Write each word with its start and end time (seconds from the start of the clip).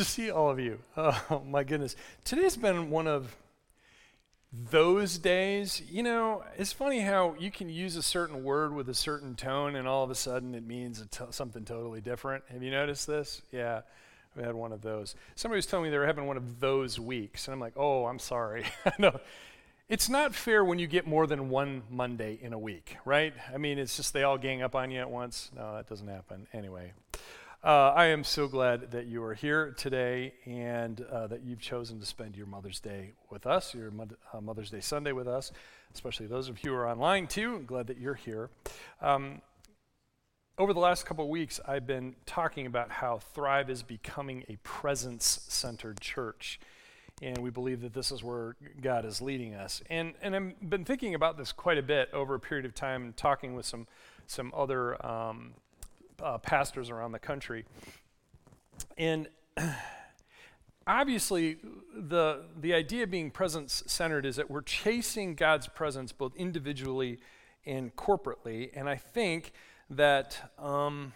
to 0.00 0.04
see 0.04 0.30
all 0.30 0.50
of 0.50 0.58
you. 0.58 0.78
Oh, 0.96 1.42
my 1.46 1.62
goodness. 1.62 1.94
Today's 2.24 2.56
been 2.56 2.90
one 2.90 3.06
of 3.06 3.36
those 4.50 5.18
days. 5.18 5.82
You 5.90 6.02
know, 6.02 6.42
it's 6.56 6.72
funny 6.72 7.00
how 7.00 7.34
you 7.38 7.50
can 7.50 7.68
use 7.68 7.96
a 7.96 8.02
certain 8.02 8.42
word 8.42 8.74
with 8.74 8.88
a 8.88 8.94
certain 8.94 9.34
tone 9.34 9.76
and 9.76 9.86
all 9.86 10.02
of 10.02 10.10
a 10.10 10.14
sudden 10.14 10.54
it 10.54 10.66
means 10.66 11.04
something 11.30 11.64
totally 11.64 12.00
different. 12.00 12.44
Have 12.48 12.62
you 12.62 12.70
noticed 12.70 13.06
this? 13.06 13.42
Yeah. 13.52 13.82
We 14.34 14.42
had 14.42 14.54
one 14.54 14.72
of 14.72 14.80
those. 14.80 15.16
Somebody 15.34 15.58
was 15.58 15.66
telling 15.66 15.84
me 15.84 15.90
they 15.90 15.98
were 15.98 16.06
having 16.06 16.26
one 16.26 16.36
of 16.36 16.60
those 16.60 17.00
weeks, 17.00 17.48
and 17.48 17.52
I'm 17.52 17.60
like, 17.60 17.74
oh, 17.76 18.06
I'm 18.06 18.20
sorry. 18.20 18.64
no, 18.98 19.18
it's 19.88 20.08
not 20.08 20.36
fair 20.36 20.64
when 20.64 20.78
you 20.78 20.86
get 20.86 21.04
more 21.04 21.26
than 21.26 21.48
one 21.48 21.82
Monday 21.90 22.38
in 22.40 22.52
a 22.52 22.58
week, 22.58 22.96
right? 23.04 23.34
I 23.52 23.58
mean, 23.58 23.76
it's 23.76 23.96
just 23.96 24.12
they 24.12 24.22
all 24.22 24.38
gang 24.38 24.62
up 24.62 24.76
on 24.76 24.92
you 24.92 25.00
at 25.00 25.10
once. 25.10 25.50
No, 25.54 25.74
that 25.74 25.88
doesn't 25.88 26.06
happen. 26.06 26.46
Anyway, 26.52 26.92
uh, 27.62 27.92
I 27.94 28.06
am 28.06 28.24
so 28.24 28.48
glad 28.48 28.90
that 28.92 29.06
you 29.06 29.22
are 29.22 29.34
here 29.34 29.74
today 29.76 30.32
and 30.46 31.00
uh, 31.12 31.26
that 31.26 31.42
you've 31.42 31.60
chosen 31.60 32.00
to 32.00 32.06
spend 32.06 32.34
your 32.34 32.46
Mother's 32.46 32.80
Day 32.80 33.12
with 33.28 33.46
us, 33.46 33.74
your 33.74 33.92
uh, 34.32 34.40
Mother's 34.40 34.70
Day 34.70 34.80
Sunday 34.80 35.12
with 35.12 35.28
us, 35.28 35.52
especially 35.92 36.26
those 36.26 36.48
of 36.48 36.64
you 36.64 36.70
who 36.70 36.76
are 36.76 36.88
online 36.88 37.26
too. 37.26 37.56
I'm 37.56 37.66
glad 37.66 37.86
that 37.88 37.98
you're 37.98 38.14
here. 38.14 38.48
Um, 39.02 39.42
over 40.56 40.72
the 40.72 40.80
last 40.80 41.04
couple 41.04 41.24
of 41.24 41.30
weeks, 41.30 41.60
I've 41.68 41.86
been 41.86 42.16
talking 42.24 42.64
about 42.64 42.90
how 42.90 43.18
Thrive 43.18 43.68
is 43.68 43.82
becoming 43.82 44.44
a 44.48 44.56
presence 44.62 45.40
centered 45.48 46.00
church 46.00 46.60
and 47.22 47.38
we 47.38 47.50
believe 47.50 47.82
that 47.82 47.92
this 47.92 48.10
is 48.10 48.22
where 48.24 48.56
God 48.80 49.04
is 49.04 49.20
leading 49.20 49.54
us. 49.54 49.82
And 49.90 50.14
and 50.22 50.34
I've 50.34 50.70
been 50.70 50.86
thinking 50.86 51.14
about 51.14 51.36
this 51.36 51.52
quite 51.52 51.76
a 51.76 51.82
bit 51.82 52.08
over 52.14 52.34
a 52.34 52.40
period 52.40 52.64
of 52.64 52.74
time, 52.74 53.12
talking 53.14 53.54
with 53.54 53.66
some 53.66 53.86
some 54.26 54.52
other 54.56 55.04
um, 55.04 55.52
uh, 56.22 56.38
pastors 56.38 56.90
around 56.90 57.12
the 57.12 57.18
country, 57.18 57.64
and. 58.96 59.28
obviously 60.86 61.58
the 61.94 62.42
the 62.58 62.72
idea 62.72 63.02
of 63.02 63.10
being 63.10 63.30
presence 63.30 63.82
centered 63.86 64.24
is 64.24 64.36
that 64.36 64.50
we're 64.50 64.62
chasing 64.62 65.34
God's 65.34 65.68
presence 65.68 66.10
both 66.10 66.34
individually 66.36 67.18
and 67.66 67.94
corporately 67.94 68.70
and 68.74 68.88
I 68.88 68.96
think 68.96 69.52
that 69.90 70.50
um, 70.58 71.12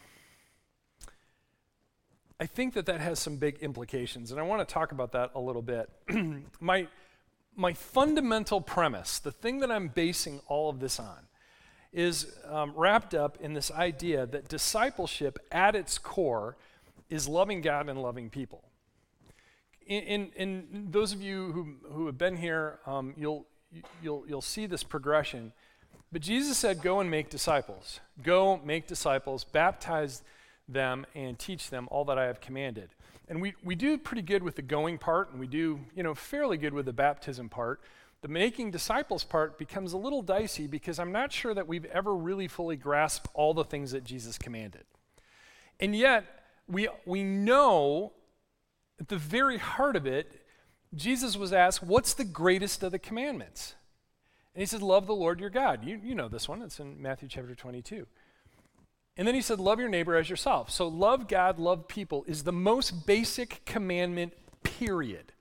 I 2.41 2.47
think 2.47 2.75
that 2.75 2.87
that 2.87 3.01
has 3.01 3.21
some 3.21 3.37
big 3.37 3.59
implications, 3.61 4.31
and 4.33 4.41
I 4.41 4.43
want 4.43 4.67
to 4.67 4.73
talk 4.73 4.93
about 4.93 5.13
that 5.13 5.31
a 5.35 5.41
little 5.41 5.63
bit. 5.63 5.89
my, 6.61 6.89
my 7.55 7.73
fundamental 7.73 8.61
premise, 8.61 9.21
the 9.21 9.31
thing 9.31 9.61
that 9.61 9.71
I'm 9.71 9.89
basing 9.89 10.41
all 10.49 10.69
of 10.69 10.81
this 10.81 10.99
on, 10.99 11.29
is 11.95 12.37
um, 12.51 12.73
wrapped 12.75 13.15
up 13.15 13.39
in 13.41 13.55
this 13.55 13.71
idea 13.71 14.27
that 14.27 14.49
discipleship 14.49 15.39
at 15.53 15.77
its 15.77 15.97
core 15.97 16.57
is 17.09 17.29
loving 17.29 17.61
God 17.61 17.89
and 17.89 18.03
loving 18.03 18.29
people. 18.29 18.65
In, 19.87 20.03
in, 20.03 20.33
in 20.37 20.89
those 20.91 21.13
of 21.13 21.23
you 21.23 21.53
who, 21.53 21.93
who 21.93 22.07
have 22.07 22.19
been 22.19 22.37
here, 22.37 22.81
um, 22.87 23.15
you'll, 23.17 23.47
you'll, 24.03 24.25
you'll 24.27 24.43
see 24.43 24.67
this 24.67 24.83
progression. 24.83 25.53
But 26.11 26.23
Jesus 26.23 26.59
said, 26.59 26.83
Go 26.83 27.01
and 27.01 27.11
make 27.11 27.31
disciples. 27.31 28.01
Go 28.23 28.61
make 28.65 28.89
disciples, 28.89 29.45
baptize 29.45 30.23
them 30.69 31.07
and 31.15 31.39
teach 31.39 31.71
them 31.71 31.87
all 31.91 32.05
that 32.07 32.19
I 32.19 32.25
have 32.25 32.41
commanded. 32.41 32.91
And 33.29 33.41
we, 33.41 33.55
we 33.63 33.75
do 33.75 33.97
pretty 33.99 34.23
good 34.23 34.43
with 34.43 34.57
the 34.57 34.63
going 34.63 34.99
part, 34.99 35.31
and 35.31 35.41
we 35.41 35.47
do, 35.47 35.81
you 35.95 36.03
know, 36.03 36.15
fairly 36.15 36.57
good 36.57 36.75
with 36.75 36.87
the 36.87 36.93
baptism 36.93 37.49
part. 37.49 37.81
The 38.25 38.29
making 38.29 38.71
disciples 38.71 39.23
part 39.23 39.59
becomes 39.59 39.93
a 39.93 39.99
little 39.99 40.23
dicey 40.23 40.67
because 40.67 40.99
I'm 40.99 41.13
not 41.13 41.31
sure 41.31 41.53
that 41.53 41.69
we've 41.69 41.85
ever 41.85 42.17
really 42.17 42.49
fully 42.49 42.75
grasped 42.75 43.29
all 43.35 43.53
the 43.53 43.65
things 43.65 43.91
that 43.91 44.03
Jesus 44.03 44.39
commanded. 44.39 44.85
And 45.79 45.95
yet, 45.95 46.25
we, 46.67 46.89
we 47.05 47.23
know 47.23 48.15
at 48.99 49.09
the 49.09 49.19
very 49.19 49.59
heart 49.59 49.95
of 49.95 50.07
it, 50.07 50.41
Jesus 50.95 51.37
was 51.37 51.53
asked, 51.53 51.83
What's 51.83 52.15
the 52.15 52.25
greatest 52.25 52.83
of 52.83 52.93
the 52.93 52.99
commandments? 52.99 53.75
And 54.55 54.63
he 54.63 54.67
said, 54.67 54.81
Love 54.81 55.07
the 55.07 55.15
Lord 55.15 55.39
your 55.39 55.51
God. 55.51 55.85
You, 55.85 56.01
you 56.03 56.15
know 56.15 56.29
this 56.29 56.49
one, 56.49 56.63
it's 56.63 56.81
in 56.81 57.03
Matthew 57.03 57.29
chapter 57.29 57.55
22. 57.55 58.07
And 59.19 59.29
then 59.29 59.35
he 59.35 59.43
said, 59.43 59.61
Love 59.61 59.79
your 59.79 59.91
neighbor 59.91 60.17
as 60.17 60.31
yourself. 60.31 60.71
So, 60.71 60.89
love 60.89 61.29
God, 61.29 61.59
love 61.59 61.89
people 61.89 62.25
is 62.27 62.45
the 62.45 62.53
most 62.53 63.07
basic 63.07 63.67
commandment, 63.67 64.33
period. 64.63 65.35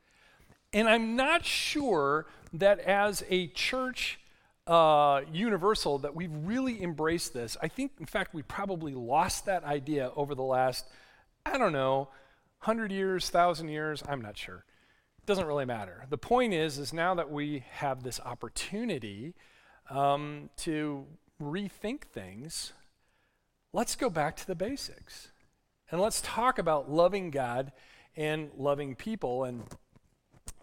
And 0.74 0.90
I'm 0.90 1.16
not 1.16 1.46
sure 1.46 2.26
that 2.54 2.80
as 2.80 3.24
a 3.30 3.48
church 3.48 4.20
uh, 4.68 5.22
universal 5.32 5.98
that 6.00 6.16
we've 6.16 6.34
really 6.34 6.82
embraced 6.82 7.34
this. 7.34 7.58
I 7.62 7.68
think, 7.68 7.92
in 8.00 8.06
fact, 8.06 8.34
we 8.34 8.44
probably 8.44 8.94
lost 8.94 9.46
that 9.46 9.64
idea 9.64 10.12
over 10.16 10.36
the 10.36 10.44
last, 10.44 10.88
I 11.46 11.58
don't 11.58 11.74
know, 11.74 12.10
100 12.64 12.92
years, 12.92 13.26
1,000 13.26 13.68
years, 13.68 14.04
I'm 14.08 14.22
not 14.22 14.38
sure. 14.38 14.64
It 15.20 15.26
doesn't 15.26 15.46
really 15.46 15.66
matter. 15.66 16.06
The 16.10 16.18
point 16.18 16.54
is, 16.54 16.78
is 16.78 16.94
now 16.94 17.14
that 17.16 17.30
we 17.30 17.66
have 17.72 18.04
this 18.04 18.22
opportunity 18.22 19.34
um, 19.90 20.50
to 20.58 21.06
rethink 21.42 22.04
things, 22.04 22.72
let's 23.74 23.96
go 23.96 24.10
back 24.10 24.38
to 24.38 24.48
the 24.48 24.56
basics. 24.56 25.30
And 25.92 26.00
let's 26.00 26.22
talk 26.22 26.58
about 26.58 26.90
loving 26.90 27.32
God 27.32 27.74
and 28.16 28.50
loving 28.58 28.96
people 28.96 29.44
and, 29.44 29.64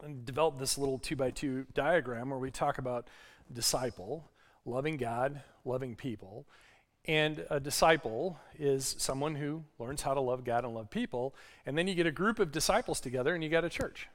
and 0.04 0.24
develop 0.24 0.58
this 0.58 0.78
little 0.78 0.98
two 0.98 1.16
by 1.16 1.30
two 1.30 1.66
diagram 1.74 2.30
where 2.30 2.38
we 2.38 2.50
talk 2.50 2.78
about 2.78 3.08
disciple, 3.52 4.30
loving 4.64 4.96
God, 4.96 5.42
loving 5.64 5.94
people. 5.94 6.46
And 7.06 7.44
a 7.50 7.58
disciple 7.58 8.38
is 8.58 8.94
someone 8.98 9.34
who 9.34 9.64
learns 9.78 10.02
how 10.02 10.14
to 10.14 10.20
love 10.20 10.44
God 10.44 10.64
and 10.64 10.74
love 10.74 10.90
people. 10.90 11.34
And 11.64 11.76
then 11.76 11.88
you 11.88 11.94
get 11.94 12.06
a 12.06 12.12
group 12.12 12.38
of 12.38 12.52
disciples 12.52 13.00
together 13.00 13.34
and 13.34 13.42
you 13.42 13.48
got 13.48 13.64
a 13.64 13.70
church. 13.70 14.08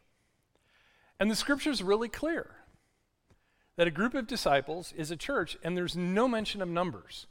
And 1.19 1.31
the 1.31 1.35
scripture 1.35 1.71
is 1.71 1.81
really 1.81 2.09
clear 2.09 2.55
that 3.77 3.87
a 3.87 3.91
group 3.91 4.13
of 4.13 4.27
disciples 4.27 4.93
is 4.95 5.11
a 5.11 5.17
church, 5.17 5.57
and 5.63 5.75
there's 5.75 5.95
no 5.95 6.27
mention 6.27 6.61
of 6.61 6.69
numbers. 6.69 7.27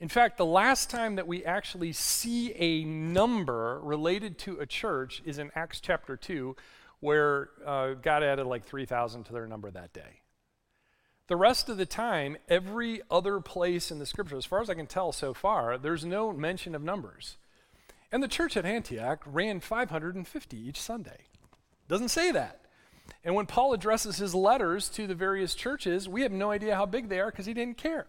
In 0.00 0.08
fact, 0.08 0.38
the 0.38 0.46
last 0.46 0.88
time 0.88 1.16
that 1.16 1.26
we 1.26 1.44
actually 1.44 1.92
see 1.92 2.54
a 2.54 2.84
number 2.84 3.78
related 3.82 4.38
to 4.38 4.58
a 4.58 4.66
church 4.66 5.20
is 5.26 5.38
in 5.38 5.50
Acts 5.54 5.80
chapter 5.80 6.16
2, 6.16 6.56
where 7.00 7.50
uh, 7.66 7.94
God 7.94 8.22
added 8.22 8.46
like 8.46 8.64
3,000 8.64 9.24
to 9.24 9.32
their 9.32 9.46
number 9.46 9.70
that 9.70 9.92
day. 9.92 10.20
The 11.26 11.36
rest 11.36 11.68
of 11.68 11.76
the 11.76 11.86
time, 11.86 12.36
every 12.48 13.02
other 13.10 13.40
place 13.40 13.90
in 13.90 13.98
the 13.98 14.06
scripture, 14.06 14.36
as 14.36 14.44
far 14.44 14.60
as 14.60 14.68
I 14.68 14.74
can 14.74 14.86
tell 14.86 15.12
so 15.12 15.32
far, 15.32 15.78
there's 15.78 16.04
no 16.04 16.32
mention 16.32 16.74
of 16.74 16.82
numbers. 16.82 17.36
And 18.12 18.22
the 18.22 18.28
church 18.28 18.56
at 18.56 18.66
Antioch 18.66 19.22
ran 19.24 19.60
550 19.60 20.56
each 20.56 20.80
Sunday. 20.80 21.26
Doesn't 21.88 22.08
say 22.08 22.32
that. 22.32 22.60
And 23.24 23.34
when 23.34 23.46
Paul 23.46 23.72
addresses 23.72 24.16
his 24.16 24.34
letters 24.34 24.88
to 24.90 25.06
the 25.06 25.14
various 25.14 25.54
churches, 25.54 26.08
we 26.08 26.22
have 26.22 26.32
no 26.32 26.50
idea 26.50 26.74
how 26.74 26.86
big 26.86 27.08
they 27.08 27.20
are 27.20 27.30
because 27.30 27.46
he 27.46 27.54
didn't 27.54 27.78
care 27.78 28.06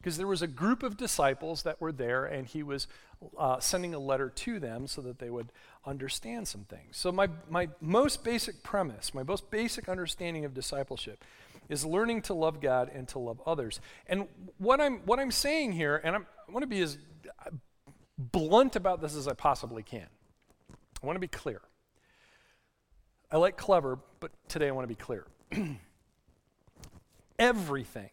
because 0.00 0.16
there 0.16 0.26
was 0.26 0.42
a 0.42 0.46
group 0.46 0.82
of 0.82 0.96
disciples 0.96 1.62
that 1.62 1.80
were 1.80 1.92
there 1.92 2.24
and 2.24 2.46
he 2.46 2.62
was 2.62 2.86
uh, 3.38 3.60
sending 3.60 3.94
a 3.94 3.98
letter 3.98 4.30
to 4.30 4.58
them 4.58 4.86
so 4.86 5.02
that 5.02 5.18
they 5.18 5.28
would 5.28 5.52
understand 5.84 6.46
some 6.46 6.64
things. 6.64 6.96
So, 6.96 7.10
my, 7.12 7.28
my 7.48 7.68
most 7.80 8.24
basic 8.24 8.62
premise, 8.62 9.14
my 9.14 9.22
most 9.22 9.50
basic 9.50 9.88
understanding 9.88 10.44
of 10.44 10.54
discipleship 10.54 11.24
is 11.68 11.84
learning 11.84 12.22
to 12.22 12.34
love 12.34 12.60
God 12.60 12.90
and 12.92 13.06
to 13.08 13.18
love 13.18 13.40
others. 13.46 13.80
And 14.06 14.26
what 14.58 14.80
I'm, 14.80 14.98
what 15.06 15.18
I'm 15.18 15.30
saying 15.30 15.72
here, 15.72 16.00
and 16.02 16.16
I'm, 16.16 16.26
I 16.48 16.52
want 16.52 16.62
to 16.62 16.68
be 16.68 16.80
as 16.80 16.98
blunt 18.18 18.76
about 18.76 19.00
this 19.00 19.14
as 19.14 19.28
I 19.28 19.32
possibly 19.32 19.82
can, 19.82 20.06
I 21.02 21.06
want 21.06 21.16
to 21.16 21.20
be 21.20 21.28
clear. 21.28 21.60
I 23.30 23.36
like 23.36 23.56
clever, 23.56 23.98
but 24.18 24.32
today 24.48 24.68
I 24.68 24.72
want 24.72 24.84
to 24.84 24.88
be 24.88 24.96
clear. 24.96 25.26
Everything 27.38 28.10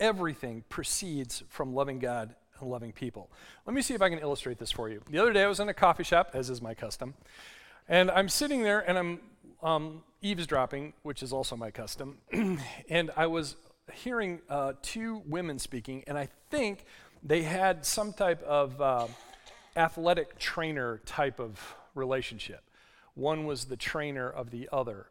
everything 0.00 0.64
proceeds 0.68 1.44
from 1.48 1.74
loving 1.74 1.98
God 1.98 2.34
loving 2.66 2.92
people. 2.92 3.30
Let 3.66 3.74
me 3.74 3.82
see 3.82 3.94
if 3.94 4.02
I 4.02 4.08
can 4.08 4.18
illustrate 4.18 4.58
this 4.58 4.70
for 4.70 4.88
you. 4.88 5.02
The 5.10 5.18
other 5.18 5.32
day 5.32 5.44
I 5.44 5.46
was 5.46 5.60
in 5.60 5.68
a 5.68 5.74
coffee 5.74 6.04
shop, 6.04 6.30
as 6.34 6.50
is 6.50 6.60
my 6.60 6.74
custom, 6.74 7.14
and 7.88 8.10
I'm 8.10 8.28
sitting 8.28 8.62
there 8.62 8.80
and 8.80 8.98
I'm 8.98 9.20
um, 9.62 10.02
eavesdropping, 10.22 10.94
which 11.02 11.22
is 11.22 11.32
also 11.32 11.56
my 11.56 11.70
custom, 11.70 12.18
and 12.88 13.10
I 13.16 13.26
was 13.26 13.56
hearing 13.92 14.40
uh, 14.48 14.74
two 14.82 15.22
women 15.26 15.58
speaking, 15.58 16.04
and 16.06 16.16
I 16.16 16.28
think 16.50 16.84
they 17.22 17.42
had 17.42 17.84
some 17.84 18.12
type 18.12 18.42
of 18.42 18.80
uh, 18.80 19.06
athletic 19.76 20.38
trainer 20.38 21.00
type 21.04 21.40
of 21.40 21.76
relationship. 21.94 22.62
One 23.14 23.44
was 23.44 23.66
the 23.66 23.76
trainer 23.76 24.28
of 24.30 24.50
the 24.50 24.68
other 24.72 25.06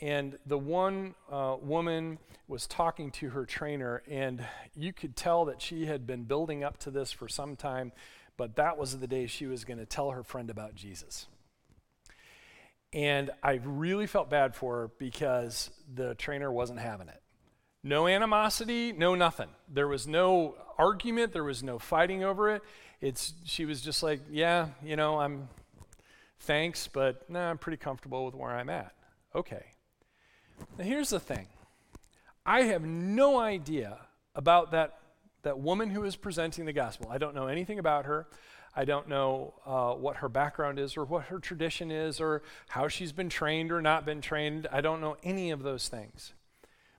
and 0.00 0.38
the 0.46 0.58
one 0.58 1.14
uh, 1.30 1.56
woman 1.60 2.18
was 2.48 2.66
talking 2.66 3.10
to 3.12 3.30
her 3.30 3.44
trainer, 3.44 4.02
and 4.08 4.44
you 4.74 4.92
could 4.92 5.16
tell 5.16 5.44
that 5.46 5.60
she 5.62 5.86
had 5.86 6.06
been 6.06 6.24
building 6.24 6.64
up 6.64 6.78
to 6.78 6.90
this 6.90 7.12
for 7.12 7.28
some 7.28 7.56
time, 7.56 7.92
but 8.36 8.56
that 8.56 8.78
was 8.78 8.98
the 8.98 9.06
day 9.06 9.26
she 9.26 9.46
was 9.46 9.64
going 9.64 9.78
to 9.78 9.86
tell 9.86 10.10
her 10.10 10.22
friend 10.22 10.50
about 10.50 10.74
Jesus. 10.74 11.26
And 12.92 13.30
I 13.42 13.60
really 13.64 14.06
felt 14.06 14.30
bad 14.30 14.56
for 14.56 14.76
her 14.76 14.90
because 14.98 15.70
the 15.94 16.14
trainer 16.16 16.50
wasn't 16.50 16.80
having 16.80 17.08
it. 17.08 17.22
No 17.84 18.08
animosity, 18.08 18.92
no 18.92 19.14
nothing. 19.14 19.48
There 19.72 19.86
was 19.86 20.06
no 20.06 20.56
argument, 20.76 21.32
there 21.32 21.44
was 21.44 21.62
no 21.62 21.78
fighting 21.78 22.24
over 22.24 22.50
it. 22.50 22.62
It's 23.00 23.32
she 23.44 23.64
was 23.64 23.80
just 23.80 24.02
like, 24.02 24.20
"Yeah, 24.30 24.68
you 24.82 24.96
know, 24.96 25.18
I'm 25.18 25.48
Thanks, 26.40 26.88
but 26.88 27.28
nah, 27.28 27.50
I'm 27.50 27.58
pretty 27.58 27.76
comfortable 27.76 28.24
with 28.24 28.34
where 28.34 28.50
I'm 28.50 28.70
at. 28.70 28.94
Okay. 29.34 29.64
Now, 30.78 30.84
here's 30.84 31.10
the 31.10 31.20
thing 31.20 31.46
I 32.44 32.62
have 32.62 32.82
no 32.82 33.38
idea 33.38 33.98
about 34.34 34.70
that, 34.72 34.98
that 35.42 35.58
woman 35.58 35.90
who 35.90 36.04
is 36.04 36.16
presenting 36.16 36.64
the 36.64 36.72
gospel. 36.72 37.08
I 37.10 37.18
don't 37.18 37.34
know 37.34 37.46
anything 37.46 37.78
about 37.78 38.06
her. 38.06 38.26
I 38.74 38.84
don't 38.84 39.08
know 39.08 39.54
uh, 39.66 39.94
what 39.94 40.18
her 40.18 40.28
background 40.28 40.78
is 40.78 40.96
or 40.96 41.04
what 41.04 41.24
her 41.24 41.40
tradition 41.40 41.90
is 41.90 42.20
or 42.20 42.42
how 42.68 42.88
she's 42.88 43.12
been 43.12 43.28
trained 43.28 43.72
or 43.72 43.82
not 43.82 44.06
been 44.06 44.20
trained. 44.20 44.68
I 44.70 44.80
don't 44.80 45.00
know 45.00 45.16
any 45.24 45.50
of 45.50 45.62
those 45.62 45.88
things. 45.88 46.34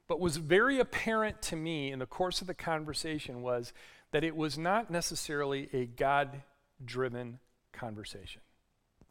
But 0.08 0.20
was 0.20 0.36
very 0.36 0.80
apparent 0.80 1.42
to 1.44 1.56
me 1.56 1.92
in 1.92 2.00
the 2.00 2.06
course 2.06 2.42
of 2.42 2.48
the 2.48 2.54
conversation 2.54 3.42
was 3.42 3.72
that 4.12 4.26
it 4.26 4.36
was 4.36 4.58
not 4.58 4.92
necessarily 4.92 5.70
a 5.72 5.86
God 5.86 6.42
driven 6.84 7.40
conversation. 7.72 8.42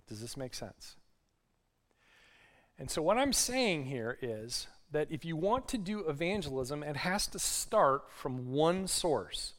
Does 0.07 0.21
this 0.21 0.37
make 0.37 0.55
sense? 0.55 0.97
And 2.81 2.91
so, 2.91 3.03
what 3.03 3.19
I'm 3.19 3.35
saying 3.35 3.85
here 3.85 4.17
is 4.23 4.67
that 4.91 5.09
if 5.11 5.23
you 5.23 5.37
want 5.37 5.69
to 5.69 5.79
do 5.79 6.09
evangelism, 6.09 6.83
it 6.83 6.97
has 6.97 7.27
to 7.29 7.39
start 7.39 8.05
from 8.11 8.53
one 8.53 8.89
source. 8.89 9.53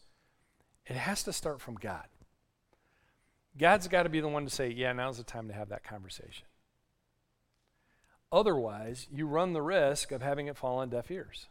It 0.87 0.95
has 0.95 1.21
to 1.23 1.31
start 1.31 1.61
from 1.61 1.75
God. 1.75 2.07
God's 3.57 3.87
got 3.87 4.03
to 4.03 4.09
be 4.09 4.21
the 4.21 4.27
one 4.27 4.43
to 4.45 4.49
say, 4.49 4.69
yeah, 4.69 4.91
now's 4.91 5.17
the 5.17 5.23
time 5.23 5.47
to 5.49 5.53
have 5.53 5.69
that 5.69 5.83
conversation. 5.83 6.47
Otherwise, 8.31 9.07
you 9.13 9.27
run 9.27 9.53
the 9.53 9.61
risk 9.61 10.11
of 10.11 10.23
having 10.23 10.47
it 10.47 10.57
fall 10.57 10.79
on 10.79 10.89
deaf 10.89 11.11
ears. 11.11 11.45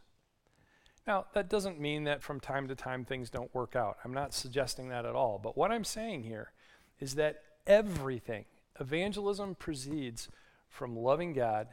Now, 1.07 1.27
that 1.33 1.49
doesn't 1.49 1.79
mean 1.79 2.03
that 2.03 2.21
from 2.21 2.41
time 2.41 2.67
to 2.67 2.75
time 2.75 3.05
things 3.05 3.29
don't 3.29 3.53
work 3.55 3.77
out. 3.77 3.97
I'm 4.03 4.13
not 4.13 4.33
suggesting 4.33 4.89
that 4.89 5.05
at 5.05 5.15
all. 5.15 5.39
But 5.41 5.55
what 5.55 5.71
I'm 5.71 5.85
saying 5.85 6.23
here 6.23 6.51
is 6.99 7.15
that 7.15 7.43
everything, 7.65 8.45
evangelism 8.79 9.55
proceeds 9.55 10.27
from 10.71 10.95
loving 10.95 11.33
God 11.33 11.67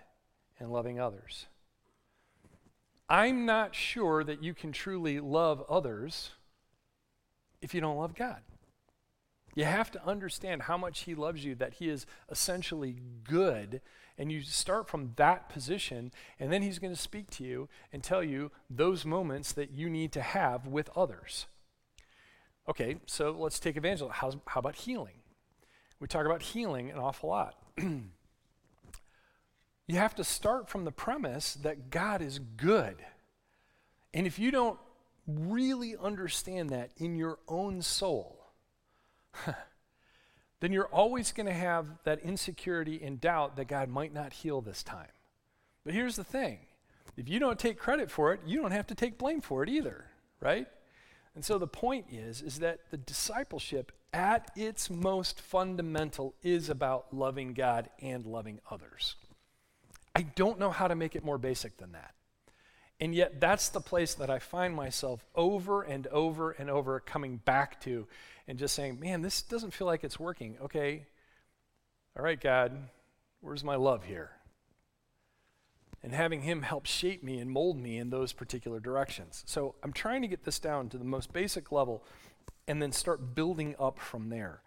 and 0.60 0.70
loving 0.70 1.00
others. 1.00 1.46
I'm 3.08 3.46
not 3.46 3.74
sure 3.74 4.22
that 4.22 4.42
you 4.42 4.52
can 4.52 4.72
truly 4.72 5.18
love 5.18 5.64
others 5.68 6.32
if 7.62 7.72
you 7.72 7.80
don't 7.80 7.96
love 7.96 8.14
God. 8.14 8.42
You 9.54 9.64
have 9.64 9.90
to 9.92 10.06
understand 10.06 10.62
how 10.62 10.76
much 10.76 11.00
He 11.00 11.14
loves 11.14 11.44
you, 11.44 11.54
that 11.54 11.74
He 11.74 11.88
is 11.88 12.06
essentially 12.30 12.96
good. 13.24 13.80
And 14.18 14.30
you 14.30 14.42
start 14.42 14.88
from 14.88 15.12
that 15.16 15.48
position, 15.48 16.12
and 16.38 16.52
then 16.52 16.60
He's 16.62 16.78
going 16.78 16.92
to 16.92 17.00
speak 17.00 17.30
to 17.30 17.44
you 17.44 17.68
and 17.92 18.02
tell 18.02 18.22
you 18.22 18.50
those 18.68 19.06
moments 19.06 19.52
that 19.52 19.70
you 19.70 19.88
need 19.88 20.12
to 20.12 20.20
have 20.20 20.66
with 20.66 20.90
others. 20.94 21.46
Okay, 22.68 22.96
so 23.06 23.30
let's 23.30 23.58
take 23.58 23.76
evangelism. 23.76 24.12
How, 24.12 24.32
how 24.46 24.58
about 24.58 24.76
healing? 24.76 25.14
We 25.98 26.06
talk 26.06 26.26
about 26.26 26.42
healing 26.42 26.90
an 26.90 26.98
awful 26.98 27.30
lot. 27.30 27.54
you 29.88 29.96
have 29.96 30.14
to 30.17 30.25
start 30.25 30.69
from 30.69 30.85
the 30.85 30.93
premise 30.93 31.55
that 31.55 31.90
God 31.90 32.20
is 32.20 32.38
good. 32.38 32.96
And 34.12 34.26
if 34.26 34.38
you 34.38 34.50
don't 34.50 34.79
really 35.26 35.96
understand 35.96 36.70
that 36.70 36.90
in 36.99 37.17
your 37.17 37.38
own 37.49 37.81
soul, 37.81 38.44
then 40.61 40.73
you're 40.73 40.88
always 40.88 41.32
going 41.32 41.46
to 41.46 41.52
have 41.52 41.87
that 42.05 42.20
insecurity 42.20 43.00
and 43.02 43.19
doubt 43.19 43.56
that 43.56 43.67
God 43.67 43.88
might 43.88 44.12
not 44.12 44.35
heal 44.35 44.61
this 44.61 44.82
time. 44.82 45.08
But 45.85 45.94
here's 45.94 46.17
the 46.17 46.25
thing 46.25 46.58
if 47.17 47.26
you 47.29 47.38
don't 47.38 47.58
take 47.58 47.79
credit 47.79 48.11
for 48.11 48.35
it, 48.35 48.40
you 48.46 48.61
don't 48.61 48.73
have 48.73 48.87
to 48.88 48.94
take 48.94 49.17
blame 49.17 49.40
for 49.40 49.62
it 49.62 49.70
either, 49.70 50.05
right? 50.40 50.67
And 51.35 51.43
so 51.43 51.56
the 51.56 51.67
point 51.67 52.06
is 52.11 52.43
is 52.43 52.58
that 52.58 52.81
the 52.90 52.99
discipleship 52.99 53.93
at 54.12 54.50
its 54.55 54.90
most 54.90 55.40
fundamental 55.40 56.35
is 56.43 56.69
about 56.69 57.14
loving 57.14 57.55
God 57.55 57.88
and 58.02 58.26
loving 58.26 58.61
others. 58.70 59.17
I 60.18 60.22
don't 60.22 60.58
know 60.58 60.70
how 60.70 60.88
to 60.88 60.96
make 60.96 61.14
it 61.14 61.24
more 61.24 61.38
basic 61.38 61.76
than 61.76 61.92
that. 61.92 62.12
And 62.98 63.14
yet 63.14 63.40
that's 63.40 63.68
the 63.68 63.80
place 63.80 64.14
that 64.14 64.28
I 64.28 64.40
find 64.40 64.74
myself 64.74 65.24
over 65.36 65.82
and 65.82 66.08
over 66.08 66.50
and 66.50 66.68
over 66.68 66.98
coming 66.98 67.36
back 67.36 67.80
to 67.82 68.08
and 68.48 68.58
just 68.58 68.74
saying, 68.74 68.98
man, 68.98 69.22
this 69.22 69.42
doesn't 69.42 69.72
feel 69.72 69.86
like 69.86 70.02
it's 70.02 70.18
working. 70.18 70.56
Okay, 70.60 71.06
all 72.16 72.24
right, 72.24 72.40
God, 72.40 72.72
where's 73.42 73.62
my 73.62 73.76
love 73.76 74.06
here? 74.06 74.32
And 76.02 76.12
having 76.12 76.42
Him 76.42 76.62
help 76.62 76.86
shape 76.86 77.22
me 77.22 77.38
and 77.38 77.48
mold 77.48 77.78
me 77.78 77.96
in 77.96 78.10
those 78.10 78.32
particular 78.32 78.80
directions. 78.80 79.44
So 79.46 79.76
I'm 79.84 79.92
trying 79.92 80.22
to 80.22 80.28
get 80.28 80.42
this 80.42 80.58
down 80.58 80.88
to 80.88 80.98
the 80.98 81.04
most 81.04 81.32
basic 81.32 81.70
level 81.70 82.02
and 82.66 82.82
then 82.82 82.90
start 82.90 83.36
building 83.36 83.76
up 83.78 84.00
from 84.00 84.30
there. 84.30 84.62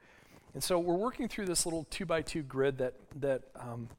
And 0.54 0.64
so 0.64 0.80
we're 0.80 0.96
working 0.96 1.28
through 1.28 1.48
this 1.48 1.66
little 1.66 1.86
two 1.90 2.06
by 2.06 2.22
two 2.22 2.42
grid 2.42 2.78
that, 2.78 2.94
that, 3.18 3.44
um, 3.60 3.90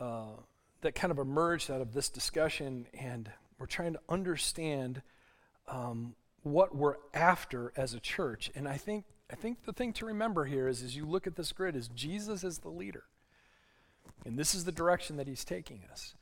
uh, 0.00 0.36
that 0.80 0.94
kind 0.94 1.10
of 1.10 1.18
emerged 1.18 1.70
out 1.70 1.80
of 1.80 1.92
this 1.92 2.08
discussion, 2.08 2.86
and 2.94 3.30
we're 3.58 3.66
trying 3.66 3.92
to 3.94 4.00
understand 4.08 5.02
um, 5.66 6.14
what 6.42 6.74
we're 6.74 6.96
after 7.12 7.72
as 7.76 7.94
a 7.94 8.00
church. 8.00 8.50
And 8.54 8.68
I 8.68 8.76
think, 8.76 9.04
I 9.30 9.34
think 9.34 9.64
the 9.64 9.72
thing 9.72 9.92
to 9.94 10.06
remember 10.06 10.44
here 10.44 10.68
is 10.68 10.82
as 10.82 10.96
you 10.96 11.04
look 11.04 11.26
at 11.26 11.36
this 11.36 11.52
grid 11.52 11.76
is 11.76 11.88
Jesus 11.88 12.44
is 12.44 12.58
the 12.58 12.70
leader. 12.70 13.04
And 14.24 14.38
this 14.38 14.54
is 14.54 14.64
the 14.64 14.72
direction 14.72 15.16
that 15.16 15.28
he's 15.28 15.44
taking 15.44 15.82
us. 15.90 16.14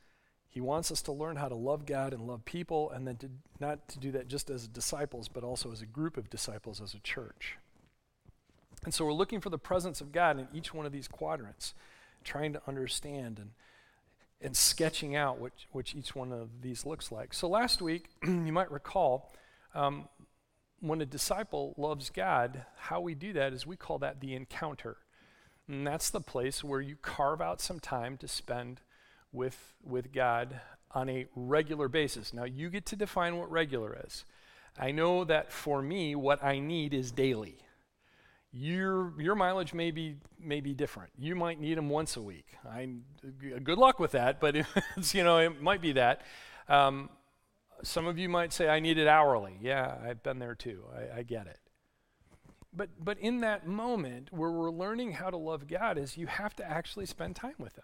He 0.49 0.61
wants 0.61 0.91
us 0.91 1.01
to 1.03 1.11
learn 1.11 1.35
how 1.35 1.49
to 1.49 1.55
love 1.55 1.85
God 1.85 2.13
and 2.13 2.25
love 2.25 2.43
people, 2.43 2.89
and 2.89 3.07
then 3.07 3.17
to, 3.17 3.29
not 3.59 3.87
to 3.89 3.99
do 3.99 4.11
that 4.13 4.27
just 4.27 4.49
as 4.49 4.67
disciples, 4.67 5.27
but 5.27 5.43
also 5.43 5.71
as 5.71 5.81
a 5.81 5.85
group 5.85 6.17
of 6.17 6.29
disciples, 6.29 6.81
as 6.81 6.93
a 6.93 6.99
church. 6.99 7.57
And 8.83 8.93
so 8.93 9.05
we're 9.05 9.13
looking 9.13 9.41
for 9.41 9.49
the 9.49 9.57
presence 9.57 10.01
of 10.01 10.11
God 10.11 10.39
in 10.39 10.47
each 10.53 10.73
one 10.73 10.85
of 10.85 10.91
these 10.91 11.07
quadrants, 11.07 11.73
trying 12.27 12.53
to 12.53 12.61
understand 12.67 13.39
and, 13.39 13.51
and 14.41 14.55
sketching 14.55 15.15
out 15.15 15.39
what, 15.39 15.53
which 15.71 15.95
each 15.95 16.13
one 16.13 16.31
of 16.31 16.61
these 16.61 16.85
looks 16.85 17.11
like. 17.11 17.33
So 17.33 17.47
last 17.47 17.81
week, 17.81 18.09
you 18.23 18.51
might 18.51 18.71
recall, 18.71 19.33
um, 19.73 20.07
when 20.79 21.01
a 21.01 21.05
disciple 21.05 21.73
loves 21.77 22.11
God, 22.11 22.65
how 22.77 23.01
we 23.01 23.15
do 23.15 23.33
that 23.33 23.53
is 23.53 23.65
we 23.65 23.77
call 23.77 23.97
that 23.99 24.19
the 24.19 24.35
encounter. 24.35 24.97
And 25.67 25.87
that's 25.87 26.09
the 26.09 26.21
place 26.21 26.63
where 26.63 26.81
you 26.81 26.95
carve 27.01 27.41
out 27.41 27.61
some 27.61 27.79
time 27.79 28.17
to 28.17 28.27
spend 28.27 28.81
with, 29.31 29.73
with 29.83 30.13
God 30.13 30.59
on 30.91 31.09
a 31.09 31.25
regular 31.35 31.87
basis. 31.87 32.33
Now, 32.33 32.45
you 32.45 32.69
get 32.69 32.85
to 32.87 32.95
define 32.95 33.37
what 33.37 33.51
regular 33.51 33.97
is. 34.05 34.23
I 34.79 34.91
know 34.91 35.23
that 35.23 35.51
for 35.51 35.81
me, 35.81 36.15
what 36.15 36.43
I 36.43 36.59
need 36.59 36.93
is 36.93 37.11
daily. 37.11 37.57
Your, 38.59 39.13
your 39.21 39.35
mileage 39.35 39.75
may 39.75 39.91
be, 39.91 40.15
may 40.39 40.61
be 40.61 40.73
different. 40.73 41.11
You 41.15 41.35
might 41.35 41.59
need 41.59 41.77
them 41.77 41.89
once 41.89 42.17
a 42.17 42.21
week. 42.21 42.47
I, 42.67 42.89
good 43.63 43.77
luck 43.77 43.99
with 43.99 44.11
that, 44.11 44.39
but 44.39 44.55
it's, 44.97 45.13
you 45.13 45.23
know, 45.23 45.37
it 45.37 45.61
might 45.61 45.79
be 45.79 45.91
that. 45.91 46.21
Um, 46.67 47.11
some 47.83 48.07
of 48.07 48.17
you 48.17 48.29
might 48.29 48.51
say, 48.51 48.67
I 48.67 48.79
need 48.79 48.97
it 48.97 49.07
hourly. 49.07 49.59
Yeah, 49.61 49.95
I've 50.03 50.23
been 50.23 50.39
there 50.39 50.55
too. 50.55 50.85
I, 50.91 51.19
I 51.19 51.23
get 51.23 51.45
it. 51.45 51.59
But, 52.73 52.89
but 52.99 53.19
in 53.19 53.41
that 53.41 53.67
moment 53.67 54.29
where 54.31 54.51
we're 54.51 54.71
learning 54.71 55.13
how 55.13 55.29
to 55.29 55.37
love 55.37 55.67
God 55.67 55.99
is 55.99 56.17
you 56.17 56.25
have 56.25 56.55
to 56.55 56.67
actually 56.67 57.05
spend 57.05 57.35
time 57.35 57.55
with 57.59 57.75
Him. 57.75 57.83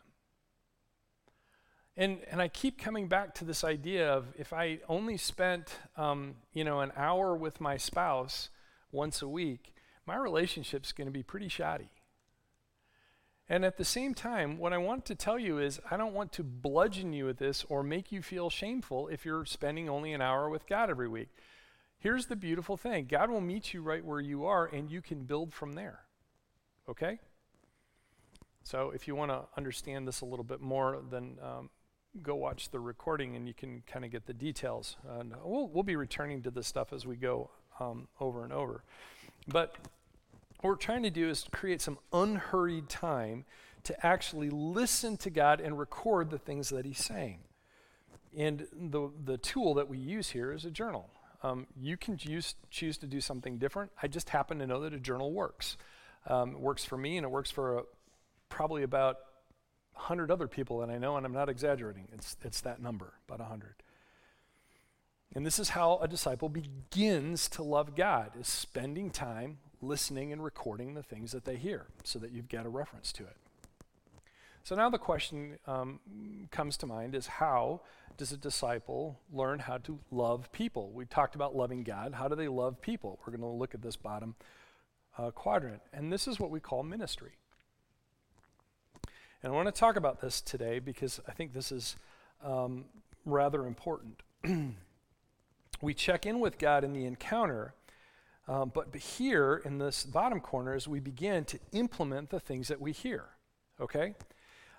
And, 1.96 2.20
and 2.32 2.42
I 2.42 2.48
keep 2.48 2.80
coming 2.80 3.08
back 3.08 3.36
to 3.36 3.46
this 3.46 3.64
idea 3.64 4.12
of 4.12 4.34
if 4.40 4.52
I 4.54 4.80
only 4.90 5.18
spent, 5.18 5.76
um, 5.98 6.34
you 6.52 6.64
know, 6.64 6.80
an 6.80 6.92
hour 6.98 7.36
with 7.36 7.62
my 7.62 7.78
spouse 7.78 8.50
once 8.92 9.22
a 9.22 9.28
week, 9.28 9.73
my 10.06 10.16
relationship's 10.16 10.92
going 10.92 11.08
to 11.08 11.12
be 11.12 11.24
pretty 11.24 11.48
shoddy. 11.48 11.90
And 13.50 13.66
at 13.66 13.78
the 13.78 13.86
same 13.86 14.14
time, 14.14 14.58
what 14.58 14.74
I 14.74 14.78
want 14.78 15.06
to 15.06 15.16
tell 15.16 15.38
you 15.38 15.60
is 15.60 15.80
I 15.92 15.98
don't 15.98 16.14
want 16.14 16.32
to 16.34 16.44
bludgeon 16.44 17.12
you 17.14 17.26
with 17.26 17.38
this 17.38 17.66
or 17.68 17.84
make 17.84 18.12
you 18.12 18.22
feel 18.22 18.50
shameful 18.50 19.10
if 19.10 19.26
you're 19.26 19.46
spending 19.46 19.90
only 19.90 20.14
an 20.14 20.22
hour 20.22 20.50
with 20.50 20.66
God 20.66 20.90
every 20.90 21.10
week. 21.10 21.30
Here's 22.00 22.28
the 22.28 22.36
beautiful 22.36 22.78
thing 22.78 23.06
God 23.06 23.30
will 23.30 23.42
meet 23.42 23.74
you 23.74 23.82
right 23.82 24.04
where 24.04 24.22
you 24.22 24.46
are, 24.46 24.66
and 24.66 24.90
you 24.90 25.02
can 25.02 25.24
build 25.24 25.54
from 25.54 25.74
there. 25.74 26.00
Okay? 26.90 27.20
So 28.64 28.92
if 28.92 29.08
you 29.08 29.16
want 29.16 29.32
to 29.32 29.44
understand 29.58 30.08
this 30.08 30.22
a 30.22 30.26
little 30.26 30.46
bit 30.46 30.62
more, 30.62 31.02
then 31.12 31.38
um, 31.42 31.70
go 32.22 32.36
watch 32.36 32.70
the 32.70 32.80
recording 32.80 33.36
and 33.36 33.48
you 33.48 33.54
can 33.54 33.84
kind 33.86 34.06
of 34.06 34.12
get 34.12 34.26
the 34.26 34.34
details. 34.34 34.96
And 35.18 35.34
we'll, 35.44 35.68
we'll 35.68 35.84
be 35.84 35.96
returning 35.96 36.42
to 36.44 36.52
this 36.52 36.68
stuff 36.68 36.94
as 36.94 37.06
we 37.06 37.18
go 37.18 37.50
um, 37.80 38.08
over 38.20 38.44
and 38.44 38.54
over. 38.54 38.84
But 39.48 39.76
what 40.62 40.70
we're 40.70 40.76
trying 40.76 41.04
to 41.04 41.10
do 41.10 41.30
is 41.30 41.46
create 41.52 41.82
some 41.82 41.98
unhurried 42.12 42.90
time 42.90 43.46
to 43.84 44.06
actually 44.06 44.50
listen 44.50 45.18
to 45.18 45.30
God 45.30 45.60
and 45.60 45.78
record 45.78 46.30
the 46.30 46.38
things 46.38 46.70
that 46.70 46.86
He's 46.86 47.04
saying. 47.04 47.40
And 48.36 48.68
the, 48.72 49.10
the 49.24 49.38
tool 49.38 49.74
that 49.76 49.90
we 49.90 49.98
use 49.98 50.30
here 50.30 50.52
is 50.52 50.66
a 50.66 50.72
journal. 50.72 51.10
Um, 51.44 51.68
you 51.80 51.98
can 51.98 52.18
use, 52.22 52.56
choose 52.70 52.98
to 53.00 53.08
do 53.08 53.20
something 53.20 53.58
different. 53.58 53.92
I 54.02 54.08
just 54.08 54.30
happen 54.30 54.60
to 54.60 54.68
know 54.68 54.80
that 54.82 54.94
a 54.94 55.00
journal 55.00 55.32
works. 55.34 55.78
Um, 56.26 56.52
it 56.52 56.60
works 56.60 56.86
for 56.86 56.98
me 56.98 57.18
and 57.18 57.26
it 57.26 57.30
works 57.30 57.52
for 57.52 57.80
a, 57.80 57.84
probably 58.48 58.84
about 58.84 59.18
100 59.94 60.32
other 60.32 60.48
people 60.48 60.80
that 60.80 60.90
I 60.90 60.98
know, 60.98 61.18
and 61.18 61.26
I'm 61.26 61.34
not 61.34 61.50
exaggerating. 61.50 62.08
It's, 62.14 62.38
it's 62.44 62.62
that 62.62 62.82
number, 62.82 63.14
about 63.28 63.40
100. 63.40 63.76
And 65.36 65.46
this 65.46 65.58
is 65.58 65.70
how 65.70 65.98
a 66.02 66.08
disciple 66.08 66.50
begins 66.50 67.50
to 67.50 67.64
love 67.64 67.96
God, 67.96 68.32
is 68.40 68.48
spending 68.48 69.10
time 69.10 69.58
listening 69.82 70.32
and 70.32 70.44
recording 70.44 70.94
the 70.94 71.04
things 71.04 71.32
that 71.32 71.44
they 71.44 71.56
hear 71.56 71.88
so 72.04 72.20
that 72.20 72.32
you've 72.32 72.50
got 72.50 72.66
a 72.66 72.70
reference 72.70 73.12
to 73.14 73.24
it. 73.24 73.36
So 74.64 74.76
now 74.76 74.90
the 74.90 74.98
question 74.98 75.58
um, 75.68 76.00
comes 76.52 76.78
to 76.78 76.86
mind 76.86 77.16
is 77.16 77.28
how 77.28 77.82
does 78.16 78.32
a 78.32 78.38
disciple 78.38 79.20
learn 79.32 79.60
how 79.60 79.78
to 79.80 80.00
love 80.12 80.52
people? 80.52 80.92
We 80.92 81.06
talked 81.06 81.36
about 81.36 81.56
loving 81.56 81.84
God. 81.84 82.14
How 82.14 82.28
do 82.28 82.36
they 82.36 82.48
love 82.48 82.80
people? 82.82 83.20
We're 83.26 83.36
going 83.36 83.42
to 83.42 83.48
look 83.48 83.74
at 83.74 83.82
this 83.82 83.98
bottom 83.98 84.36
uh, 85.18 85.32
quadrant. 85.32 85.82
And 85.92 86.14
this 86.14 86.28
is 86.28 86.40
what 86.40 86.50
we 86.50 86.60
call 86.60 86.84
ministry. 86.84 87.34
And 89.42 89.52
I 89.52 89.56
want 89.56 89.68
to 89.68 89.78
talk 89.78 89.98
about 89.98 90.22
this 90.22 90.40
today 90.40 90.80
because 90.80 91.20
I 91.28 91.34
think 91.34 91.54
this 91.54 91.72
is 91.72 91.98
um, 92.42 92.86
rather 93.26 93.66
important. 93.66 94.22
we 95.84 95.94
check 95.94 96.26
in 96.26 96.40
with 96.40 96.58
God 96.58 96.84
in 96.84 96.94
the 96.94 97.06
encounter, 97.06 97.76
um, 98.48 98.72
but 98.74 98.96
here 98.96 99.62
in 99.66 99.78
this 99.78 100.06
bottom 100.06 100.40
corner, 100.40 100.74
as 100.74 100.88
we 100.88 101.00
begin 101.00 101.44
to 101.46 101.60
implement 101.74 102.30
the 102.30 102.40
things 102.40 102.70
that 102.70 102.80
we 102.80 102.94
hear, 102.94 103.26
okay? 103.82 104.16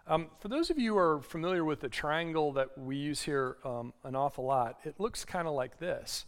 Um, 0.06 0.28
for 0.40 0.49
those 0.49 0.70
of 0.70 0.78
you 0.78 0.94
who 0.94 0.99
are 0.99 1.20
familiar 1.20 1.62
with 1.64 1.80
the 1.80 1.88
triangle 1.88 2.52
that 2.54 2.76
we 2.78 2.96
use 2.96 3.23
here 3.23 3.58
um, 3.64 3.92
an 4.02 4.16
awful 4.16 4.44
lot, 4.44 4.78
it 4.84 4.99
looks 4.99 5.25
kind 5.25 5.46
of 5.46 5.54
like 5.54 5.78
this. 5.78 6.25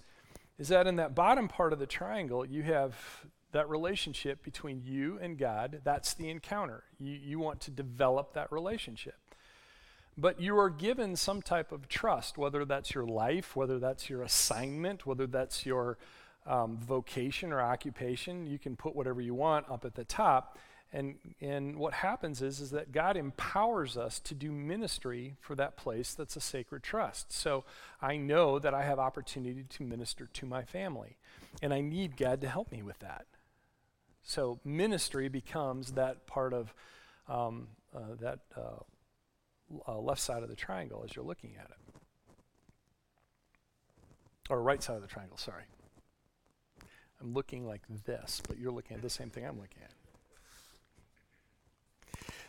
Is 0.58 0.68
that 0.68 0.86
in 0.86 0.96
that 0.96 1.14
bottom 1.14 1.48
part 1.48 1.72
of 1.72 1.78
the 1.78 1.86
triangle, 1.86 2.44
you 2.44 2.62
have 2.62 2.94
that 3.52 3.68
relationship 3.68 4.42
between 4.42 4.82
you 4.84 5.18
and 5.20 5.38
God. 5.38 5.80
That's 5.84 6.14
the 6.14 6.28
encounter. 6.28 6.84
You, 6.98 7.12
you 7.12 7.38
want 7.38 7.60
to 7.62 7.70
develop 7.70 8.34
that 8.34 8.52
relationship. 8.52 9.16
But 10.18 10.40
you 10.40 10.58
are 10.58 10.70
given 10.70 11.14
some 11.16 11.42
type 11.42 11.72
of 11.72 11.88
trust, 11.88 12.38
whether 12.38 12.64
that's 12.64 12.94
your 12.94 13.06
life, 13.06 13.54
whether 13.54 13.78
that's 13.78 14.08
your 14.08 14.22
assignment, 14.22 15.06
whether 15.06 15.26
that's 15.26 15.66
your 15.66 15.98
um, 16.46 16.78
vocation 16.78 17.52
or 17.52 17.60
occupation. 17.60 18.46
You 18.46 18.58
can 18.58 18.76
put 18.76 18.96
whatever 18.96 19.20
you 19.20 19.34
want 19.34 19.68
up 19.70 19.84
at 19.84 19.94
the 19.94 20.04
top. 20.04 20.58
And, 20.92 21.16
and 21.40 21.76
what 21.76 21.92
happens 21.92 22.40
is, 22.40 22.60
is 22.60 22.70
that 22.70 22.92
God 22.92 23.16
empowers 23.16 23.96
us 23.96 24.20
to 24.20 24.34
do 24.34 24.52
ministry 24.52 25.34
for 25.40 25.54
that 25.56 25.76
place 25.76 26.14
that's 26.14 26.36
a 26.36 26.40
sacred 26.40 26.82
trust. 26.82 27.32
So 27.32 27.64
I 28.00 28.16
know 28.16 28.58
that 28.58 28.72
I 28.72 28.84
have 28.84 28.98
opportunity 28.98 29.64
to 29.68 29.82
minister 29.82 30.28
to 30.32 30.46
my 30.46 30.62
family, 30.62 31.18
and 31.60 31.74
I 31.74 31.80
need 31.80 32.16
God 32.16 32.40
to 32.40 32.48
help 32.48 32.70
me 32.70 32.82
with 32.82 33.00
that. 33.00 33.26
So 34.22 34.60
ministry 34.64 35.28
becomes 35.28 35.92
that 35.92 36.26
part 36.26 36.54
of 36.54 36.72
um, 37.28 37.68
uh, 37.94 38.14
that 38.20 38.38
uh, 38.56 38.82
uh, 39.86 39.98
left 39.98 40.20
side 40.20 40.42
of 40.42 40.48
the 40.48 40.56
triangle 40.56 41.02
as 41.04 41.14
you're 41.14 41.24
looking 41.24 41.54
at 41.58 41.66
it. 41.70 41.76
Or 44.48 44.62
right 44.62 44.82
side 44.82 44.96
of 44.96 45.02
the 45.02 45.08
triangle, 45.08 45.36
sorry. 45.36 45.64
I'm 47.20 47.32
looking 47.32 47.66
like 47.66 47.82
this, 48.04 48.40
but 48.46 48.58
you're 48.58 48.72
looking 48.72 48.96
at 48.96 49.02
the 49.02 49.10
same 49.10 49.30
thing 49.30 49.44
I'm 49.44 49.58
looking 49.58 49.82
at. 49.82 49.90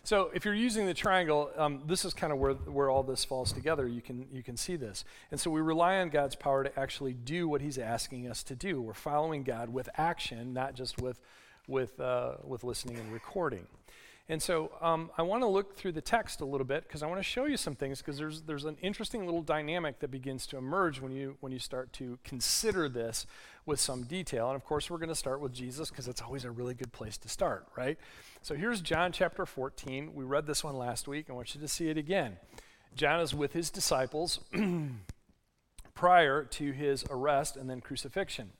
So 0.03 0.31
if 0.33 0.45
you're 0.45 0.53
using 0.53 0.85
the 0.85 0.93
triangle, 0.93 1.51
um, 1.57 1.81
this 1.85 2.05
is 2.05 2.13
kind 2.13 2.31
of 2.31 2.39
where, 2.39 2.53
where 2.53 2.89
all 2.89 3.03
this 3.03 3.25
falls 3.25 3.51
together. 3.51 3.87
You 3.89 4.01
can, 4.01 4.25
you 4.31 4.41
can 4.41 4.55
see 4.55 4.77
this. 4.77 5.03
And 5.31 5.39
so 5.39 5.51
we 5.51 5.59
rely 5.59 5.97
on 5.97 6.07
God's 6.07 6.35
power 6.35 6.63
to 6.63 6.79
actually 6.79 7.11
do 7.11 7.49
what 7.49 7.59
he's 7.59 7.77
asking 7.77 8.29
us 8.29 8.41
to 8.43 8.55
do. 8.55 8.81
We're 8.81 8.93
following 8.93 9.43
God 9.43 9.67
with 9.67 9.89
action, 9.97 10.53
not 10.53 10.75
just 10.75 11.01
with, 11.01 11.19
with, 11.67 11.99
uh, 11.99 12.35
with 12.41 12.63
listening 12.63 12.97
and 12.97 13.11
recording. 13.11 13.67
And 14.29 14.41
so 14.41 14.71
um, 14.81 15.09
I 15.17 15.21
want 15.21 15.41
to 15.43 15.47
look 15.47 15.77
through 15.77 15.93
the 15.93 16.01
text 16.01 16.41
a 16.41 16.45
little 16.45 16.65
bit 16.65 16.83
because 16.83 17.01
I 17.01 17.07
want 17.07 17.19
to 17.19 17.23
show 17.23 17.45
you 17.45 17.55
some 17.55 17.75
things 17.75 17.99
because 17.99 18.17
there's, 18.17 18.41
there's 18.41 18.65
an 18.65 18.77
interesting 18.81 19.25
little 19.25 19.41
dynamic 19.41 19.99
that 19.99 20.11
begins 20.11 20.45
to 20.47 20.57
emerge 20.57 20.99
when 20.99 21.13
you, 21.13 21.37
when 21.39 21.53
you 21.53 21.59
start 21.59 21.93
to 21.93 22.19
consider 22.25 22.89
this 22.89 23.25
with 23.65 23.79
some 23.79 24.03
detail. 24.03 24.47
And 24.47 24.55
of 24.57 24.65
course, 24.65 24.89
we're 24.89 24.97
going 24.97 25.07
to 25.07 25.15
start 25.15 25.39
with 25.39 25.53
Jesus 25.53 25.89
because 25.89 26.09
it's 26.09 26.21
always 26.21 26.43
a 26.43 26.51
really 26.51 26.73
good 26.73 26.91
place 26.91 27.17
to 27.19 27.29
start, 27.29 27.67
right? 27.77 27.97
So 28.41 28.53
here's 28.53 28.81
John 28.81 29.13
chapter 29.13 29.45
14. 29.45 30.13
We 30.13 30.25
read 30.25 30.45
this 30.45 30.61
one 30.61 30.75
last 30.75 31.07
week. 31.07 31.27
I 31.29 31.33
want 31.33 31.55
you 31.55 31.61
to 31.61 31.67
see 31.67 31.89
it 31.89 31.97
again. 31.97 32.35
John 32.95 33.21
is 33.21 33.33
with 33.33 33.53
his 33.53 33.69
disciples 33.69 34.39
prior 35.93 36.43
to 36.43 36.71
his 36.71 37.05
arrest 37.09 37.55
and 37.55 37.69
then 37.69 37.79
crucifixion. 37.79 38.51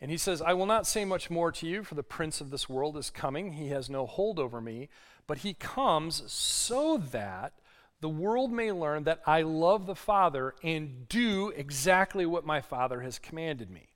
And 0.00 0.10
he 0.10 0.16
says, 0.16 0.40
I 0.40 0.54
will 0.54 0.66
not 0.66 0.86
say 0.86 1.04
much 1.04 1.28
more 1.30 1.52
to 1.52 1.66
you, 1.66 1.84
for 1.84 1.94
the 1.94 2.02
prince 2.02 2.40
of 2.40 2.50
this 2.50 2.68
world 2.68 2.96
is 2.96 3.10
coming. 3.10 3.52
He 3.52 3.68
has 3.68 3.90
no 3.90 4.06
hold 4.06 4.38
over 4.38 4.60
me, 4.60 4.88
but 5.26 5.38
he 5.38 5.52
comes 5.52 6.22
so 6.32 6.96
that 6.96 7.52
the 8.00 8.08
world 8.08 8.50
may 8.50 8.72
learn 8.72 9.04
that 9.04 9.20
I 9.26 9.42
love 9.42 9.86
the 9.86 9.94
Father 9.94 10.54
and 10.62 11.06
do 11.08 11.50
exactly 11.50 12.24
what 12.24 12.46
my 12.46 12.62
Father 12.62 13.02
has 13.02 13.18
commanded 13.18 13.70
me. 13.70 13.88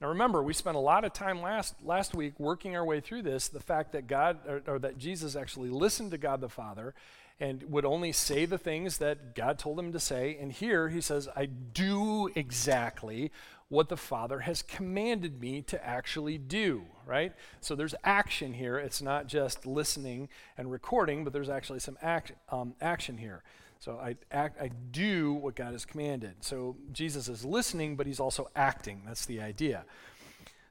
Now 0.00 0.08
remember, 0.08 0.42
we 0.42 0.52
spent 0.52 0.76
a 0.76 0.80
lot 0.80 1.04
of 1.04 1.12
time 1.12 1.40
last, 1.40 1.74
last 1.82 2.14
week 2.14 2.38
working 2.38 2.76
our 2.76 2.84
way 2.84 3.00
through 3.00 3.22
this, 3.22 3.48
the 3.48 3.60
fact 3.60 3.92
that 3.92 4.06
God 4.06 4.38
or, 4.46 4.62
or 4.66 4.78
that 4.78 4.98
Jesus 4.98 5.34
actually 5.34 5.70
listened 5.70 6.10
to 6.10 6.18
God 6.18 6.40
the 6.40 6.48
Father 6.48 6.94
and 7.40 7.62
would 7.64 7.84
only 7.84 8.12
say 8.12 8.44
the 8.44 8.58
things 8.58 8.98
that 8.98 9.34
God 9.34 9.58
told 9.58 9.78
him 9.78 9.92
to 9.92 10.00
say. 10.00 10.36
And 10.40 10.52
here 10.52 10.88
he 10.88 11.00
says, 11.00 11.28
I 11.34 11.46
do 11.46 12.30
exactly 12.34 13.32
what 13.68 13.88
the 13.88 13.96
Father 13.96 14.40
has 14.40 14.62
commanded 14.62 15.40
me 15.40 15.60
to 15.62 15.86
actually 15.86 16.38
do, 16.38 16.84
right? 17.06 17.32
So 17.60 17.74
there's 17.74 17.94
action 18.02 18.54
here. 18.54 18.78
It's 18.78 19.02
not 19.02 19.26
just 19.26 19.66
listening 19.66 20.28
and 20.56 20.70
recording, 20.70 21.22
but 21.24 21.32
there's 21.32 21.50
actually 21.50 21.80
some 21.80 21.98
act, 22.00 22.32
um, 22.50 22.74
action 22.80 23.18
here. 23.18 23.42
So 23.78 23.98
I 23.98 24.16
act, 24.30 24.60
I 24.60 24.70
do 24.90 25.34
what 25.34 25.54
God 25.54 25.72
has 25.72 25.84
commanded. 25.84 26.36
So 26.40 26.76
Jesus 26.92 27.28
is 27.28 27.44
listening, 27.44 27.96
but 27.96 28.06
he's 28.06 28.20
also 28.20 28.48
acting. 28.56 29.02
That's 29.06 29.26
the 29.26 29.40
idea. 29.40 29.84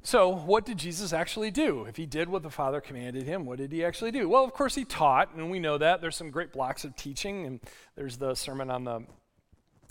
So, 0.03 0.29
what 0.29 0.65
did 0.65 0.77
Jesus 0.77 1.11
actually 1.11 1.51
do? 1.51 1.83
If 1.83 1.97
he 1.97 2.05
did 2.05 2.29
what 2.29 2.41
the 2.41 2.49
Father 2.49 2.79
commanded 2.79 3.23
him, 3.23 3.45
what 3.45 3.57
did 3.57 3.73
he 3.73 3.83
actually 3.83 4.11
do? 4.11 4.29
Well, 4.29 4.45
of 4.45 4.53
course, 4.53 4.75
he 4.75 4.85
taught, 4.85 5.33
and 5.35 5.51
we 5.51 5.59
know 5.59 5.77
that. 5.77 5.99
There's 5.99 6.15
some 6.15 6.31
great 6.31 6.53
blocks 6.53 6.85
of 6.85 6.95
teaching, 6.95 7.45
and 7.45 7.59
there's 7.95 8.15
the 8.15 8.33
Sermon 8.33 8.69
on 8.69 8.85
the 8.85 9.05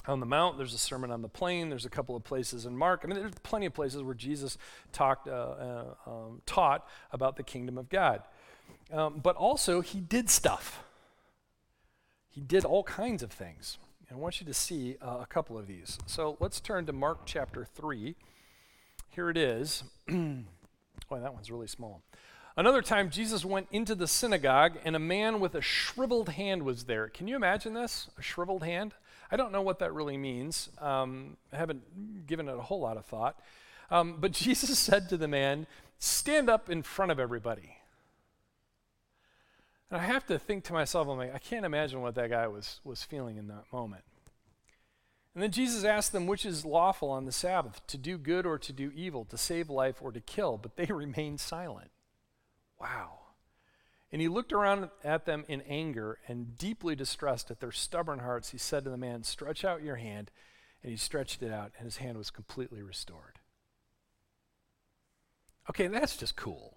on 0.09 0.21
the 0.21 0.27
Mount. 0.27 0.59
There's 0.59 0.75
a 0.75 0.79
sermon 0.79 1.11
on 1.11 1.23
the 1.23 1.29
plain. 1.29 1.69
There's 1.69 1.85
a 1.85 1.91
couple 1.91 2.17
of 2.17 2.25
places 2.25 2.67
in 2.67 2.77
Mark. 2.77 3.01
I 3.05 3.09
mean, 3.09 3.19
there's 3.19 3.33
plenty 3.43 3.67
of 3.67 3.75
places 3.75 4.03
where 4.03 4.15
Jesus 4.15 4.59
talked, 4.93 5.29
uh, 5.29 5.31
uh, 5.31 5.85
um, 6.07 6.43
taught 6.47 6.87
about 7.13 7.37
the 7.37 7.43
kingdom 7.43 7.79
of 7.79 7.89
God. 7.89 8.23
Um, 8.93 9.21
but 9.23 9.37
also, 9.37 9.81
he 9.81 10.01
did 10.01 10.31
stuff. 10.31 10.85
He 12.29 12.41
did 12.41 12.65
all 12.65 12.83
kinds 12.83 13.23
of 13.23 13.33
things. 13.33 13.79
And 14.09 14.19
I 14.19 14.21
want 14.21 14.41
you 14.41 14.47
to 14.47 14.55
see 14.55 14.97
uh, 15.03 15.19
a 15.23 15.27
couple 15.27 15.59
of 15.59 15.67
these. 15.67 15.99
So 16.07 16.37
let's 16.39 16.61
turn 16.61 16.87
to 16.87 16.93
Mark 16.93 17.21
chapter 17.25 17.65
3. 17.65 18.15
Here 19.11 19.31
it 19.31 19.37
is. 19.37 19.83
Boy, 20.09 21.21
that 21.21 21.35
one's 21.35 21.51
really 21.51 21.67
small. 21.67 22.03
Another 22.59 22.81
time, 22.81 23.11
Jesus 23.11 23.45
went 23.45 23.67
into 23.71 23.95
the 23.95 24.07
synagogue, 24.07 24.79
and 24.83 24.97
a 24.97 24.99
man 24.99 25.41
with 25.41 25.55
a 25.55 25.61
shriveled 25.61 26.31
hand 26.31 26.63
was 26.63 26.85
there. 26.85 27.09
Can 27.09 27.29
you 27.29 27.37
imagine 27.37 27.75
this? 27.75 28.09
A 28.19 28.23
shriveled 28.23 28.63
hand? 28.63 28.95
I 29.31 29.37
don't 29.37 29.53
know 29.53 29.63
what 29.63 29.79
that 29.81 29.93
really 29.93 30.17
means. 30.17 30.69
Um, 30.79 31.37
I 31.53 31.57
haven't 31.57 32.27
given 32.27 32.49
it 32.49 32.57
a 32.57 32.63
whole 32.63 32.81
lot 32.81 32.97
of 32.97 33.07
thought. 33.07 33.39
Um, 33.91 34.17
but 34.19 34.33
Jesus 34.33 34.79
said 34.79 35.09
to 35.09 35.17
the 35.17 35.29
man, 35.29 35.67
Stand 35.99 36.51
up 36.51 36.69
in 36.69 36.83
front 36.83 37.11
of 37.11 37.19
everybody. 37.19 37.79
And 39.91 40.01
I 40.01 40.05
have 40.05 40.27
to 40.27 40.39
think 40.39 40.65
to 40.65 40.73
myself, 40.73 41.09
I'm 41.09 41.17
like, 41.17 41.35
I 41.35 41.39
can't 41.39 41.65
imagine 41.65 42.03
what 42.03 42.15
that 42.17 42.31
guy 42.31 42.47
was, 42.49 42.81
was 42.85 43.03
feeling 43.03 43.37
in 43.37 43.49
that 43.49 43.65
moment. 43.73 44.03
And 45.35 45.43
then 45.43 45.53
Jesus 45.53 45.85
asked 45.85 46.13
them, 46.13 46.27
Which 46.27 46.45
is 46.45 46.65
lawful 46.65 47.11
on 47.11 47.25
the 47.25 47.33
Sabbath, 47.33 47.87
to 47.89 47.99
do 47.99 48.19
good 48.19 48.47
or 48.47 48.59
to 48.59 48.73
do 48.73 48.91
evil, 48.95 49.25
to 49.27 49.37
save 49.37 49.71
life 49.71 49.97
or 50.01 50.13
to 50.13 50.21
kill? 50.21 50.59
But 50.59 50.77
they 50.77 50.87
remained 50.91 51.41
silent. 51.41 51.91
Wow. 52.81 53.16
And 54.13 54.21
he 54.23 54.29
looked 54.29 54.53
around 54.53 54.89
at 55.03 55.27
them 55.27 55.45
in 55.49 55.63
anger 55.63 56.19
and 56.29 56.57
deeply 56.57 56.95
distressed 56.95 57.51
at 57.51 57.61
their 57.61 57.73
stubborn 57.73 58.21
hearts. 58.21 58.51
He 58.51 58.59
said 58.59 58.85
to 58.85 58.91
the 58.91 58.97
man, 58.97 59.25
Stretch 59.25 59.65
out 59.65 59.83
your 59.83 59.97
hand. 59.97 60.31
And 60.83 60.91
he 60.93 60.97
stretched 60.97 61.43
it 61.43 61.51
out, 61.51 61.73
and 61.79 61.85
his 61.85 61.97
hand 61.97 62.17
was 62.17 62.31
completely 62.31 62.83
restored. 62.83 63.41
Okay, 65.69 65.89
that's 65.89 66.17
just 66.17 66.37
cool. 66.37 66.77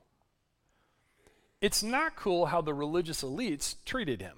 It's 1.61 1.83
not 1.83 2.15
cool 2.15 2.47
how 2.47 2.61
the 2.61 2.73
religious 2.73 3.21
elites 3.21 3.75
treated 3.85 4.21
him. 4.21 4.37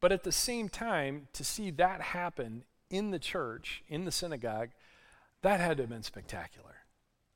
But 0.00 0.12
at 0.12 0.24
the 0.24 0.32
same 0.32 0.68
time, 0.68 1.28
to 1.32 1.44
see 1.44 1.70
that 1.72 2.00
happen 2.00 2.64
in 2.90 3.10
the 3.10 3.18
church, 3.18 3.82
in 3.88 4.04
the 4.04 4.12
synagogue, 4.12 4.70
that 5.42 5.58
had 5.58 5.78
to 5.78 5.84
have 5.84 5.90
been 5.90 6.02
spectacular. 6.02 6.76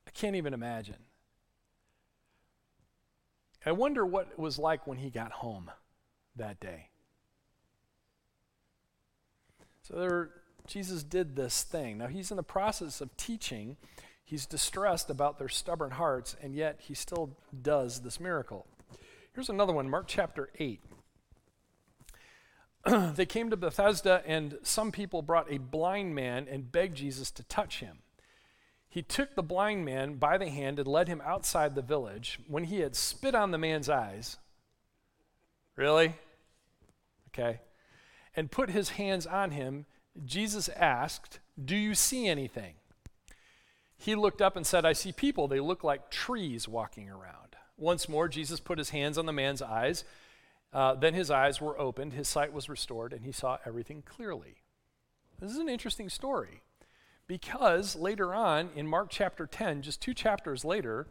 I 0.07 0.11
can't 0.11 0.37
even 0.37 0.55
imagine. 0.55 1.06
I 3.67 3.73
wonder 3.73 4.07
what 4.07 4.29
it 4.31 4.39
was 4.39 4.59
like 4.59 4.87
when 4.87 4.99
he 4.99 5.11
got 5.11 5.33
home 5.33 5.73
that 6.37 6.61
day. 6.61 6.91
So 9.83 9.97
there, 9.97 10.31
Jesus 10.69 11.03
did 11.03 11.35
this 11.35 11.65
thing. 11.65 11.99
Now 11.99 12.07
he's 12.07 12.31
in 12.31 12.37
the 12.37 12.45
process 12.45 13.01
of 13.01 13.17
teaching. 13.17 13.77
He's 14.25 14.47
distressed 14.47 15.11
about 15.11 15.39
their 15.39 15.49
stubborn 15.49 15.93
hearts, 15.93 16.37
and 16.41 16.55
yet 16.55 16.77
he 16.79 16.95
still 16.95 17.37
does 17.63 18.01
this 18.01 18.21
miracle. 18.21 18.67
Here's 19.33 19.49
another 19.49 19.73
one, 19.73 19.91
Mark 19.91 20.07
chapter 20.07 20.49
8. 20.59 20.81
they 23.15 23.27
came 23.27 23.51
to 23.51 23.57
Bethesda, 23.57 24.23
and 24.27 24.59
some 24.63 24.93
people 24.93 25.23
brought 25.23 25.51
a 25.53 25.59
blind 25.59 26.15
man 26.15 26.47
and 26.49 26.71
begged 26.71 26.97
Jesus 26.97 27.31
to 27.33 27.43
touch 27.45 27.81
him. 27.81 27.99
He 28.97 29.03
took 29.03 29.35
the 29.35 29.43
blind 29.43 29.85
man 29.85 30.15
by 30.15 30.39
the 30.39 30.49
hand 30.49 30.79
and 30.79 30.89
led 30.89 31.07
him 31.07 31.21
outside 31.23 31.75
the 31.75 31.83
village. 31.83 32.39
When 32.49 32.65
he 32.65 32.81
had 32.81 32.97
spit 32.97 33.35
on 33.35 33.51
the 33.51 33.59
man's 33.59 33.91
eyes, 33.91 34.39
really? 35.77 36.15
Okay. 37.29 37.61
And 38.35 38.51
put 38.51 38.71
his 38.71 38.89
hands 38.89 39.27
on 39.27 39.51
him, 39.51 39.85
Jesus 40.25 40.71
asked, 40.71 41.41
Do 41.63 41.77
you 41.77 41.95
see 41.95 42.27
anything? 42.27 42.77
He 43.99 44.15
looked 44.15 44.41
up 44.41 44.57
and 44.57 44.67
said, 44.67 44.87
I 44.87 44.95
see 44.95 45.13
people. 45.13 45.47
They 45.47 45.61
look 45.61 45.85
like 45.85 46.11
trees 46.11 46.67
walking 46.67 47.11
around. 47.11 47.55
Once 47.77 48.09
more, 48.09 48.29
Jesus 48.29 48.61
put 48.61 48.79
his 48.79 48.89
hands 48.89 49.19
on 49.19 49.27
the 49.27 49.31
man's 49.31 49.61
eyes. 49.61 50.05
Uh, 50.73 50.95
then 50.95 51.13
his 51.13 51.31
eyes 51.31 51.61
were 51.61 51.79
opened, 51.79 52.15
his 52.15 52.29
sight 52.29 52.51
was 52.51 52.71
restored, 52.71 53.13
and 53.13 53.27
he 53.27 53.33
saw 53.33 53.59
everything 53.67 54.01
clearly. 54.01 54.63
This 55.39 55.51
is 55.51 55.59
an 55.59 55.69
interesting 55.69 56.09
story. 56.09 56.63
Because 57.29 57.97
later 57.97 58.35
on 58.35 58.71
in 58.77 58.87
Mark 58.87 59.09
chapter 59.11 59.47
10, 59.47 59.83
just 59.83 60.01
two 60.01 60.15
chapters 60.15 60.65
later, 60.65 61.07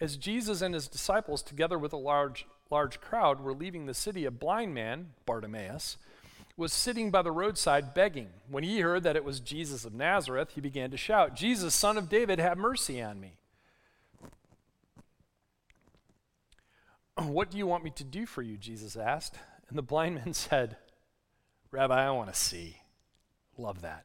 as 0.00 0.16
Jesus 0.16 0.62
and 0.62 0.74
his 0.74 0.88
disciples, 0.88 1.42
together 1.42 1.78
with 1.78 1.92
a 1.92 1.98
large, 1.98 2.46
large 2.70 3.00
crowd, 3.00 3.40
were 3.40 3.52
leaving 3.52 3.86
the 3.86 3.94
city, 3.94 4.24
a 4.24 4.30
blind 4.30 4.74
man, 4.74 5.10
Bartimaeus, 5.26 5.98
was 6.56 6.72
sitting 6.72 7.10
by 7.10 7.22
the 7.22 7.32
roadside 7.32 7.92
begging. 7.92 8.28
When 8.48 8.64
he 8.64 8.80
heard 8.80 9.02
that 9.02 9.16
it 9.16 9.24
was 9.24 9.40
Jesus 9.40 9.84
of 9.84 9.94
Nazareth, 9.94 10.52
he 10.54 10.60
began 10.60 10.90
to 10.90 10.96
shout, 10.96 11.34
Jesus, 11.34 11.74
son 11.74 11.98
of 11.98 12.08
David, 12.08 12.38
have 12.38 12.58
mercy 12.58 13.02
on 13.02 13.20
me. 13.20 13.34
What 17.16 17.50
do 17.50 17.58
you 17.58 17.66
want 17.66 17.84
me 17.84 17.90
to 17.90 18.04
do 18.04 18.24
for 18.24 18.40
you? 18.40 18.56
Jesus 18.56 18.96
asked. 18.96 19.36
And 19.68 19.76
the 19.76 19.82
blind 19.82 20.16
man 20.16 20.32
said, 20.32 20.76
Rabbi, 21.70 22.06
I 22.06 22.10
want 22.10 22.32
to 22.32 22.38
see. 22.38 22.78
Love 23.58 23.82
that. 23.82 24.04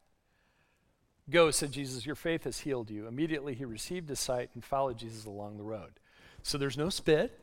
Go, 1.29 1.49
said 1.49 1.71
Jesus, 1.71 2.05
your 2.05 2.15
faith 2.15 2.43
has 2.43 2.59
healed 2.59 2.91
you. 2.91 3.07
Immediately 3.07 3.55
he 3.55 3.65
received 3.65 4.09
his 4.09 4.19
sight 4.19 4.51
and 4.53 4.63
followed 4.63 4.97
Jesus 4.97 5.25
along 5.25 5.57
the 5.57 5.63
road. 5.63 5.99
So 6.43 6.57
there's 6.57 6.77
no 6.77 6.89
spit, 6.89 7.39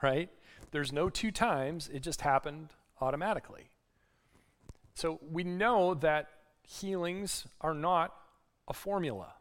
right? 0.00 0.30
There's 0.70 0.92
no 0.92 1.08
two 1.10 1.32
times. 1.32 1.90
It 1.92 2.00
just 2.00 2.20
happened 2.20 2.68
automatically. 3.00 3.70
So 4.94 5.18
we 5.30 5.42
know 5.42 5.94
that 5.94 6.28
healings 6.62 7.46
are 7.60 7.74
not 7.74 8.14
a 8.68 8.72
formula. 8.72 9.34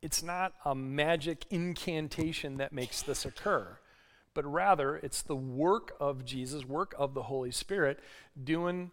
It's 0.00 0.22
not 0.22 0.52
a 0.64 0.74
magic 0.74 1.44
incantation 1.50 2.58
that 2.58 2.72
makes 2.72 3.02
this 3.02 3.24
occur, 3.24 3.78
but 4.34 4.44
rather 4.44 4.96
it's 4.96 5.22
the 5.22 5.34
work 5.34 5.96
of 5.98 6.24
Jesus, 6.24 6.64
work 6.64 6.94
of 6.96 7.14
the 7.14 7.24
Holy 7.24 7.50
Spirit, 7.50 7.98
doing 8.42 8.92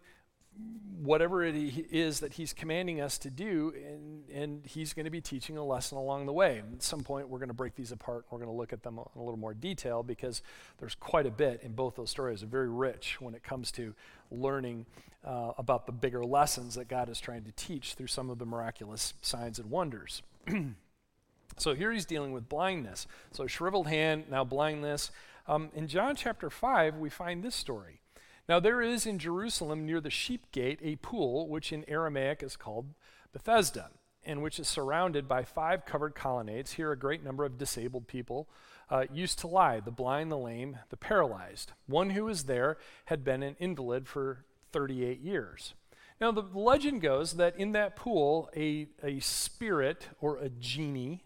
whatever 1.04 1.44
it 1.44 1.54
is 1.54 2.20
that 2.20 2.32
he's 2.32 2.52
commanding 2.54 3.00
us 3.00 3.18
to 3.18 3.30
do, 3.30 3.74
and, 3.86 4.24
and 4.30 4.64
he's 4.64 4.94
going 4.94 5.04
to 5.04 5.10
be 5.10 5.20
teaching 5.20 5.58
a 5.58 5.64
lesson 5.64 5.98
along 5.98 6.24
the 6.24 6.32
way. 6.32 6.62
At 6.72 6.82
some 6.82 7.02
point, 7.02 7.28
we're 7.28 7.38
going 7.38 7.48
to 7.48 7.54
break 7.54 7.74
these 7.74 7.92
apart. 7.92 8.24
and 8.24 8.32
We're 8.32 8.44
going 8.44 8.54
to 8.54 8.58
look 8.58 8.72
at 8.72 8.82
them 8.82 8.98
in 8.98 9.20
a 9.20 9.22
little 9.22 9.38
more 9.38 9.52
detail 9.52 10.02
because 10.02 10.42
there's 10.78 10.94
quite 10.94 11.26
a 11.26 11.30
bit 11.30 11.60
in 11.62 11.72
both 11.72 11.96
those 11.96 12.10
stories. 12.10 12.40
They're 12.40 12.48
very 12.48 12.70
rich 12.70 13.20
when 13.20 13.34
it 13.34 13.42
comes 13.42 13.70
to 13.72 13.94
learning 14.30 14.86
uh, 15.24 15.52
about 15.58 15.86
the 15.86 15.92
bigger 15.92 16.24
lessons 16.24 16.74
that 16.76 16.88
God 16.88 17.08
is 17.08 17.20
trying 17.20 17.44
to 17.44 17.52
teach 17.52 17.94
through 17.94 18.06
some 18.06 18.30
of 18.30 18.38
the 18.38 18.46
miraculous 18.46 19.14
signs 19.20 19.58
and 19.58 19.70
wonders. 19.70 20.22
so 21.58 21.74
here 21.74 21.92
he's 21.92 22.06
dealing 22.06 22.32
with 22.32 22.48
blindness. 22.48 23.06
So 23.32 23.46
shriveled 23.46 23.88
hand, 23.88 24.24
now 24.30 24.44
blindness. 24.44 25.10
Um, 25.46 25.68
in 25.74 25.86
John 25.86 26.16
chapter 26.16 26.48
5, 26.48 26.96
we 26.96 27.10
find 27.10 27.42
this 27.42 27.54
story. 27.54 28.00
Now, 28.48 28.60
there 28.60 28.82
is 28.82 29.06
in 29.06 29.18
Jerusalem 29.18 29.86
near 29.86 30.00
the 30.00 30.10
sheep 30.10 30.52
gate 30.52 30.78
a 30.82 30.96
pool, 30.96 31.48
which 31.48 31.72
in 31.72 31.84
Aramaic 31.88 32.42
is 32.42 32.56
called 32.56 32.92
Bethesda, 33.32 33.90
and 34.22 34.42
which 34.42 34.58
is 34.58 34.68
surrounded 34.68 35.26
by 35.26 35.44
five 35.44 35.86
covered 35.86 36.14
colonnades. 36.14 36.72
Here, 36.72 36.92
a 36.92 36.98
great 36.98 37.24
number 37.24 37.44
of 37.44 37.56
disabled 37.56 38.06
people 38.06 38.48
uh, 38.90 39.04
used 39.10 39.38
to 39.40 39.46
lie 39.46 39.80
the 39.80 39.90
blind, 39.90 40.30
the 40.30 40.36
lame, 40.36 40.78
the 40.90 40.96
paralyzed. 40.96 41.72
One 41.86 42.10
who 42.10 42.24
was 42.26 42.44
there 42.44 42.76
had 43.06 43.24
been 43.24 43.42
an 43.42 43.56
invalid 43.58 44.06
for 44.06 44.44
38 44.72 45.20
years. 45.20 45.72
Now, 46.20 46.30
the 46.30 46.44
legend 46.52 47.00
goes 47.00 47.34
that 47.34 47.56
in 47.56 47.72
that 47.72 47.96
pool, 47.96 48.50
a, 48.54 48.88
a 49.02 49.20
spirit 49.20 50.08
or 50.20 50.36
a 50.36 50.50
genie, 50.50 51.24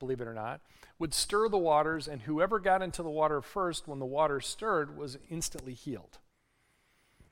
believe 0.00 0.20
it 0.20 0.26
or 0.26 0.34
not, 0.34 0.60
would 0.98 1.14
stir 1.14 1.48
the 1.48 1.56
waters, 1.56 2.08
and 2.08 2.22
whoever 2.22 2.58
got 2.58 2.82
into 2.82 3.04
the 3.04 3.10
water 3.10 3.40
first 3.40 3.86
when 3.86 4.00
the 4.00 4.06
water 4.06 4.40
stirred 4.40 4.96
was 4.96 5.18
instantly 5.30 5.72
healed. 5.72 6.18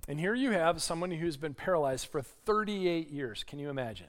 And 0.08 0.20
here 0.20 0.34
you 0.34 0.52
have 0.52 0.82
someone 0.82 1.10
who's 1.10 1.36
been 1.36 1.54
paralyzed 1.54 2.06
for 2.06 2.22
38 2.22 3.10
years. 3.10 3.44
Can 3.44 3.58
you 3.58 3.70
imagine? 3.70 4.08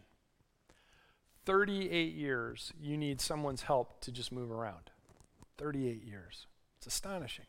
38 1.45 2.13
years, 2.13 2.73
you 2.79 2.97
need 2.97 3.21
someone's 3.21 3.63
help 3.63 4.01
to 4.01 4.11
just 4.11 4.31
move 4.31 4.51
around. 4.51 4.91
38 5.57 6.03
years. 6.03 6.45
It's 6.77 6.87
astonishing. 6.87 7.45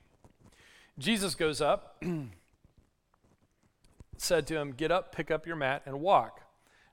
Jesus 0.99 1.35
goes 1.35 1.61
up, 1.61 2.03
said 4.17 4.47
to 4.47 4.57
him, 4.57 4.73
Get 4.73 4.91
up, 4.91 5.15
pick 5.15 5.31
up 5.31 5.47
your 5.47 5.57
mat, 5.57 5.83
and 5.85 6.01
walk. 6.01 6.41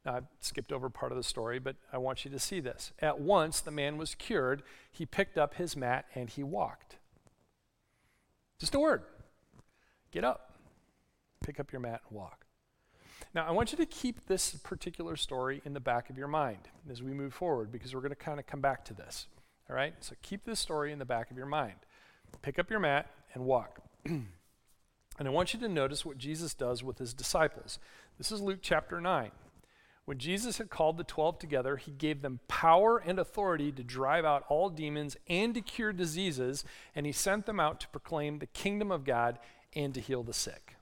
Now, 0.05 0.15
I've 0.15 0.25
skipped 0.41 0.71
over 0.71 0.89
part 0.89 1.11
of 1.11 1.17
the 1.17 1.23
story, 1.23 1.57
but 1.57 1.77
I 1.91 1.97
want 1.97 2.25
you 2.25 2.31
to 2.31 2.39
see 2.39 2.59
this. 2.59 2.91
At 2.99 3.19
once, 3.19 3.61
the 3.61 3.71
man 3.71 3.97
was 3.97 4.13
cured. 4.13 4.61
He 4.91 5.05
picked 5.05 5.37
up 5.37 5.55
his 5.55 5.75
mat 5.75 6.05
and 6.13 6.29
he 6.29 6.43
walked. 6.43 6.97
Just 8.59 8.75
a 8.75 8.79
word. 8.79 9.03
Get 10.11 10.23
up 10.23 10.54
pick 11.45 11.60
up 11.60 11.71
your 11.71 11.81
mat 11.81 12.01
and 12.10 12.17
walk. 12.17 12.45
Now, 13.34 13.45
I 13.45 13.51
want 13.51 13.71
you 13.71 13.77
to 13.77 13.86
keep 13.86 14.25
this 14.25 14.55
particular 14.55 15.15
story 15.15 15.62
in 15.63 15.73
the 15.73 15.79
back 15.79 16.10
of 16.10 16.17
your 16.17 16.27
mind 16.27 16.69
as 16.89 17.03
we 17.03 17.13
move 17.13 17.34
forward 17.34 17.71
because 17.71 17.93
we're 17.93 18.01
going 18.01 18.10
to 18.10 18.15
kind 18.15 18.39
of 18.39 18.47
come 18.47 18.62
back 18.62 18.84
to 18.86 18.93
this. 18.93 19.27
All 19.69 19.75
right? 19.75 19.93
So 19.99 20.15
keep 20.21 20.45
this 20.45 20.60
story 20.60 20.91
in 20.91 20.99
the 20.99 21.05
back 21.05 21.31
of 21.31 21.38
your 21.38 21.45
mind. 21.45 21.75
Pick 22.41 22.60
up 22.60 22.69
your 22.69 22.79
mat 22.79 23.10
and 23.34 23.45
walk. 23.45 23.79
and 24.05 24.27
I 25.19 25.29
want 25.29 25.53
you 25.53 25.60
to 25.60 25.69
notice 25.69 26.05
what 26.05 26.17
Jesus 26.17 26.53
does 26.53 26.84
with 26.84 26.97
his 26.97 27.13
disciples. 27.13 27.79
This 28.17 28.31
is 28.31 28.41
Luke 28.41 28.60
chapter 28.62 28.99
9. 28.99 29.31
When 30.05 30.17
Jesus 30.19 30.60
had 30.60 30.69
called 30.69 30.97
the 30.97 31.03
twelve 31.03 31.39
together, 31.39 31.77
he 31.77 31.91
gave 31.91 32.21
them 32.21 32.39
power 32.47 32.99
and 32.99 33.17
authority 33.17 33.71
to 33.71 33.84
drive 33.84 34.23
out 34.23 34.45
all 34.49 34.69
demons 34.69 35.17
and 35.27 35.53
to 35.55 35.62
cure 35.62 35.91
diseases, 35.91 36.63
and 36.93 37.08
he 37.08 37.12
sent 37.12 37.47
them 37.47 37.60
out 37.60 37.79
to 37.79 37.88
proclaim 37.88 38.38
the 38.38 38.45
kingdom 38.45 38.91
of 38.91 39.03
God 39.03 39.39
and 39.73 39.95
to 39.95 39.99
heal 39.99 40.21
the 40.21 40.31
sick. 40.31 40.74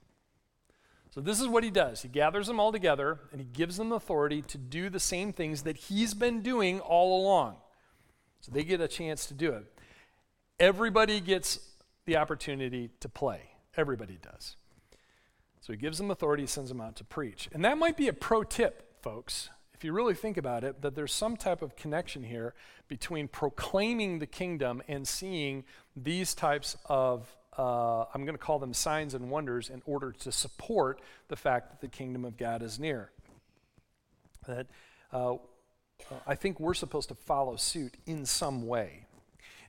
So, 1.14 1.20
this 1.20 1.40
is 1.40 1.46
what 1.46 1.62
he 1.62 1.70
does. 1.70 2.02
He 2.02 2.08
gathers 2.08 2.48
them 2.48 2.58
all 2.58 2.72
together 2.72 3.20
and 3.30 3.40
he 3.40 3.46
gives 3.46 3.76
them 3.76 3.92
authority 3.92 4.42
to 4.42 4.58
do 4.58 4.90
the 4.90 4.98
same 4.98 5.32
things 5.32 5.62
that 5.62 5.76
he's 5.76 6.12
been 6.12 6.42
doing 6.42 6.80
all 6.80 7.22
along. 7.22 7.54
So, 8.40 8.50
they 8.50 8.64
get 8.64 8.80
a 8.80 8.88
chance 8.88 9.26
to 9.26 9.34
do 9.34 9.52
it. 9.52 9.64
Everybody 10.58 11.20
gets 11.20 11.60
the 12.04 12.16
opportunity 12.16 12.90
to 12.98 13.08
play. 13.08 13.42
Everybody 13.76 14.18
does. 14.20 14.56
So, 15.60 15.72
he 15.72 15.76
gives 15.76 15.98
them 15.98 16.10
authority, 16.10 16.48
sends 16.48 16.70
them 16.70 16.80
out 16.80 16.96
to 16.96 17.04
preach. 17.04 17.48
And 17.52 17.64
that 17.64 17.78
might 17.78 17.96
be 17.96 18.08
a 18.08 18.12
pro 18.12 18.42
tip, 18.42 19.00
folks, 19.00 19.50
if 19.72 19.84
you 19.84 19.92
really 19.92 20.14
think 20.14 20.36
about 20.36 20.64
it, 20.64 20.82
that 20.82 20.96
there's 20.96 21.12
some 21.12 21.36
type 21.36 21.62
of 21.62 21.76
connection 21.76 22.24
here 22.24 22.54
between 22.88 23.28
proclaiming 23.28 24.18
the 24.18 24.26
kingdom 24.26 24.82
and 24.88 25.06
seeing 25.06 25.62
these 25.94 26.34
types 26.34 26.76
of 26.86 27.36
uh, 27.58 28.04
I'm 28.14 28.24
going 28.24 28.36
to 28.36 28.42
call 28.42 28.58
them 28.58 28.74
signs 28.74 29.14
and 29.14 29.30
wonders 29.30 29.70
in 29.70 29.82
order 29.86 30.12
to 30.12 30.32
support 30.32 31.00
the 31.28 31.36
fact 31.36 31.70
that 31.70 31.80
the 31.80 31.88
kingdom 31.88 32.24
of 32.24 32.36
God 32.36 32.62
is 32.62 32.78
near. 32.78 33.10
That 34.46 34.66
uh, 35.12 35.36
I 36.26 36.34
think 36.34 36.60
we're 36.60 36.74
supposed 36.74 37.08
to 37.08 37.14
follow 37.14 37.56
suit 37.56 37.96
in 38.06 38.26
some 38.26 38.66
way. 38.66 39.06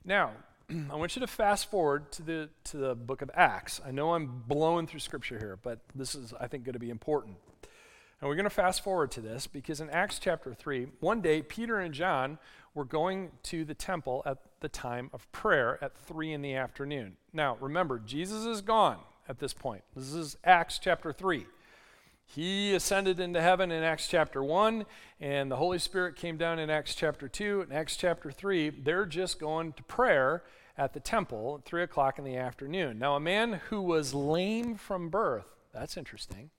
Now, 0.04 0.32
I 0.70 0.96
want 0.96 1.14
you 1.16 1.20
to 1.20 1.26
fast 1.26 1.70
forward 1.70 2.10
to 2.12 2.22
the, 2.22 2.48
to 2.64 2.76
the 2.76 2.94
book 2.94 3.22
of 3.22 3.30
Acts. 3.34 3.80
I 3.86 3.92
know 3.92 4.14
I'm 4.14 4.42
blowing 4.46 4.86
through 4.86 5.00
scripture 5.00 5.38
here, 5.38 5.58
but 5.62 5.80
this 5.94 6.14
is, 6.14 6.34
I 6.40 6.48
think, 6.48 6.64
going 6.64 6.74
to 6.74 6.78
be 6.78 6.90
important. 6.90 7.36
And 8.20 8.28
we're 8.28 8.34
going 8.34 8.44
to 8.44 8.50
fast 8.50 8.82
forward 8.82 9.10
to 9.12 9.20
this 9.20 9.46
because 9.46 9.80
in 9.80 9.90
Acts 9.90 10.18
chapter 10.18 10.54
3, 10.54 10.88
one 11.00 11.20
day 11.20 11.42
Peter 11.42 11.78
and 11.78 11.94
John 11.94 12.38
were 12.74 12.84
going 12.84 13.30
to 13.44 13.64
the 13.64 13.74
temple 13.74 14.22
at 14.24 14.38
the 14.60 14.68
time 14.68 15.10
of 15.12 15.30
prayer 15.32 15.78
at 15.82 15.96
3 15.96 16.32
in 16.32 16.42
the 16.42 16.54
afternoon. 16.54 17.16
Now, 17.32 17.56
remember, 17.60 17.98
Jesus 17.98 18.44
is 18.46 18.60
gone 18.60 18.98
at 19.28 19.38
this 19.38 19.52
point. 19.52 19.82
This 19.94 20.14
is 20.14 20.36
Acts 20.44 20.78
chapter 20.78 21.12
3. 21.12 21.46
He 22.24 22.74
ascended 22.74 23.20
into 23.20 23.40
heaven 23.40 23.70
in 23.70 23.82
Acts 23.82 24.08
chapter 24.08 24.42
1, 24.42 24.84
and 25.20 25.50
the 25.50 25.56
Holy 25.56 25.78
Spirit 25.78 26.16
came 26.16 26.36
down 26.36 26.58
in 26.58 26.70
Acts 26.70 26.94
chapter 26.94 27.28
2. 27.28 27.62
In 27.62 27.72
Acts 27.72 27.96
chapter 27.96 28.32
3, 28.32 28.70
they're 28.70 29.06
just 29.06 29.38
going 29.38 29.72
to 29.74 29.82
prayer 29.84 30.42
at 30.76 30.92
the 30.92 31.00
temple 31.00 31.56
at 31.58 31.64
3 31.64 31.82
o'clock 31.82 32.18
in 32.18 32.24
the 32.24 32.36
afternoon. 32.36 32.98
Now, 32.98 33.14
a 33.14 33.20
man 33.20 33.60
who 33.68 33.80
was 33.80 34.12
lame 34.12 34.74
from 34.74 35.08
birth, 35.08 35.46
that's 35.72 35.96
interesting, 35.96 36.50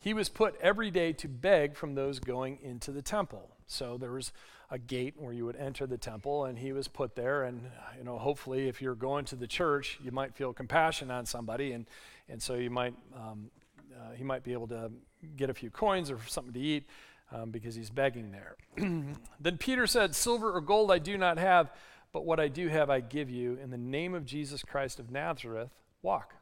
he 0.00 0.14
was 0.14 0.28
put 0.28 0.56
every 0.60 0.90
day 0.90 1.12
to 1.12 1.28
beg 1.28 1.76
from 1.76 1.94
those 1.94 2.18
going 2.18 2.58
into 2.62 2.90
the 2.90 3.02
temple. 3.02 3.50
So 3.66 3.98
there 3.98 4.12
was 4.12 4.32
a 4.70 4.78
gate 4.78 5.14
where 5.16 5.32
you 5.32 5.44
would 5.46 5.56
enter 5.56 5.86
the 5.86 5.98
temple, 5.98 6.44
and 6.44 6.58
he 6.58 6.72
was 6.72 6.88
put 6.88 7.14
there. 7.14 7.44
And 7.44 7.62
you 7.96 8.04
know, 8.04 8.18
hopefully, 8.18 8.68
if 8.68 8.82
you're 8.82 8.94
going 8.94 9.24
to 9.26 9.36
the 9.36 9.46
church, 9.46 9.98
you 10.02 10.10
might 10.12 10.34
feel 10.34 10.52
compassion 10.52 11.10
on 11.10 11.26
somebody, 11.26 11.72
and 11.72 11.86
and 12.28 12.42
so 12.42 12.54
you 12.54 12.70
might 12.70 12.94
um, 13.16 13.50
uh, 13.96 14.12
he 14.14 14.24
might 14.24 14.44
be 14.44 14.52
able 14.52 14.68
to 14.68 14.90
get 15.36 15.50
a 15.50 15.54
few 15.54 15.70
coins 15.70 16.10
or 16.10 16.18
something 16.26 16.52
to 16.52 16.60
eat. 16.60 16.84
um, 17.32 17.50
because 17.50 17.74
he's 17.74 17.90
begging 17.90 18.32
there. 18.32 18.56
then 19.40 19.58
Peter 19.58 19.86
said, 19.86 20.14
Silver 20.14 20.54
or 20.54 20.60
gold 20.60 20.90
I 20.90 20.98
do 20.98 21.18
not 21.18 21.38
have, 21.38 21.70
but 22.12 22.24
what 22.24 22.40
I 22.40 22.48
do 22.48 22.68
have 22.68 22.90
I 22.90 23.00
give 23.00 23.30
you. 23.30 23.58
In 23.62 23.70
the 23.70 23.78
name 23.78 24.14
of 24.14 24.24
Jesus 24.24 24.62
Christ 24.62 24.98
of 24.98 25.10
Nazareth, 25.10 25.70
walk. 26.02 26.34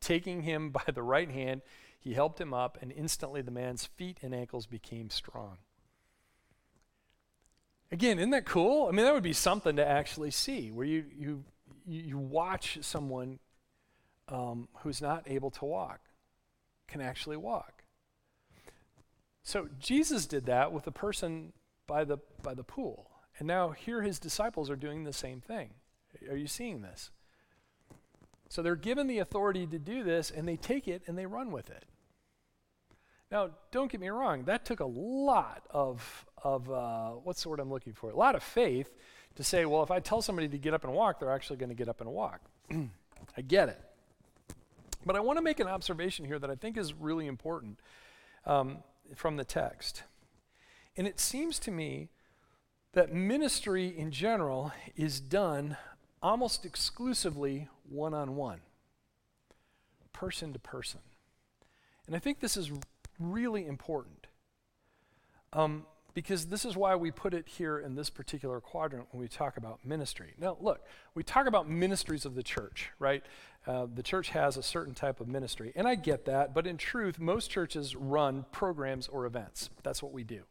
Taking 0.00 0.42
him 0.42 0.70
by 0.72 0.82
the 0.92 1.02
right 1.02 1.30
hand, 1.30 1.62
he 1.98 2.14
helped 2.14 2.40
him 2.40 2.54
up, 2.54 2.78
and 2.80 2.92
instantly 2.92 3.42
the 3.42 3.50
man's 3.50 3.86
feet 3.86 4.18
and 4.22 4.34
ankles 4.34 4.66
became 4.66 5.10
strong. 5.10 5.58
Again, 7.92 8.18
isn't 8.18 8.30
that 8.30 8.46
cool? 8.46 8.88
I 8.88 8.90
mean, 8.90 9.04
that 9.04 9.14
would 9.14 9.22
be 9.22 9.32
something 9.32 9.76
to 9.76 9.86
actually 9.86 10.30
see, 10.30 10.70
where 10.70 10.86
you, 10.86 11.04
you, 11.16 11.44
you 11.86 12.18
watch 12.18 12.78
someone 12.80 13.38
um, 14.28 14.68
who's 14.78 15.00
not 15.00 15.22
able 15.26 15.50
to 15.52 15.64
walk 15.64 16.00
can 16.88 17.00
actually 17.00 17.36
walk. 17.36 17.84
So 19.42 19.68
Jesus 19.78 20.26
did 20.26 20.46
that 20.46 20.72
with 20.72 20.86
a 20.86 20.92
person 20.92 21.52
by 21.86 22.04
the, 22.04 22.18
by 22.42 22.54
the 22.54 22.64
pool. 22.64 23.10
And 23.38 23.46
now 23.46 23.70
here 23.70 24.02
his 24.02 24.18
disciples 24.18 24.70
are 24.70 24.76
doing 24.76 25.04
the 25.04 25.12
same 25.12 25.40
thing. 25.40 25.70
Are 26.28 26.36
you 26.36 26.48
seeing 26.48 26.82
this? 26.82 27.10
So 28.48 28.62
they're 28.62 28.76
given 28.76 29.06
the 29.06 29.18
authority 29.18 29.66
to 29.66 29.78
do 29.78 30.02
this, 30.02 30.30
and 30.30 30.46
they 30.48 30.56
take 30.56 30.88
it 30.88 31.02
and 31.06 31.18
they 31.18 31.26
run 31.26 31.50
with 31.50 31.68
it. 31.70 31.84
Now, 33.30 33.50
don't 33.72 33.90
get 33.90 34.00
me 34.00 34.08
wrong, 34.08 34.44
that 34.44 34.64
took 34.64 34.80
a 34.80 34.86
lot 34.86 35.64
of, 35.70 36.26
of 36.42 36.70
uh, 36.70 37.10
what's 37.10 37.42
the 37.42 37.48
word 37.48 37.58
I'm 37.58 37.70
looking 37.70 37.92
for? 37.92 38.10
A 38.10 38.16
lot 38.16 38.36
of 38.36 38.42
faith 38.42 38.88
to 39.34 39.42
say, 39.42 39.64
well, 39.64 39.82
if 39.82 39.90
I 39.90 39.98
tell 39.98 40.22
somebody 40.22 40.48
to 40.48 40.58
get 40.58 40.74
up 40.74 40.84
and 40.84 40.92
walk, 40.92 41.18
they're 41.18 41.32
actually 41.32 41.56
going 41.56 41.70
to 41.70 41.74
get 41.74 41.88
up 41.88 42.00
and 42.00 42.10
walk. 42.10 42.40
I 42.70 43.40
get 43.46 43.68
it. 43.68 43.80
But 45.04 45.16
I 45.16 45.20
want 45.20 45.38
to 45.38 45.42
make 45.42 45.60
an 45.60 45.66
observation 45.66 46.24
here 46.24 46.38
that 46.38 46.50
I 46.50 46.54
think 46.54 46.76
is 46.76 46.94
really 46.94 47.26
important 47.26 47.78
um, 48.44 48.78
from 49.14 49.36
the 49.36 49.44
text. 49.44 50.04
And 50.96 51.06
it 51.06 51.20
seems 51.20 51.58
to 51.60 51.70
me 51.70 52.08
that 52.92 53.12
ministry 53.12 53.86
in 53.86 54.10
general 54.10 54.72
is 54.96 55.20
done 55.20 55.76
almost 56.22 56.64
exclusively 56.64 57.68
one 57.88 58.14
on 58.14 58.36
one, 58.36 58.60
person 60.12 60.52
to 60.52 60.58
person. 60.58 61.00
And 62.06 62.16
I 62.16 62.18
think 62.18 62.40
this 62.40 62.56
is 62.56 62.70
really 63.18 63.66
important 63.66 64.26
um, 65.52 65.86
because 66.14 66.46
this 66.46 66.64
is 66.64 66.76
why 66.76 66.96
we 66.96 67.10
put 67.10 67.34
it 67.34 67.46
here 67.46 67.78
in 67.78 67.94
this 67.94 68.10
particular 68.10 68.60
quadrant 68.60 69.06
when 69.10 69.20
we 69.20 69.28
talk 69.28 69.56
about 69.56 69.84
ministry. 69.84 70.34
Now, 70.38 70.56
look, 70.60 70.84
we 71.14 71.22
talk 71.22 71.46
about 71.46 71.68
ministries 71.68 72.24
of 72.24 72.34
the 72.34 72.42
church, 72.42 72.90
right? 72.98 73.22
Uh, 73.66 73.86
the 73.92 74.02
church 74.02 74.30
has 74.30 74.56
a 74.56 74.62
certain 74.62 74.94
type 74.94 75.20
of 75.20 75.28
ministry, 75.28 75.72
and 75.76 75.86
I 75.86 75.94
get 75.94 76.24
that, 76.24 76.54
but 76.54 76.66
in 76.66 76.76
truth, 76.76 77.18
most 77.18 77.50
churches 77.50 77.94
run 77.94 78.46
programs 78.52 79.08
or 79.08 79.26
events. 79.26 79.70
That's 79.82 80.02
what 80.02 80.12
we 80.12 80.24
do 80.24 80.44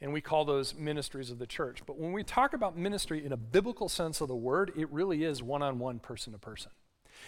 and 0.00 0.12
we 0.12 0.20
call 0.20 0.44
those 0.44 0.74
ministries 0.74 1.30
of 1.30 1.38
the 1.38 1.46
church. 1.46 1.82
But 1.86 1.98
when 1.98 2.12
we 2.12 2.22
talk 2.22 2.52
about 2.52 2.76
ministry 2.76 3.24
in 3.24 3.32
a 3.32 3.36
biblical 3.36 3.88
sense 3.88 4.20
of 4.20 4.28
the 4.28 4.36
word, 4.36 4.72
it 4.76 4.90
really 4.92 5.24
is 5.24 5.42
one 5.42 5.62
on 5.62 5.78
one, 5.78 5.98
person 5.98 6.32
to 6.32 6.38
person. 6.38 6.70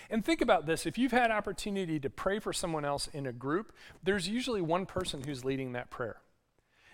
And 0.09 0.24
think 0.24 0.40
about 0.40 0.66
this 0.66 0.87
if 0.87 0.98
you've 0.98 1.12
had 1.12 1.31
opportunity 1.31 2.00
to 2.00 2.11
pray 2.11 2.38
for 2.38 2.53
someone 2.53 2.85
else 2.85 3.09
in 3.09 3.26
a 3.26 3.33
group, 3.33 3.72
there's 4.03 4.29
usually 4.29 4.61
one 4.61 4.87
person 4.87 5.22
who's 5.24 5.44
leading 5.44 5.72
that 5.72 5.90
prayer. 5.90 6.16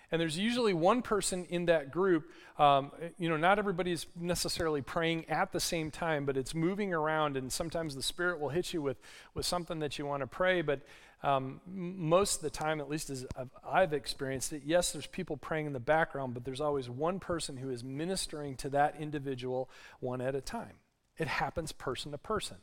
And 0.09 0.21
there's 0.21 0.37
usually 0.37 0.73
one 0.73 1.01
person 1.01 1.45
in 1.49 1.65
that 1.65 1.91
group. 1.91 2.31
Um, 2.57 2.91
you 3.17 3.27
know, 3.27 3.35
not 3.35 3.59
everybody's 3.59 4.05
necessarily 4.15 4.81
praying 4.81 5.29
at 5.29 5.51
the 5.51 5.59
same 5.59 5.91
time, 5.91 6.25
but 6.25 6.37
it's 6.37 6.55
moving 6.55 6.93
around, 6.93 7.35
and 7.35 7.51
sometimes 7.51 7.93
the 7.93 8.01
Spirit 8.01 8.39
will 8.39 8.49
hit 8.49 8.73
you 8.73 8.81
with, 8.81 8.97
with 9.33 9.45
something 9.45 9.79
that 9.79 9.99
you 9.99 10.05
want 10.05 10.21
to 10.21 10.27
pray. 10.27 10.61
But 10.61 10.79
um, 11.23 11.59
most 11.67 12.37
of 12.37 12.41
the 12.43 12.49
time, 12.49 12.79
at 12.79 12.89
least 12.89 13.09
as 13.09 13.25
I've 13.67 13.91
experienced 13.91 14.53
it, 14.53 14.61
yes, 14.65 14.93
there's 14.93 15.07
people 15.07 15.35
praying 15.35 15.65
in 15.65 15.73
the 15.73 15.79
background, 15.79 16.33
but 16.33 16.45
there's 16.45 16.61
always 16.61 16.89
one 16.89 17.19
person 17.19 17.57
who 17.57 17.69
is 17.69 17.83
ministering 17.83 18.55
to 18.57 18.69
that 18.69 18.95
individual 18.99 19.69
one 19.99 20.21
at 20.21 20.35
a 20.35 20.41
time. 20.41 20.75
It 21.17 21.27
happens 21.27 21.71
person 21.71 22.11
to 22.11 22.17
person, 22.17 22.57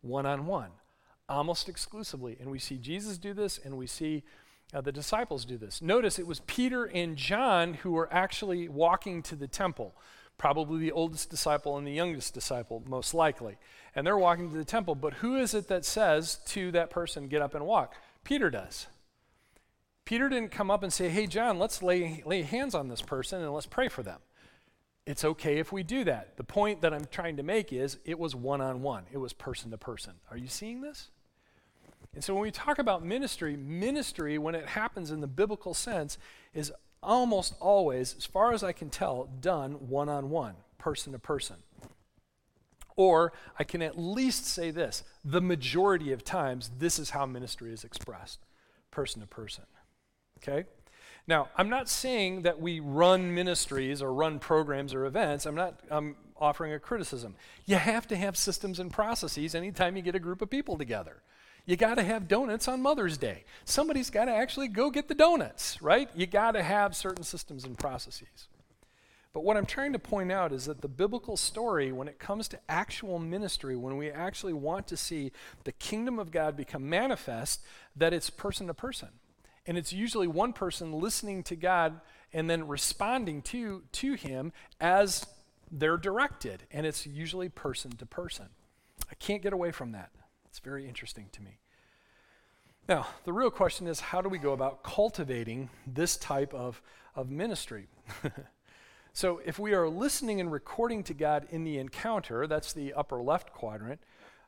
one 0.00 0.26
on 0.26 0.46
one, 0.46 0.70
almost 1.28 1.68
exclusively. 1.68 2.36
And 2.40 2.50
we 2.50 2.58
see 2.58 2.78
Jesus 2.78 3.18
do 3.18 3.34
this, 3.34 3.58
and 3.62 3.76
we 3.76 3.86
see 3.86 4.22
uh, 4.74 4.80
the 4.80 4.92
disciples 4.92 5.44
do 5.44 5.56
this. 5.56 5.80
Notice 5.80 6.18
it 6.18 6.26
was 6.26 6.40
Peter 6.40 6.84
and 6.84 7.16
John 7.16 7.74
who 7.74 7.92
were 7.92 8.12
actually 8.12 8.68
walking 8.68 9.22
to 9.24 9.36
the 9.36 9.48
temple 9.48 9.94
probably 10.38 10.80
the 10.80 10.92
oldest 10.92 11.30
disciple 11.30 11.76
and 11.78 11.86
the 11.86 11.92
youngest 11.92 12.34
disciple, 12.34 12.82
most 12.86 13.14
likely. 13.14 13.56
And 13.94 14.06
they're 14.06 14.18
walking 14.18 14.50
to 14.50 14.56
the 14.56 14.64
temple. 14.64 14.94
But 14.94 15.14
who 15.14 15.36
is 15.36 15.54
it 15.54 15.68
that 15.68 15.84
says 15.84 16.38
to 16.46 16.70
that 16.72 16.90
person, 16.90 17.28
get 17.28 17.42
up 17.42 17.54
and 17.54 17.66
walk? 17.66 17.94
Peter 18.24 18.50
does. 18.50 18.86
Peter 20.04 20.28
didn't 20.28 20.50
come 20.50 20.70
up 20.70 20.82
and 20.82 20.92
say, 20.92 21.08
hey, 21.08 21.26
John, 21.26 21.58
let's 21.58 21.82
lay, 21.82 22.22
lay 22.24 22.42
hands 22.42 22.74
on 22.74 22.88
this 22.88 23.02
person 23.02 23.42
and 23.42 23.52
let's 23.52 23.66
pray 23.66 23.88
for 23.88 24.02
them. 24.02 24.20
It's 25.06 25.24
okay 25.24 25.58
if 25.58 25.72
we 25.72 25.84
do 25.84 26.04
that. 26.04 26.36
The 26.36 26.44
point 26.44 26.82
that 26.82 26.92
I'm 26.92 27.06
trying 27.10 27.36
to 27.36 27.42
make 27.44 27.72
is 27.72 27.98
it 28.04 28.18
was 28.18 28.34
one 28.34 28.60
on 28.60 28.82
one, 28.82 29.04
it 29.12 29.18
was 29.18 29.32
person 29.32 29.70
to 29.70 29.78
person. 29.78 30.14
Are 30.30 30.36
you 30.36 30.48
seeing 30.48 30.80
this? 30.80 31.08
And 32.14 32.24
so 32.24 32.34
when 32.34 32.42
we 32.42 32.50
talk 32.50 32.78
about 32.78 33.04
ministry, 33.04 33.56
ministry, 33.56 34.38
when 34.38 34.54
it 34.54 34.66
happens 34.66 35.10
in 35.10 35.20
the 35.20 35.26
biblical 35.26 35.74
sense, 35.74 36.18
is 36.54 36.72
almost 37.02 37.54
always, 37.60 38.16
as 38.16 38.24
far 38.24 38.52
as 38.52 38.64
I 38.64 38.72
can 38.72 38.90
tell, 38.90 39.28
done 39.40 39.72
one 39.88 40.08
on 40.08 40.30
one, 40.30 40.54
person 40.78 41.12
to 41.12 41.18
person. 41.18 41.56
Or 42.96 43.34
I 43.58 43.64
can 43.64 43.82
at 43.82 43.98
least 43.98 44.46
say 44.46 44.70
this 44.70 45.04
the 45.24 45.42
majority 45.42 46.10
of 46.12 46.24
times, 46.24 46.70
this 46.78 46.98
is 46.98 47.10
how 47.10 47.26
ministry 47.26 47.72
is 47.72 47.84
expressed, 47.84 48.40
person 48.90 49.20
to 49.20 49.26
person. 49.26 49.64
Okay? 50.38 50.66
Now, 51.28 51.48
I'm 51.56 51.68
not 51.68 51.88
saying 51.88 52.42
that 52.42 52.60
we 52.60 52.80
run 52.80 53.34
ministries 53.34 54.00
or 54.00 54.12
run 54.12 54.38
programs 54.38 54.94
or 54.94 55.06
events. 55.06 55.44
I'm 55.44 55.56
not 55.56 55.80
I'm 55.90 56.16
offering 56.38 56.72
a 56.72 56.78
criticism. 56.78 57.34
You 57.64 57.76
have 57.76 58.06
to 58.08 58.16
have 58.16 58.36
systems 58.36 58.78
and 58.78 58.92
processes 58.92 59.54
anytime 59.54 59.96
you 59.96 60.02
get 60.02 60.14
a 60.14 60.20
group 60.20 60.42
of 60.42 60.50
people 60.50 60.78
together. 60.78 61.22
You 61.64 61.76
got 61.76 61.96
to 61.96 62.04
have 62.04 62.28
donuts 62.28 62.68
on 62.68 62.80
Mother's 62.80 63.18
Day. 63.18 63.42
Somebody's 63.64 64.10
got 64.10 64.26
to 64.26 64.32
actually 64.32 64.68
go 64.68 64.88
get 64.88 65.08
the 65.08 65.14
donuts, 65.16 65.82
right? 65.82 66.08
You 66.14 66.26
got 66.26 66.52
to 66.52 66.62
have 66.62 66.94
certain 66.94 67.24
systems 67.24 67.64
and 67.64 67.76
processes. 67.76 68.46
But 69.32 69.42
what 69.42 69.56
I'm 69.56 69.66
trying 69.66 69.92
to 69.92 69.98
point 69.98 70.30
out 70.30 70.52
is 70.52 70.66
that 70.66 70.80
the 70.80 70.88
biblical 70.88 71.36
story, 71.36 71.90
when 71.90 72.06
it 72.08 72.20
comes 72.20 72.46
to 72.48 72.60
actual 72.68 73.18
ministry, 73.18 73.74
when 73.76 73.96
we 73.96 74.10
actually 74.10 74.52
want 74.52 74.86
to 74.86 74.96
see 74.96 75.32
the 75.64 75.72
kingdom 75.72 76.20
of 76.20 76.30
God 76.30 76.56
become 76.56 76.88
manifest, 76.88 77.62
that 77.96 78.14
it's 78.14 78.30
person 78.30 78.68
to 78.68 78.74
person. 78.74 79.08
And 79.66 79.76
it's 79.76 79.92
usually 79.92 80.28
one 80.28 80.52
person 80.52 80.92
listening 80.92 81.42
to 81.44 81.56
God 81.56 82.00
and 82.32 82.48
then 82.48 82.68
responding 82.68 83.42
to, 83.42 83.82
to 83.92 84.14
Him 84.14 84.52
as 84.80 85.26
they're 85.70 85.96
directed. 85.96 86.64
And 86.70 86.86
it's 86.86 87.06
usually 87.06 87.48
person 87.48 87.92
to 87.92 88.06
person. 88.06 88.46
I 89.10 89.14
can't 89.14 89.42
get 89.42 89.52
away 89.52 89.72
from 89.72 89.92
that. 89.92 90.10
It's 90.48 90.58
very 90.58 90.88
interesting 90.88 91.28
to 91.32 91.42
me. 91.42 91.58
Now, 92.88 93.08
the 93.24 93.32
real 93.32 93.50
question 93.50 93.88
is 93.88 93.98
how 93.98 94.20
do 94.20 94.28
we 94.28 94.38
go 94.38 94.52
about 94.52 94.84
cultivating 94.84 95.70
this 95.86 96.16
type 96.16 96.54
of, 96.54 96.80
of 97.16 97.30
ministry? 97.30 97.88
so, 99.12 99.40
if 99.44 99.58
we 99.58 99.74
are 99.74 99.88
listening 99.88 100.40
and 100.40 100.52
recording 100.52 101.02
to 101.04 101.14
God 101.14 101.48
in 101.50 101.64
the 101.64 101.78
encounter, 101.78 102.46
that's 102.46 102.72
the 102.72 102.94
upper 102.94 103.20
left 103.20 103.52
quadrant, 103.52 104.00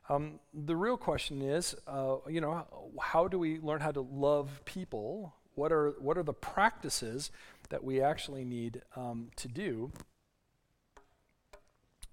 um, 0.09 0.39
the 0.53 0.75
real 0.75 0.97
question 0.97 1.41
is, 1.41 1.75
uh, 1.87 2.15
you 2.27 2.41
know, 2.41 2.65
how 2.99 3.27
do 3.27 3.37
we 3.37 3.59
learn 3.59 3.79
how 3.79 3.91
to 3.91 4.01
love 4.01 4.61
people? 4.65 5.33
What 5.53 5.71
are, 5.71 5.91
what 5.99 6.17
are 6.17 6.23
the 6.23 6.33
practices 6.33 7.29
that 7.69 7.83
we 7.83 8.01
actually 8.01 8.43
need 8.43 8.81
um, 8.95 9.29
to 9.35 9.47
do 9.47 9.91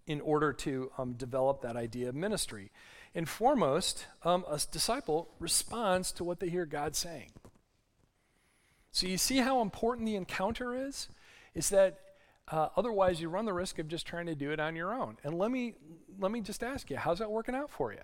in 0.07 0.21
order 0.21 0.53
to 0.53 0.93
um, 0.99 1.15
develop 1.15 1.63
that 1.63 1.75
idea 1.75 2.11
of 2.11 2.15
ministry? 2.15 2.71
And 3.15 3.27
foremost, 3.27 4.07
um, 4.25 4.45
a 4.47 4.61
disciple 4.71 5.31
responds 5.41 6.13
to 6.13 6.25
what 6.25 6.39
they 6.39 6.51
hear 6.51 6.67
God 6.67 6.95
saying. 6.95 7.31
So 8.91 9.07
you 9.07 9.17
see 9.17 9.39
how 9.39 9.63
important 9.63 10.07
the 10.07 10.17
encounter 10.17 10.75
is? 10.75 11.09
Is 11.55 11.71
that 11.71 11.99
uh, 12.51 12.69
otherwise 12.77 13.21
you 13.21 13.29
run 13.29 13.45
the 13.45 13.53
risk 13.53 13.79
of 13.79 13.89
just 13.89 14.07
trying 14.07 14.27
to 14.27 14.35
do 14.35 14.51
it 14.53 14.61
on 14.61 14.77
your 14.77 14.95
own. 14.95 15.17
And 15.25 15.39
let 15.39 15.51
me, 15.51 15.75
let 16.19 16.31
me 16.31 16.41
just 16.41 16.63
ask 16.63 16.91
you, 16.91 16.97
how's 16.97 17.19
that 17.19 17.31
working 17.31 17.55
out 17.55 17.71
for 17.71 17.93
you? 17.93 17.99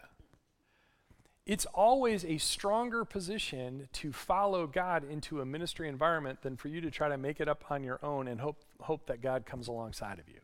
It's 1.44 1.66
always 1.66 2.24
a 2.24 2.38
stronger 2.38 3.04
position 3.04 3.88
to 3.94 4.12
follow 4.12 4.66
God 4.66 5.08
into 5.08 5.40
a 5.40 5.44
ministry 5.44 5.88
environment 5.88 6.42
than 6.42 6.56
for 6.56 6.68
you 6.68 6.80
to 6.80 6.90
try 6.90 7.08
to 7.08 7.18
make 7.18 7.40
it 7.40 7.48
up 7.48 7.64
on 7.68 7.82
your 7.82 7.98
own 8.04 8.28
and 8.28 8.40
hope, 8.40 8.58
hope 8.80 9.06
that 9.06 9.20
God 9.20 9.44
comes 9.44 9.66
alongside 9.66 10.20
of 10.20 10.28
you. 10.28 10.40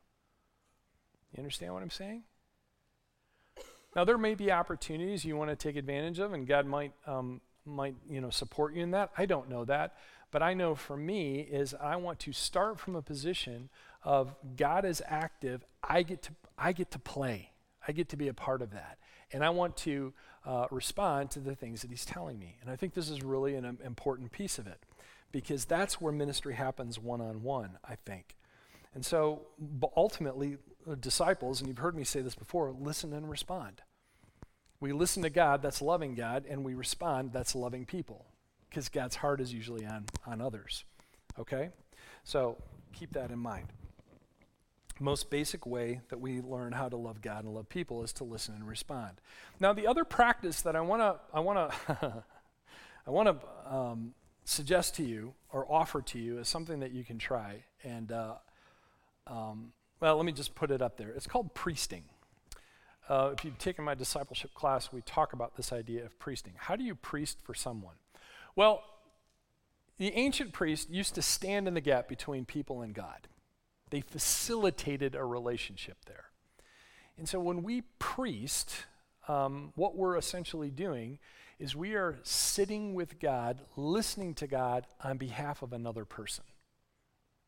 You 1.33 1.39
understand 1.39 1.75
what 1.75 1.83
I'm 1.83 1.91
saying? 1.91 2.23
Now, 3.95 4.05
there 4.05 4.19
may 4.19 4.35
be 4.35 4.51
opportunities 4.51 5.25
you 5.25 5.37
want 5.37 5.51
to 5.51 5.57
take 5.57 5.77
advantage 5.77 6.19
of, 6.19 6.33
and 6.33 6.47
God 6.47 6.67
might, 6.67 6.93
um, 7.07 7.41
might 7.65 7.95
you 8.09 8.21
know, 8.21 8.31
support 8.31 8.75
you 8.75 8.83
in 8.83 8.91
that. 8.93 9.11
I 9.17 9.27
don't 9.27 9.49
know 9.49 9.65
that. 9.67 9.95
But 10.31 10.43
I 10.43 10.55
know 10.55 10.75
for 10.75 10.97
me 10.97 11.41
is 11.41 11.75
I 11.75 11.97
want 11.97 12.19
to 12.21 12.33
start 12.33 12.79
from 12.79 12.97
a 12.97 13.03
position 13.03 13.71
of 14.03 14.35
God 14.57 14.85
is 14.85 15.03
active. 15.07 15.65
I 15.83 16.03
get 16.03 16.23
to, 16.23 16.33
I 16.57 16.73
get 16.73 16.91
to 16.93 16.99
play. 16.99 17.53
I 17.87 17.93
get 17.93 18.09
to 18.11 18.17
be 18.17 18.29
a 18.29 18.35
part 18.35 18.63
of 18.63 18.71
that. 18.73 18.99
And 19.33 19.45
I 19.45 19.51
want 19.51 19.77
to 19.79 20.13
uh, 20.47 20.67
respond 20.71 21.31
to 21.33 21.41
the 21.41 21.55
things 21.55 21.83
that 21.83 21.91
he's 21.91 22.05
telling 22.05 22.39
me. 22.39 22.57
And 22.61 22.71
I 22.71 22.77
think 22.77 22.95
this 22.95 23.11
is 23.11 23.23
really 23.23 23.55
an 23.55 23.65
um, 23.65 23.79
important 23.85 24.33
piece 24.33 24.59
of 24.59 24.67
it 24.67 24.81
because 25.33 25.65
that's 25.65 26.01
where 26.01 26.13
ministry 26.13 26.55
happens 26.55 26.99
one 26.99 27.21
on 27.21 27.43
one, 27.43 27.79
I 27.87 27.97
think. 28.07 28.35
And 28.95 29.05
so 29.05 29.43
ultimately, 29.97 30.57
uh, 30.91 30.95
disciples, 30.95 31.61
and 31.61 31.69
you've 31.69 31.79
heard 31.79 31.95
me 31.95 32.05
say 32.05 32.21
this 32.21 32.35
before, 32.35 32.73
listen 32.73 33.13
and 33.13 33.29
respond. 33.29 33.83
We 34.81 34.93
listen 34.93 35.23
to 35.25 35.31
God, 35.31 35.61
that's 35.61 35.83
loving 35.83 36.15
God, 36.15 36.45
and 36.49 36.65
we 36.65 36.75
respond, 36.75 37.33
that's 37.33 37.55
loving 37.55 37.85
people, 37.85 38.25
because 38.69 38.89
God's 38.89 39.17
heart 39.17 39.41
is 39.41 39.53
usually 39.53 39.85
on, 39.85 40.07
on 40.27 40.41
others. 40.41 40.85
Okay? 41.39 41.71
So 42.25 42.57
keep 42.93 43.13
that 43.13 43.31
in 43.31 43.39
mind. 43.39 43.67
Most 45.01 45.31
basic 45.31 45.65
way 45.67 46.01
that 46.09 46.21
we 46.21 46.41
learn 46.41 46.73
how 46.73 46.89
to 46.89 46.97
love 46.97 47.23
God 47.23 47.45
and 47.45 47.55
love 47.55 47.69
people 47.69 48.03
is 48.03 48.13
to 48.15 48.25
listen 48.25 48.55
and 48.55 48.67
respond. 48.67 49.21
Now, 49.61 49.73
the 49.73 49.87
other 49.87 50.05
practice 50.05 50.63
that 50.63 50.75
I 50.75 50.81
want 50.81 51.03
to 51.03 51.17
I 51.33 51.41
want 51.41 51.71
to 51.71 52.25
I 53.07 53.11
want 53.11 53.29
to 53.29 53.75
um, 53.75 54.15
suggest 54.45 54.97
to 54.97 55.05
you 55.05 55.35
or 55.51 55.71
offer 55.71 56.03
to 56.03 56.19
you 56.19 56.39
is 56.39 56.49
something 56.49 56.81
that 56.81 56.93
you 56.93 57.05
can 57.05 57.19
try. 57.19 57.65
And 57.85 58.11
uh, 58.11 58.35
um, 59.27 59.73
well, 60.01 60.17
let 60.17 60.27
me 60.27 60.33
just 60.33 60.55
put 60.55 60.71
it 60.71 60.83
up 60.83 60.97
there. 60.97 61.11
It's 61.11 61.27
called 61.27 61.55
priesting. 61.55 62.05
Uh, 63.09 63.31
if 63.33 63.45
you've 63.45 63.59
taken 63.59 63.85
my 63.85 63.95
discipleship 63.95 64.53
class, 64.53 64.93
we 64.93 65.01
talk 65.03 65.33
about 65.33 65.57
this 65.57 65.73
idea 65.73 66.05
of 66.05 66.19
priesting. 66.19 66.53
How 66.57 66.77
do 66.77 66.85
you 66.85 66.95
priest 66.95 67.39
for 67.43 67.55
someone? 67.55 67.95
Well, 68.55 68.83
the 69.99 70.13
ancient 70.15 70.53
priest 70.53 70.91
used 70.91 71.15
to 71.15 71.23
stand 71.23 71.67
in 71.67 71.75
the 71.75 71.81
gap 71.81 72.09
between 72.09 72.45
people 72.45 72.83
and 72.83 72.95
God. 72.95 73.29
They 73.91 74.01
facilitated 74.01 75.15
a 75.15 75.25
relationship 75.25 75.99
there. 76.07 76.27
And 77.17 77.29
so 77.29 77.41
when 77.41 77.63
we 77.63 77.83
priest, 77.99 78.87
um, 79.27 79.73
what 79.75 79.97
we're 79.97 80.17
essentially 80.17 80.71
doing 80.71 81.19
is 81.59 81.75
we 81.75 81.95
are 81.95 82.19
sitting 82.23 82.95
with 82.95 83.19
God, 83.19 83.61
listening 83.77 84.35
to 84.35 84.47
God 84.47 84.87
on 85.03 85.17
behalf 85.17 85.63
of 85.63 85.73
another 85.73 86.05
person. 86.05 86.45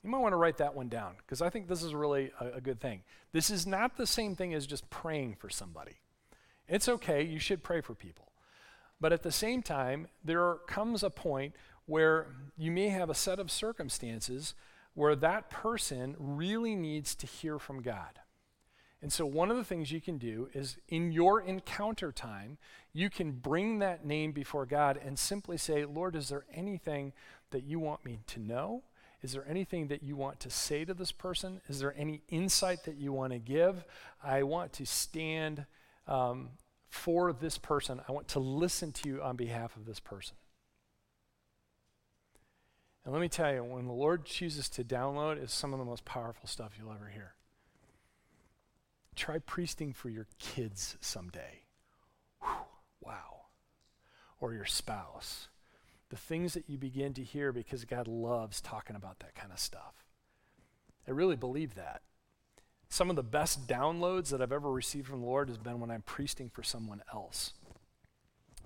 You 0.02 0.10
might 0.10 0.18
want 0.18 0.32
to 0.32 0.36
write 0.36 0.56
that 0.56 0.74
one 0.74 0.88
down 0.88 1.14
because 1.18 1.42
I 1.42 1.50
think 1.50 1.68
this 1.68 1.82
is 1.82 1.94
really 1.94 2.32
a, 2.40 2.56
a, 2.56 2.60
good 2.60 2.80
thing. 2.80 3.02
This 3.32 3.50
is 3.50 3.66
not 3.66 3.96
the 3.96 4.06
same 4.06 4.34
thing 4.34 4.54
as 4.54 4.66
just 4.66 4.88
praying 4.90 5.36
for 5.38 5.50
somebody. 5.50 6.00
It's 6.66 6.88
okay, 6.88 7.22
you 7.22 7.38
should 7.38 7.62
pray 7.62 7.80
for 7.80 7.94
people. 7.94 8.32
But 9.00 9.12
at 9.12 9.22
the 9.22 9.32
same 9.32 9.62
time, 9.62 10.08
there 10.24 10.56
comes 10.66 11.02
a 11.02 11.10
point 11.10 11.54
where 11.86 12.28
you 12.56 12.70
may 12.70 12.88
have 12.88 13.10
a 13.10 13.14
set 13.14 13.38
of 13.38 13.50
circumstances 13.50 14.54
where 14.94 15.14
that 15.16 15.50
person 15.50 16.16
really 16.18 16.74
needs 16.74 17.14
to 17.16 17.26
hear 17.26 17.58
from 17.58 17.82
God. 17.82 18.20
And 19.02 19.12
so, 19.12 19.24
one 19.24 19.50
of 19.50 19.56
the 19.56 19.64
things 19.64 19.90
you 19.90 20.00
can 20.00 20.18
do 20.18 20.50
is 20.52 20.76
in 20.88 21.10
your 21.10 21.40
encounter 21.40 22.12
time, 22.12 22.58
you 22.92 23.08
can 23.08 23.32
bring 23.32 23.78
that 23.78 24.04
name 24.04 24.32
before 24.32 24.66
God 24.66 25.00
and 25.02 25.18
simply 25.18 25.56
say, 25.56 25.84
Lord, 25.86 26.14
is 26.14 26.28
there 26.28 26.44
anything 26.52 27.12
that 27.50 27.64
you 27.64 27.78
want 27.78 28.04
me 28.04 28.20
to 28.26 28.40
know? 28.40 28.82
Is 29.22 29.32
there 29.32 29.46
anything 29.48 29.88
that 29.88 30.02
you 30.02 30.16
want 30.16 30.40
to 30.40 30.50
say 30.50 30.84
to 30.84 30.94
this 30.94 31.12
person? 31.12 31.60
Is 31.68 31.80
there 31.80 31.94
any 31.96 32.22
insight 32.28 32.84
that 32.84 32.96
you 32.96 33.12
want 33.12 33.32
to 33.32 33.38
give? 33.38 33.84
I 34.22 34.42
want 34.42 34.72
to 34.74 34.86
stand 34.86 35.66
um, 36.06 36.50
for 36.88 37.32
this 37.32 37.56
person. 37.56 38.00
I 38.06 38.12
want 38.12 38.28
to 38.28 38.38
listen 38.38 38.92
to 38.92 39.08
you 39.08 39.22
on 39.22 39.36
behalf 39.36 39.76
of 39.76 39.86
this 39.86 40.00
person. 40.00 40.36
And 43.10 43.14
let 43.16 43.22
me 43.22 43.28
tell 43.28 43.52
you, 43.52 43.64
when 43.64 43.88
the 43.88 43.92
Lord 43.92 44.24
chooses 44.24 44.68
to 44.68 44.84
download, 44.84 45.42
is 45.42 45.50
some 45.50 45.72
of 45.72 45.80
the 45.80 45.84
most 45.84 46.04
powerful 46.04 46.46
stuff 46.46 46.74
you'll 46.78 46.92
ever 46.92 47.08
hear. 47.08 47.34
Try 49.16 49.40
priesting 49.40 49.92
for 49.92 50.08
your 50.08 50.28
kids 50.38 50.96
someday. 51.00 51.62
Whew, 52.40 52.52
wow. 53.00 53.46
Or 54.38 54.54
your 54.54 54.64
spouse 54.64 55.48
the 56.08 56.16
things 56.16 56.54
that 56.54 56.70
you 56.70 56.78
begin 56.78 57.12
to 57.14 57.24
hear 57.24 57.50
because 57.52 57.84
God 57.84 58.06
loves 58.06 58.60
talking 58.60 58.94
about 58.94 59.18
that 59.18 59.34
kind 59.34 59.52
of 59.52 59.58
stuff. 59.58 60.04
I 61.08 61.10
really 61.10 61.36
believe 61.36 61.74
that. 61.74 62.02
Some 62.88 63.10
of 63.10 63.16
the 63.16 63.24
best 63.24 63.66
downloads 63.66 64.30
that 64.30 64.40
I've 64.40 64.52
ever 64.52 64.70
received 64.70 65.08
from 65.08 65.20
the 65.20 65.26
Lord 65.26 65.48
has 65.48 65.58
been 65.58 65.80
when 65.80 65.90
I'm 65.90 66.02
priesting 66.02 66.48
for 66.48 66.62
someone 66.62 67.02
else. 67.12 67.54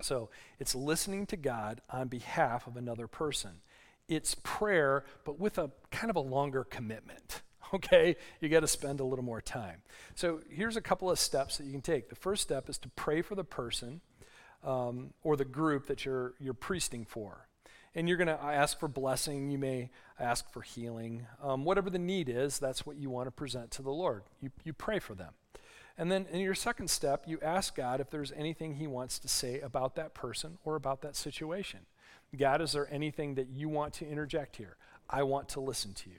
So 0.03 0.29
it's 0.59 0.75
listening 0.75 1.25
to 1.27 1.35
God 1.35 1.81
on 1.89 2.09
behalf 2.09 2.67
of 2.67 2.77
another 2.77 3.07
person. 3.07 3.61
It's 4.07 4.35
prayer, 4.43 5.03
but 5.23 5.39
with 5.39 5.57
a 5.57 5.71
kind 5.91 6.09
of 6.09 6.15
a 6.15 6.21
longer 6.21 6.63
commitment. 6.63 7.41
Okay? 7.73 8.15
You 8.39 8.47
got 8.47 8.59
to 8.59 8.67
spend 8.67 8.99
a 8.99 9.03
little 9.03 9.25
more 9.25 9.41
time. 9.41 9.81
So 10.13 10.39
here's 10.49 10.77
a 10.77 10.81
couple 10.81 11.09
of 11.09 11.17
steps 11.17 11.57
that 11.57 11.65
you 11.65 11.71
can 11.71 11.81
take. 11.81 12.09
The 12.09 12.15
first 12.15 12.43
step 12.43 12.69
is 12.69 12.77
to 12.77 12.89
pray 12.89 13.23
for 13.23 13.33
the 13.33 13.43
person 13.43 14.01
um, 14.63 15.13
or 15.23 15.35
the 15.35 15.45
group 15.45 15.87
that 15.87 16.05
you're, 16.05 16.35
you're 16.39 16.53
priesting 16.53 17.05
for. 17.05 17.47
And 17.95 18.07
you're 18.07 18.17
going 18.17 18.27
to 18.27 18.41
ask 18.41 18.79
for 18.79 18.87
blessing. 18.87 19.49
You 19.49 19.57
may 19.57 19.89
ask 20.19 20.49
for 20.53 20.61
healing. 20.61 21.25
Um, 21.41 21.65
whatever 21.65 21.89
the 21.89 21.99
need 21.99 22.29
is, 22.29 22.59
that's 22.59 22.85
what 22.85 22.97
you 22.97 23.09
want 23.09 23.27
to 23.27 23.31
present 23.31 23.71
to 23.71 23.81
the 23.81 23.91
Lord. 23.91 24.23
You, 24.41 24.51
you 24.63 24.71
pray 24.71 24.99
for 24.99 25.15
them. 25.15 25.33
And 25.97 26.11
then 26.11 26.25
in 26.29 26.41
your 26.41 26.55
second 26.55 26.89
step, 26.89 27.23
you 27.25 27.39
ask 27.41 27.75
God 27.75 28.01
if 28.01 28.09
there's 28.09 28.33
anything 28.33 28.75
He 28.75 28.87
wants 28.87 29.17
to 29.19 29.27
say 29.27 29.61
about 29.61 29.95
that 29.95 30.13
person 30.13 30.57
or 30.65 30.75
about 30.75 31.01
that 31.01 31.15
situation. 31.15 31.81
God, 32.37 32.61
is 32.61 32.73
there 32.73 32.87
anything 32.91 33.35
that 33.35 33.49
you 33.49 33.69
want 33.69 33.93
to 33.95 34.07
interject 34.07 34.57
here? 34.57 34.77
I 35.09 35.23
want 35.23 35.49
to 35.49 35.59
listen 35.59 35.93
to 35.93 36.09
you. 36.09 36.17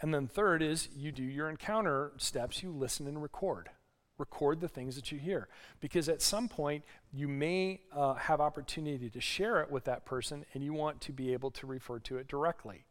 And 0.00 0.12
then 0.12 0.26
third 0.26 0.62
is 0.62 0.88
you 0.94 1.12
do 1.12 1.22
your 1.22 1.48
encounter 1.48 2.12
steps, 2.18 2.62
you 2.62 2.70
listen 2.70 3.06
and 3.06 3.22
record. 3.22 3.70
Record 4.18 4.60
the 4.60 4.68
things 4.68 4.96
that 4.96 5.12
you 5.12 5.18
hear. 5.18 5.48
Because 5.80 6.08
at 6.08 6.22
some 6.22 6.48
point 6.48 6.84
you 7.12 7.28
may 7.28 7.80
uh, 7.94 8.14
have 8.14 8.40
opportunity 8.40 9.10
to 9.10 9.20
share 9.20 9.60
it 9.62 9.70
with 9.70 9.84
that 9.84 10.04
person 10.04 10.44
and 10.54 10.62
you 10.62 10.72
want 10.72 11.00
to 11.02 11.12
be 11.12 11.32
able 11.32 11.50
to 11.52 11.66
refer 11.66 11.98
to 12.00 12.16
it 12.16 12.28
directly. 12.28 12.84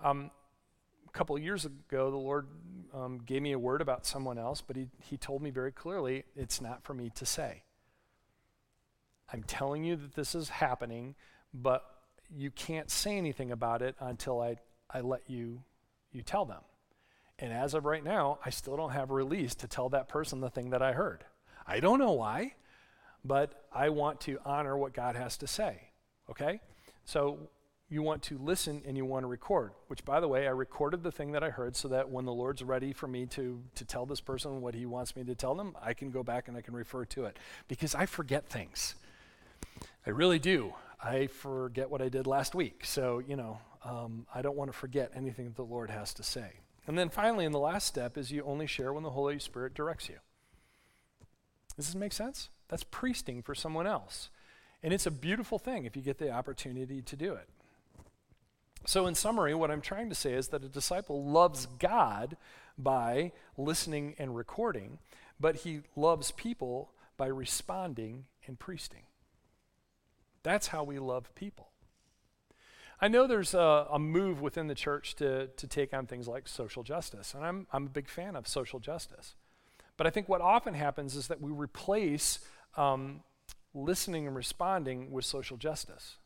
Um, 0.00 0.30
a 1.06 1.10
couple 1.12 1.38
years 1.38 1.64
ago 1.64 2.10
the 2.10 2.16
lord 2.16 2.46
um, 2.94 3.20
gave 3.26 3.42
me 3.42 3.52
a 3.52 3.58
word 3.58 3.82
about 3.82 4.06
someone 4.06 4.38
else 4.38 4.62
but 4.62 4.76
he, 4.76 4.88
he 4.98 5.18
told 5.18 5.42
me 5.42 5.50
very 5.50 5.70
clearly 5.70 6.24
it's 6.34 6.60
not 6.60 6.82
for 6.82 6.94
me 6.94 7.10
to 7.14 7.26
say. 7.26 7.62
I'm 9.32 9.42
telling 9.42 9.84
you 9.84 9.96
that 9.96 10.14
this 10.14 10.34
is 10.34 10.48
happening 10.48 11.14
but 11.52 11.84
you 12.34 12.50
can't 12.50 12.90
say 12.90 13.16
anything 13.16 13.52
about 13.52 13.82
it 13.82 13.94
until 14.00 14.40
i, 14.40 14.56
I 14.90 15.00
let 15.00 15.28
you 15.28 15.62
you 16.12 16.22
tell 16.22 16.44
them 16.44 16.62
and 17.42 17.52
as 17.52 17.74
of 17.74 17.84
right 17.84 18.04
now, 18.04 18.38
I 18.46 18.50
still 18.50 18.76
don't 18.76 18.92
have 18.92 19.10
a 19.10 19.14
release 19.14 19.56
to 19.56 19.66
tell 19.66 19.88
that 19.88 20.08
person 20.08 20.40
the 20.40 20.48
thing 20.48 20.70
that 20.70 20.80
I 20.80 20.92
heard. 20.92 21.24
I 21.66 21.80
don't 21.80 21.98
know 21.98 22.12
why, 22.12 22.54
but 23.24 23.66
I 23.72 23.88
want 23.88 24.20
to 24.22 24.38
honor 24.44 24.76
what 24.76 24.94
God 24.94 25.16
has 25.16 25.36
to 25.38 25.48
say. 25.48 25.88
Okay? 26.30 26.60
So 27.04 27.38
you 27.88 28.00
want 28.00 28.22
to 28.24 28.38
listen 28.38 28.82
and 28.86 28.96
you 28.96 29.04
want 29.04 29.24
to 29.24 29.26
record, 29.26 29.72
which, 29.88 30.04
by 30.04 30.20
the 30.20 30.28
way, 30.28 30.46
I 30.46 30.50
recorded 30.50 31.02
the 31.02 31.10
thing 31.10 31.32
that 31.32 31.42
I 31.42 31.50
heard 31.50 31.74
so 31.74 31.88
that 31.88 32.08
when 32.08 32.26
the 32.26 32.32
Lord's 32.32 32.62
ready 32.62 32.92
for 32.92 33.08
me 33.08 33.26
to, 33.26 33.60
to 33.74 33.84
tell 33.84 34.06
this 34.06 34.20
person 34.20 34.60
what 34.60 34.76
he 34.76 34.86
wants 34.86 35.16
me 35.16 35.24
to 35.24 35.34
tell 35.34 35.56
them, 35.56 35.76
I 35.82 35.94
can 35.94 36.12
go 36.12 36.22
back 36.22 36.46
and 36.46 36.56
I 36.56 36.60
can 36.60 36.74
refer 36.74 37.04
to 37.06 37.24
it. 37.24 37.40
Because 37.66 37.92
I 37.92 38.06
forget 38.06 38.46
things. 38.46 38.94
I 40.06 40.10
really 40.10 40.38
do. 40.38 40.74
I 41.02 41.26
forget 41.26 41.90
what 41.90 42.00
I 42.00 42.08
did 42.08 42.26
last 42.26 42.54
week. 42.54 42.84
So, 42.84 43.18
you 43.18 43.34
know, 43.34 43.58
um, 43.84 44.26
I 44.32 44.40
don't 44.40 44.56
want 44.56 44.70
to 44.70 44.76
forget 44.76 45.10
anything 45.14 45.46
that 45.46 45.56
the 45.56 45.64
Lord 45.64 45.90
has 45.90 46.14
to 46.14 46.22
say. 46.22 46.60
And 46.86 46.96
then 46.96 47.08
finally, 47.08 47.44
in 47.44 47.52
the 47.52 47.58
last 47.58 47.86
step, 47.86 48.16
is 48.16 48.30
you 48.30 48.42
only 48.44 48.66
share 48.66 48.92
when 48.92 49.02
the 49.02 49.10
Holy 49.10 49.38
Spirit 49.38 49.74
directs 49.74 50.08
you. 50.08 50.18
Does 51.76 51.86
this 51.86 51.94
make 51.94 52.12
sense? 52.12 52.50
That's 52.68 52.84
priesting 52.84 53.42
for 53.42 53.54
someone 53.54 53.86
else. 53.86 54.30
And 54.82 54.92
it's 54.92 55.06
a 55.06 55.10
beautiful 55.10 55.58
thing 55.58 55.84
if 55.84 55.96
you 55.96 56.02
get 56.02 56.18
the 56.18 56.30
opportunity 56.30 57.02
to 57.02 57.16
do 57.16 57.34
it. 57.34 57.48
So, 58.84 59.06
in 59.06 59.14
summary, 59.14 59.54
what 59.54 59.70
I'm 59.70 59.80
trying 59.80 60.08
to 60.08 60.14
say 60.14 60.32
is 60.32 60.48
that 60.48 60.64
a 60.64 60.68
disciple 60.68 61.24
loves 61.24 61.66
God 61.78 62.36
by 62.76 63.30
listening 63.56 64.16
and 64.18 64.34
recording, 64.34 64.98
but 65.38 65.56
he 65.56 65.82
loves 65.94 66.32
people 66.32 66.90
by 67.16 67.26
responding 67.26 68.24
and 68.46 68.58
priesting. 68.58 69.02
That's 70.42 70.68
how 70.68 70.82
we 70.84 70.98
love 70.98 71.34
people. 71.34 71.68
I 73.00 73.08
know 73.08 73.26
there's 73.26 73.52
a, 73.52 73.86
a, 73.90 73.98
move 73.98 74.40
within 74.40 74.68
the 74.68 74.76
church 74.76 75.16
to, 75.16 75.48
to 75.48 75.66
take 75.66 75.92
on 75.92 76.06
things 76.06 76.28
like 76.28 76.46
social 76.46 76.84
justice, 76.84 77.34
and 77.34 77.44
I'm, 77.44 77.66
I'm 77.72 77.86
a 77.86 77.90
big 77.90 78.08
fan 78.08 78.36
of 78.36 78.46
social 78.46 78.78
justice. 78.78 79.34
But 79.96 80.06
I 80.06 80.10
think 80.10 80.28
what 80.28 80.40
often 80.40 80.74
happens 80.74 81.16
is 81.16 81.26
that 81.26 81.40
we 81.40 81.50
replace 81.50 82.38
um, 82.76 83.22
listening 83.74 84.28
and 84.28 84.36
responding 84.36 85.10
with 85.10 85.24
social 85.24 85.56
justice. 85.56 86.16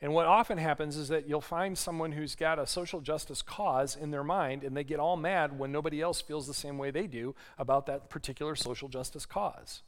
And 0.00 0.14
what 0.14 0.26
often 0.26 0.56
happens 0.56 0.96
is 0.96 1.08
that 1.08 1.28
you'll 1.28 1.42
find 1.42 1.76
someone 1.76 2.12
who's 2.12 2.34
got 2.34 2.58
a 2.58 2.66
social 2.66 3.02
justice 3.02 3.42
cause 3.42 3.94
in 3.94 4.10
their 4.10 4.24
mind, 4.24 4.64
and 4.64 4.74
they 4.74 4.84
get 4.84 4.98
all 4.98 5.16
mad 5.16 5.58
when 5.58 5.70
nobody 5.70 6.00
else 6.00 6.22
feels 6.22 6.46
the 6.46 6.54
same 6.54 6.78
way 6.78 6.90
they 6.90 7.06
do 7.06 7.34
about 7.58 7.84
that 7.86 8.08
particular 8.08 8.56
social 8.56 8.88
justice 8.88 9.26
cause. 9.26 9.82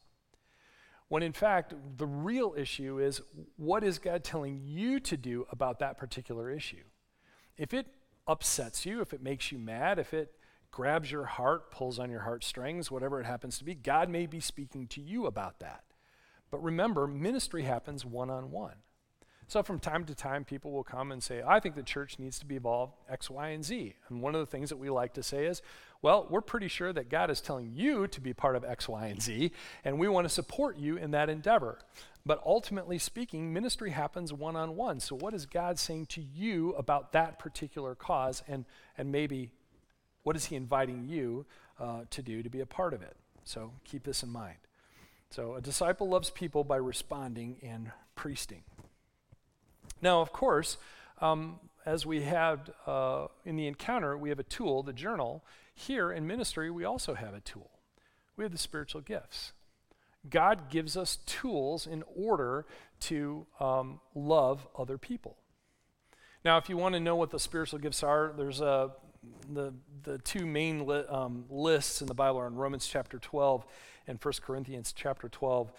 When 1.13 1.23
in 1.23 1.35
fact, 1.35 1.75
the 1.99 2.07
real 2.07 2.55
issue 2.57 2.99
is 2.99 3.21
what 3.59 3.85
is 3.85 3.99
God 3.99 4.25
telling 4.25 4.63
you 4.65 4.99
to 5.01 5.17
do 5.19 5.47
about 5.53 5.79
that 5.81 5.99
particular 5.99 6.51
issue? 6.51 6.85
If 7.59 7.75
it 7.75 7.87
upsets 8.27 8.87
you, 8.87 9.03
if 9.03 9.13
it 9.13 9.23
makes 9.23 9.53
you 9.53 9.59
mad, 9.59 9.99
if 9.99 10.15
it 10.15 10.33
grabs 10.71 11.13
your 11.13 11.27
heart, 11.27 11.71
pulls 11.71 11.99
on 11.99 12.11
your 12.11 12.23
heartstrings, 12.23 12.91
whatever 12.91 13.21
it 13.21 13.27
happens 13.27 13.59
to 13.59 13.65
be, 13.65 13.75
God 13.75 14.09
may 14.09 14.25
be 14.25 14.41
speaking 14.41 14.87
to 14.87 15.03
you 15.03 15.27
about 15.27 15.61
that. 15.61 15.85
But 16.51 16.63
remember, 16.63 17.07
ministry 17.07 17.65
happens 17.65 18.07
one 18.07 18.31
on 18.31 18.51
one. 18.51 18.77
So 19.49 19.63
from 19.63 19.81
time 19.81 20.05
to 20.07 20.15
time, 20.15 20.45
people 20.45 20.71
will 20.71 20.85
come 20.85 21.13
and 21.13 21.23
say, 21.23 21.43
I 21.47 21.61
think 21.61 21.75
the 21.75 21.83
church 21.83 22.19
needs 22.19 22.39
to 22.39 22.47
be 22.47 22.57
involved 22.57 22.95
X, 23.09 23.29
Y, 23.29 23.49
and 23.49 23.65
Z. 23.65 23.95
And 24.09 24.23
one 24.23 24.35
of 24.35 24.41
the 24.41 24.47
things 24.47 24.71
that 24.71 24.79
we 24.79 24.89
like 24.89 25.13
to 25.15 25.23
say 25.23 25.47
is, 25.47 25.61
well, 26.01 26.27
we're 26.31 26.41
pretty 26.41 26.69
sure 26.69 26.93
that 26.93 27.11
God 27.11 27.31
is 27.31 27.41
telling 27.41 27.73
you 27.75 28.07
to 28.09 28.21
be 28.21 28.33
part 28.33 28.57
of 28.57 28.65
X, 28.65 28.89
Y, 28.89 29.07
and 29.07 29.23
Z, 29.23 29.53
and 29.85 29.99
we 29.99 30.09
want 30.09 30.25
to 30.25 30.29
support 30.29 30.79
you 30.79 30.97
in 30.97 31.13
that 31.13 31.29
endeavor. 31.29 31.79
But 32.25 32.41
ultimately 32.47 32.99
speaking, 32.99 33.53
ministry 33.53 33.91
happens 33.91 34.33
one 34.33 34.57
on 34.57 34.77
one. 34.77 35.01
So, 35.01 35.17
what 35.17 35.35
is 35.35 35.47
God 35.47 35.79
saying 35.79 36.07
to 36.07 36.23
you 36.23 36.71
about 36.73 37.13
that 37.13 37.39
particular 37.39 37.95
cause? 37.95 38.43
And, 38.47 38.65
and 38.97 39.11
maybe 39.11 39.51
what 40.23 40.37
is 40.37 40.47
He 40.47 40.57
inviting 40.57 41.05
you 41.09 41.47
uh, 41.81 42.03
to 42.11 42.23
do 42.23 42.43
to 42.43 42.49
be 42.49 42.61
a 42.61 42.67
part 42.67 42.95
of 42.95 43.03
it? 43.03 43.17
So, 43.45 43.73
keep 43.85 44.05
this 44.05 44.23
in 44.23 44.29
mind. 44.29 44.59
So, 45.31 45.55
a 45.55 45.61
disciple 45.61 46.09
loves 46.09 46.31
people 46.31 46.63
by 46.63 46.77
responding 46.77 47.57
and 47.63 47.91
priesting. 48.15 48.63
Now, 50.03 50.21
of 50.21 50.33
course, 50.33 50.77
um, 51.21 51.61
as 51.87 52.05
we 52.05 52.23
had 52.23 52.75
uh, 52.87 53.29
in 53.45 53.57
the 53.57 53.69
encounter, 53.69 54.19
we 54.19 54.29
have 54.29 54.41
a 54.41 54.45
tool, 54.45 54.83
the 54.83 54.93
journal. 54.93 55.45
Here 55.75 56.13
in 56.13 56.27
ministry, 56.27 56.71
we 56.71 56.85
also 56.85 57.15
have 57.15 57.35
a 57.35 57.41
tool. 57.41 57.71
We 58.37 58.45
have 58.45 58.53
the 58.53 58.59
spiritual 58.59 59.01
gifts. 59.01 59.53
God 60.29 60.71
gives 60.71 60.97
us 60.97 61.19
tools 61.27 61.87
in 61.87 62.05
order 62.15 62.67
to 63.01 63.47
um, 63.59 64.01
love 64.15 64.67
other 64.77 64.99
people. 64.99 65.37
Now, 66.45 66.59
if 66.59 66.69
you 66.69 66.77
want 66.77 66.95
to 66.95 67.01
know 67.01 67.17
what 67.17 67.31
the 67.31 67.39
spiritual 67.39 67.79
gifts 67.79 68.03
are, 68.03 68.33
there's 68.37 68.61
a, 68.61 68.91
the, 69.53 69.73
the 70.03 70.19
two 70.19 70.47
main 70.47 70.87
li- 70.87 71.05
um, 71.09 71.45
lists 71.49 72.01
in 72.01 72.09
the 72.09 72.15
Bible 72.15 72.41
are 72.41 72.47
in 72.47 72.55
Romans 72.55 72.87
chapter 72.87 73.19
12 73.19 73.65
and 74.07 74.19
1 74.23 74.35
Corinthians 74.43 74.93
chapter 74.93 75.29
12. 75.29 75.73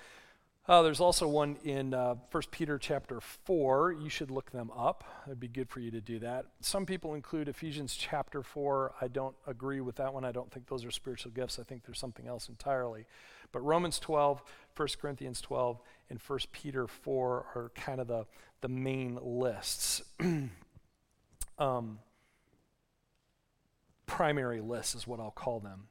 Uh, 0.65 0.81
there's 0.81 1.01
also 1.01 1.27
one 1.27 1.57
in 1.65 1.93
uh, 1.93 2.15
1 2.31 2.43
Peter 2.49 2.77
chapter 2.77 3.19
4. 3.19 3.97
You 3.99 4.07
should 4.07 4.31
look 4.31 4.51
them 4.51 4.71
up. 4.71 5.03
It'd 5.27 5.39
be 5.39 5.49
good 5.49 5.69
for 5.69 5.81
you 5.81 5.91
to 5.91 5.99
do 5.99 6.19
that. 6.19 6.45
Some 6.61 6.85
people 6.85 7.15
include 7.15 7.49
Ephesians 7.49 7.95
chapter 7.95 8.41
4. 8.41 8.93
I 9.01 9.09
don't 9.09 9.35
agree 9.45 9.81
with 9.81 9.97
that 9.97 10.13
one. 10.13 10.23
I 10.23 10.31
don't 10.31 10.49
think 10.49 10.67
those 10.67 10.85
are 10.85 10.91
spiritual 10.91 11.33
gifts. 11.33 11.59
I 11.59 11.63
think 11.63 11.83
there's 11.83 11.99
something 11.99 12.27
else 12.27 12.47
entirely. 12.47 13.05
But 13.51 13.59
Romans 13.59 13.99
12, 13.99 14.41
1 14.77 14.87
Corinthians 15.01 15.41
12, 15.41 15.81
and 16.09 16.19
1 16.25 16.39
Peter 16.53 16.87
4 16.87 17.45
are 17.55 17.71
kind 17.75 17.99
of 17.99 18.07
the, 18.07 18.25
the 18.61 18.69
main 18.69 19.19
lists. 19.21 20.01
um, 21.59 21.99
primary 24.05 24.61
lists 24.61 24.95
is 24.95 25.05
what 25.05 25.19
I'll 25.19 25.29
call 25.29 25.59
them. 25.59 25.87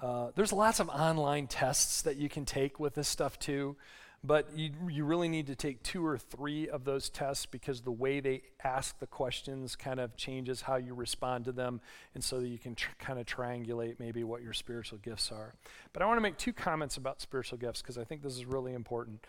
Uh, 0.00 0.30
there's 0.34 0.52
lots 0.52 0.80
of 0.80 0.88
online 0.88 1.46
tests 1.46 2.02
that 2.02 2.16
you 2.16 2.28
can 2.28 2.44
take 2.46 2.80
with 2.80 2.94
this 2.94 3.06
stuff 3.06 3.38
too, 3.38 3.76
but 4.24 4.48
you, 4.56 4.70
you 4.88 5.04
really 5.04 5.28
need 5.28 5.46
to 5.46 5.54
take 5.54 5.82
two 5.82 6.04
or 6.04 6.16
three 6.16 6.68
of 6.68 6.84
those 6.84 7.10
tests 7.10 7.44
because 7.44 7.82
the 7.82 7.90
way 7.90 8.20
they 8.20 8.42
ask 8.64 8.98
the 8.98 9.06
questions 9.06 9.76
kind 9.76 10.00
of 10.00 10.16
changes 10.16 10.62
how 10.62 10.76
you 10.76 10.94
respond 10.94 11.44
to 11.44 11.52
them, 11.52 11.82
and 12.14 12.24
so 12.24 12.40
that 12.40 12.48
you 12.48 12.58
can 12.58 12.74
tr- 12.74 12.90
kind 12.98 13.18
of 13.18 13.26
triangulate 13.26 13.98
maybe 13.98 14.24
what 14.24 14.42
your 14.42 14.54
spiritual 14.54 14.98
gifts 14.98 15.30
are. 15.30 15.54
But 15.92 16.02
I 16.02 16.06
want 16.06 16.16
to 16.16 16.22
make 16.22 16.38
two 16.38 16.54
comments 16.54 16.96
about 16.96 17.20
spiritual 17.20 17.58
gifts 17.58 17.82
because 17.82 17.98
I 17.98 18.04
think 18.04 18.22
this 18.22 18.36
is 18.36 18.46
really 18.46 18.72
important. 18.72 19.26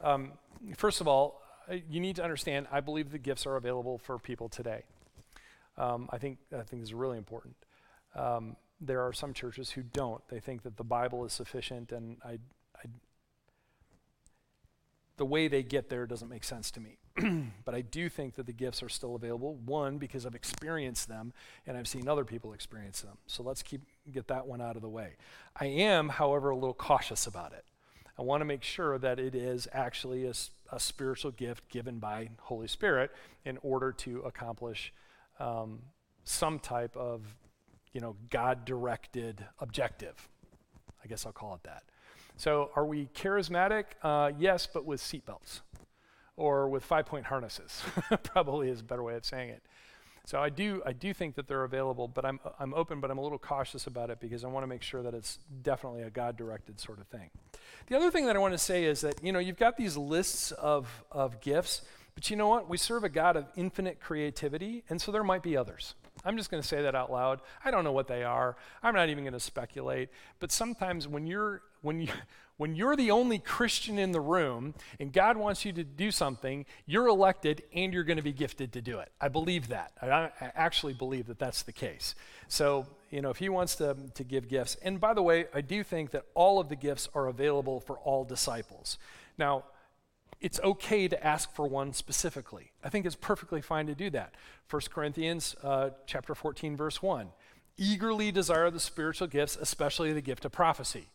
Um, 0.00 0.32
first 0.76 1.02
of 1.02 1.08
all, 1.08 1.42
you 1.88 2.00
need 2.00 2.16
to 2.16 2.24
understand 2.24 2.66
I 2.72 2.80
believe 2.80 3.10
the 3.10 3.18
gifts 3.18 3.46
are 3.46 3.56
available 3.56 3.98
for 3.98 4.18
people 4.18 4.48
today. 4.48 4.84
Um, 5.76 6.08
I 6.12 6.18
think 6.18 6.38
I 6.52 6.62
think 6.62 6.82
this 6.82 6.88
is 6.88 6.94
really 6.94 7.18
important. 7.18 7.56
Um, 8.14 8.56
there 8.80 9.02
are 9.02 9.12
some 9.12 9.32
churches 9.32 9.70
who 9.70 9.82
don't. 9.82 10.26
They 10.28 10.40
think 10.40 10.62
that 10.62 10.76
the 10.76 10.84
Bible 10.84 11.24
is 11.24 11.32
sufficient, 11.32 11.92
and 11.92 12.16
I, 12.24 12.38
I, 12.76 12.86
the 15.16 15.24
way 15.24 15.48
they 15.48 15.62
get 15.62 15.88
there 15.88 16.06
doesn't 16.06 16.28
make 16.28 16.44
sense 16.44 16.70
to 16.72 16.80
me. 16.80 16.98
but 17.64 17.74
I 17.74 17.80
do 17.80 18.08
think 18.08 18.34
that 18.34 18.46
the 18.46 18.52
gifts 18.52 18.82
are 18.82 18.88
still 18.88 19.14
available. 19.14 19.54
One, 19.64 19.98
because 19.98 20.26
I've 20.26 20.34
experienced 20.34 21.08
them, 21.08 21.32
and 21.66 21.76
I've 21.76 21.86
seen 21.86 22.08
other 22.08 22.24
people 22.24 22.52
experience 22.52 23.00
them. 23.02 23.16
So 23.26 23.42
let's 23.42 23.62
keep 23.62 23.82
get 24.10 24.28
that 24.28 24.46
one 24.46 24.60
out 24.60 24.76
of 24.76 24.82
the 24.82 24.88
way. 24.88 25.14
I 25.58 25.66
am, 25.66 26.08
however, 26.08 26.50
a 26.50 26.56
little 26.56 26.74
cautious 26.74 27.26
about 27.26 27.52
it. 27.52 27.64
I 28.18 28.22
want 28.22 28.40
to 28.40 28.44
make 28.44 28.62
sure 28.62 28.98
that 28.98 29.18
it 29.18 29.34
is 29.34 29.66
actually 29.72 30.26
a, 30.26 30.32
a, 30.70 30.78
spiritual 30.78 31.32
gift 31.32 31.68
given 31.68 31.98
by 31.98 32.30
Holy 32.38 32.68
Spirit 32.68 33.10
in 33.44 33.58
order 33.62 33.90
to 33.90 34.20
accomplish 34.20 34.92
um, 35.40 35.80
some 36.22 36.60
type 36.60 36.96
of 36.96 37.22
you 37.94 38.00
know, 38.00 38.16
God 38.28 38.66
directed 38.66 39.46
objective. 39.60 40.28
I 41.02 41.06
guess 41.06 41.24
I'll 41.24 41.32
call 41.32 41.54
it 41.54 41.62
that. 41.62 41.84
So, 42.36 42.70
are 42.74 42.84
we 42.84 43.06
charismatic? 43.14 43.84
Uh, 44.02 44.32
yes, 44.36 44.66
but 44.66 44.84
with 44.84 45.00
seatbelts 45.00 45.60
or 46.36 46.68
with 46.68 46.84
five 46.84 47.06
point 47.06 47.26
harnesses, 47.26 47.82
probably 48.24 48.68
is 48.68 48.80
a 48.80 48.84
better 48.84 49.04
way 49.04 49.14
of 49.14 49.24
saying 49.24 49.50
it. 49.50 49.62
So, 50.26 50.40
I 50.40 50.48
do, 50.48 50.82
I 50.84 50.92
do 50.92 51.14
think 51.14 51.36
that 51.36 51.46
they're 51.46 51.62
available, 51.62 52.08
but 52.08 52.24
I'm, 52.24 52.40
I'm 52.58 52.74
open, 52.74 53.00
but 53.00 53.12
I'm 53.12 53.18
a 53.18 53.22
little 53.22 53.38
cautious 53.38 53.86
about 53.86 54.10
it 54.10 54.18
because 54.18 54.42
I 54.42 54.48
want 54.48 54.64
to 54.64 54.66
make 54.66 54.82
sure 54.82 55.02
that 55.02 55.14
it's 55.14 55.38
definitely 55.62 56.02
a 56.02 56.10
God 56.10 56.36
directed 56.36 56.80
sort 56.80 56.98
of 56.98 57.06
thing. 57.06 57.30
The 57.86 57.96
other 57.96 58.10
thing 58.10 58.26
that 58.26 58.34
I 58.34 58.40
want 58.40 58.54
to 58.54 58.58
say 58.58 58.84
is 58.84 59.02
that, 59.02 59.22
you 59.22 59.30
know, 59.30 59.38
you've 59.38 59.58
got 59.58 59.76
these 59.76 59.96
lists 59.96 60.50
of, 60.52 61.04
of 61.12 61.40
gifts, 61.40 61.82
but 62.16 62.28
you 62.30 62.36
know 62.36 62.48
what? 62.48 62.68
We 62.68 62.78
serve 62.78 63.04
a 63.04 63.08
God 63.08 63.36
of 63.36 63.46
infinite 63.54 64.00
creativity, 64.00 64.82
and 64.88 65.00
so 65.00 65.12
there 65.12 65.22
might 65.22 65.42
be 65.42 65.56
others. 65.56 65.94
I'm 66.24 66.36
just 66.36 66.50
going 66.50 66.62
to 66.62 66.68
say 66.68 66.82
that 66.82 66.94
out 66.94 67.10
loud. 67.10 67.40
I 67.64 67.70
don't 67.70 67.84
know 67.84 67.92
what 67.92 68.08
they 68.08 68.22
are. 68.22 68.56
I'm 68.82 68.94
not 68.94 69.08
even 69.08 69.24
going 69.24 69.34
to 69.34 69.40
speculate. 69.40 70.10
But 70.38 70.52
sometimes 70.52 71.08
when 71.08 71.26
you're 71.26 71.62
when 71.82 72.00
you 72.00 72.08
when 72.56 72.76
you're 72.76 72.94
the 72.94 73.10
only 73.10 73.40
Christian 73.40 73.98
in 73.98 74.12
the 74.12 74.20
room 74.20 74.74
and 75.00 75.12
God 75.12 75.36
wants 75.36 75.64
you 75.64 75.72
to 75.72 75.82
do 75.82 76.12
something, 76.12 76.66
you're 76.86 77.08
elected 77.08 77.64
and 77.74 77.92
you're 77.92 78.04
going 78.04 78.16
to 78.16 78.22
be 78.22 78.32
gifted 78.32 78.72
to 78.74 78.80
do 78.80 79.00
it. 79.00 79.10
I 79.20 79.26
believe 79.26 79.68
that. 79.68 79.92
I, 80.00 80.06
I 80.40 80.52
actually 80.54 80.94
believe 80.94 81.26
that 81.26 81.40
that's 81.40 81.62
the 81.62 81.72
case. 81.72 82.14
So, 82.46 82.86
you 83.10 83.22
know, 83.22 83.30
if 83.30 83.38
he 83.38 83.48
wants 83.48 83.74
to, 83.76 83.96
to 84.14 84.22
give 84.22 84.46
gifts, 84.46 84.76
and 84.82 85.00
by 85.00 85.14
the 85.14 85.22
way, 85.22 85.46
I 85.52 85.62
do 85.62 85.82
think 85.82 86.12
that 86.12 86.26
all 86.34 86.60
of 86.60 86.68
the 86.68 86.76
gifts 86.76 87.08
are 87.12 87.26
available 87.26 87.80
for 87.80 87.98
all 87.98 88.24
disciples. 88.24 88.98
Now, 89.36 89.64
it's 90.44 90.60
okay 90.62 91.08
to 91.08 91.26
ask 91.26 91.50
for 91.54 91.66
one 91.66 91.94
specifically. 91.94 92.72
I 92.84 92.90
think 92.90 93.06
it's 93.06 93.16
perfectly 93.16 93.62
fine 93.62 93.86
to 93.86 93.94
do 93.94 94.10
that. 94.10 94.34
1 94.68 94.82
Corinthians 94.92 95.56
uh, 95.62 95.88
chapter 96.04 96.34
14, 96.34 96.76
verse 96.76 97.02
1. 97.02 97.28
Eagerly 97.78 98.30
desire 98.30 98.70
the 98.70 98.78
spiritual 98.78 99.26
gifts, 99.26 99.56
especially 99.56 100.12
the 100.12 100.20
gift 100.20 100.44
of 100.44 100.52
prophecy. 100.52 101.06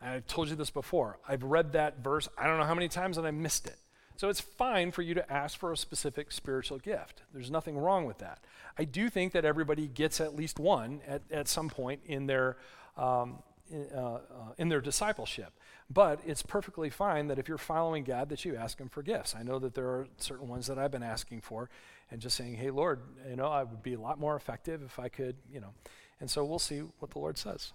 I've 0.00 0.26
told 0.26 0.48
you 0.48 0.56
this 0.56 0.70
before. 0.70 1.18
I've 1.28 1.42
read 1.42 1.72
that 1.72 2.02
verse, 2.02 2.30
I 2.38 2.46
don't 2.46 2.56
know 2.56 2.64
how 2.64 2.74
many 2.74 2.88
times, 2.88 3.18
and 3.18 3.26
I 3.26 3.30
missed 3.30 3.66
it. 3.66 3.76
So 4.16 4.30
it's 4.30 4.40
fine 4.40 4.90
for 4.90 5.02
you 5.02 5.12
to 5.12 5.30
ask 5.30 5.58
for 5.58 5.70
a 5.70 5.76
specific 5.76 6.32
spiritual 6.32 6.78
gift. 6.78 7.24
There's 7.34 7.50
nothing 7.50 7.76
wrong 7.76 8.06
with 8.06 8.18
that. 8.18 8.42
I 8.78 8.84
do 8.84 9.10
think 9.10 9.34
that 9.34 9.44
everybody 9.44 9.86
gets 9.86 10.18
at 10.18 10.34
least 10.34 10.58
one 10.58 11.02
at, 11.06 11.20
at 11.30 11.46
some 11.46 11.68
point 11.68 12.00
in 12.06 12.26
their, 12.26 12.56
um, 12.96 13.40
in, 13.70 13.88
uh, 13.94 13.98
uh, 13.98 14.20
in 14.58 14.68
their 14.68 14.80
discipleship. 14.80 15.52
But 15.88 16.20
it's 16.26 16.42
perfectly 16.42 16.90
fine 16.90 17.28
that 17.28 17.38
if 17.38 17.48
you're 17.48 17.58
following 17.58 18.04
God, 18.04 18.28
that 18.30 18.44
you 18.44 18.56
ask 18.56 18.78
Him 18.78 18.88
for 18.88 19.02
gifts. 19.02 19.34
I 19.34 19.42
know 19.42 19.58
that 19.58 19.74
there 19.74 19.86
are 19.86 20.08
certain 20.16 20.48
ones 20.48 20.66
that 20.66 20.78
I've 20.78 20.90
been 20.90 21.02
asking 21.02 21.42
for, 21.42 21.70
and 22.10 22.20
just 22.20 22.36
saying, 22.36 22.54
"Hey, 22.54 22.70
Lord, 22.70 23.00
you 23.28 23.36
know, 23.36 23.48
I 23.48 23.62
would 23.62 23.82
be 23.82 23.94
a 23.94 24.00
lot 24.00 24.18
more 24.18 24.36
effective 24.36 24.82
if 24.82 24.98
I 24.98 25.08
could, 25.08 25.36
you 25.52 25.60
know." 25.60 25.74
And 26.20 26.30
so 26.30 26.44
we'll 26.44 26.58
see 26.58 26.80
what 26.98 27.10
the 27.12 27.18
Lord 27.18 27.38
says. 27.38 27.72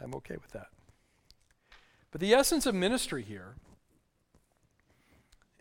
I'm 0.00 0.14
okay 0.14 0.36
with 0.36 0.52
that. 0.52 0.68
But 2.10 2.20
the 2.20 2.32
essence 2.32 2.66
of 2.66 2.74
ministry 2.74 3.22
here, 3.22 3.54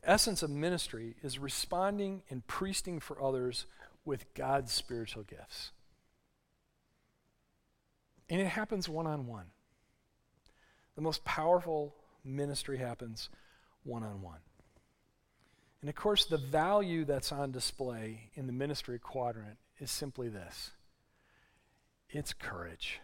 essence 0.03 0.41
of 0.41 0.49
ministry 0.49 1.15
is 1.21 1.37
responding 1.37 2.23
and 2.29 2.45
priesting 2.47 2.99
for 2.99 3.21
others 3.21 3.65
with 4.05 4.33
God's 4.33 4.71
spiritual 4.71 5.23
gifts. 5.23 5.71
And 8.29 8.39
it 8.39 8.47
happens 8.47 8.87
one 8.87 9.07
on 9.07 9.27
one. 9.27 9.45
The 10.99 11.03
most 11.03 11.23
powerful 11.23 11.95
ministry 12.25 12.77
happens 12.77 13.29
one 13.85 14.03
on 14.03 14.21
one. 14.21 14.41
And 15.79 15.89
of 15.89 15.95
course, 15.95 16.25
the 16.25 16.37
value 16.37 17.05
that's 17.05 17.31
on 17.31 17.53
display 17.53 18.31
in 18.33 18.47
the 18.47 18.51
ministry 18.51 18.99
quadrant 18.99 19.59
is 19.79 19.91
simply 19.91 20.27
this 20.27 20.71
it's 22.09 22.33
courage. 22.33 22.99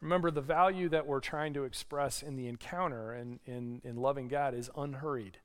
Remember, 0.00 0.32
the 0.32 0.40
value 0.40 0.88
that 0.88 1.06
we're 1.06 1.20
trying 1.20 1.54
to 1.54 1.62
express 1.62 2.20
in 2.20 2.34
the 2.34 2.48
encounter 2.48 3.12
and 3.12 3.38
in, 3.46 3.80
in 3.84 3.94
loving 3.94 4.26
God 4.26 4.54
is 4.54 4.68
unhurried. 4.76 5.38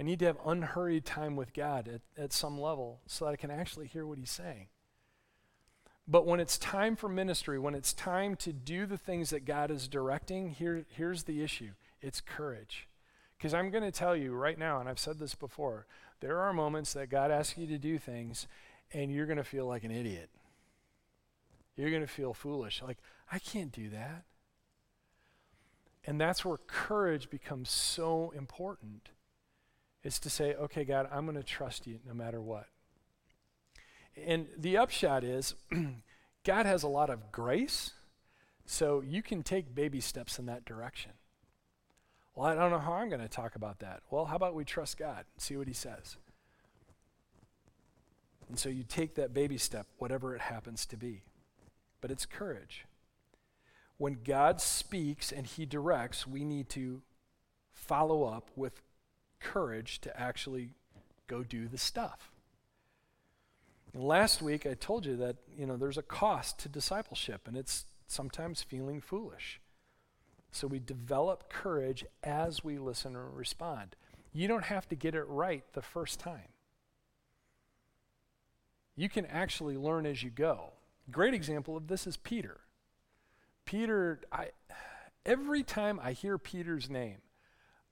I 0.00 0.04
need 0.04 0.20
to 0.20 0.24
have 0.24 0.38
unhurried 0.46 1.04
time 1.04 1.36
with 1.36 1.52
God 1.52 1.86
at, 1.86 2.00
at 2.16 2.32
some 2.32 2.58
level 2.58 3.02
so 3.06 3.26
that 3.26 3.32
I 3.32 3.36
can 3.36 3.50
actually 3.50 3.88
hear 3.88 4.06
what 4.06 4.16
He's 4.16 4.30
saying. 4.30 4.68
But 6.08 6.26
when 6.26 6.40
it's 6.40 6.58
time 6.58 6.96
for 6.96 7.08
ministry, 7.08 7.58
when 7.58 7.74
it's 7.74 7.92
time 7.92 8.36
to 8.36 8.52
do 8.52 8.86
the 8.86 8.98
things 8.98 9.30
that 9.30 9.44
God 9.44 9.70
is 9.70 9.86
directing, 9.88 10.50
here, 10.50 10.84
here's 10.90 11.24
the 11.24 11.42
issue 11.42 11.70
it's 12.00 12.20
courage. 12.20 12.88
Because 13.36 13.54
I'm 13.54 13.70
going 13.70 13.84
to 13.84 13.92
tell 13.92 14.16
you 14.16 14.34
right 14.34 14.58
now, 14.58 14.80
and 14.80 14.88
I've 14.88 14.98
said 14.98 15.18
this 15.18 15.34
before, 15.34 15.86
there 16.20 16.38
are 16.38 16.52
moments 16.52 16.92
that 16.92 17.10
God 17.10 17.30
asks 17.30 17.58
you 17.58 17.66
to 17.66 17.78
do 17.78 17.98
things 17.98 18.46
and 18.92 19.10
you're 19.10 19.26
going 19.26 19.38
to 19.38 19.44
feel 19.44 19.66
like 19.66 19.84
an 19.84 19.90
idiot. 19.90 20.30
You're 21.76 21.90
going 21.90 22.02
to 22.02 22.08
feel 22.08 22.34
foolish. 22.34 22.82
Like, 22.82 22.98
I 23.30 23.38
can't 23.38 23.72
do 23.72 23.88
that. 23.90 24.24
And 26.04 26.20
that's 26.20 26.44
where 26.44 26.58
courage 26.66 27.30
becomes 27.30 27.70
so 27.70 28.32
important. 28.36 29.10
It's 30.02 30.18
to 30.20 30.30
say, 30.30 30.54
okay, 30.54 30.84
God, 30.84 31.08
I'm 31.12 31.24
going 31.24 31.36
to 31.36 31.42
trust 31.42 31.86
you 31.86 32.00
no 32.06 32.12
matter 32.12 32.40
what. 32.40 32.66
And 34.16 34.46
the 34.56 34.76
upshot 34.76 35.24
is, 35.24 35.54
God 36.44 36.66
has 36.66 36.82
a 36.82 36.88
lot 36.88 37.10
of 37.10 37.32
grace, 37.32 37.92
so 38.66 39.00
you 39.00 39.22
can 39.22 39.42
take 39.42 39.74
baby 39.74 40.00
steps 40.00 40.38
in 40.38 40.46
that 40.46 40.64
direction. 40.64 41.12
Well, 42.34 42.46
I 42.46 42.54
don't 42.54 42.70
know 42.70 42.78
how 42.78 42.94
I'm 42.94 43.08
going 43.08 43.20
to 43.20 43.28
talk 43.28 43.56
about 43.56 43.80
that. 43.80 44.02
Well, 44.10 44.26
how 44.26 44.36
about 44.36 44.54
we 44.54 44.64
trust 44.64 44.98
God 44.98 45.24
and 45.34 45.42
see 45.42 45.56
what 45.56 45.68
He 45.68 45.74
says? 45.74 46.16
And 48.48 48.58
so 48.58 48.68
you 48.68 48.82
take 48.82 49.14
that 49.14 49.32
baby 49.32 49.58
step, 49.58 49.86
whatever 49.98 50.34
it 50.34 50.42
happens 50.42 50.86
to 50.86 50.96
be. 50.96 51.22
But 52.00 52.10
it's 52.10 52.26
courage. 52.26 52.86
When 53.98 54.18
God 54.24 54.60
speaks 54.60 55.30
and 55.32 55.46
He 55.46 55.66
directs, 55.66 56.26
we 56.26 56.44
need 56.44 56.68
to 56.70 57.02
follow 57.72 58.24
up 58.24 58.50
with 58.56 58.82
courage 59.40 60.00
to 60.00 60.20
actually 60.20 60.70
go 61.26 61.42
do 61.42 61.68
the 61.68 61.78
stuff. 61.78 62.31
Last 63.94 64.40
week 64.40 64.66
I 64.66 64.74
told 64.74 65.04
you 65.04 65.16
that, 65.16 65.36
you 65.56 65.66
know, 65.66 65.76
there's 65.76 65.98
a 65.98 66.02
cost 66.02 66.58
to 66.60 66.68
discipleship 66.68 67.46
and 67.46 67.56
it's 67.56 67.84
sometimes 68.06 68.62
feeling 68.62 69.00
foolish. 69.00 69.60
So 70.50 70.66
we 70.66 70.78
develop 70.78 71.50
courage 71.50 72.04
as 72.22 72.62
we 72.62 72.78
listen 72.78 73.16
and 73.16 73.36
respond. 73.36 73.96
You 74.32 74.48
don't 74.48 74.64
have 74.64 74.88
to 74.88 74.94
get 74.94 75.14
it 75.14 75.24
right 75.26 75.64
the 75.72 75.82
first 75.82 76.18
time. 76.20 76.48
You 78.96 79.08
can 79.08 79.26
actually 79.26 79.76
learn 79.76 80.06
as 80.06 80.22
you 80.22 80.30
go. 80.30 80.72
Great 81.10 81.34
example 81.34 81.76
of 81.76 81.88
this 81.88 82.06
is 82.06 82.16
Peter. 82.16 82.60
Peter, 83.64 84.20
I, 84.30 84.50
every 85.24 85.62
time 85.62 86.00
I 86.02 86.12
hear 86.12 86.38
Peter's 86.38 86.90
name, 86.90 87.18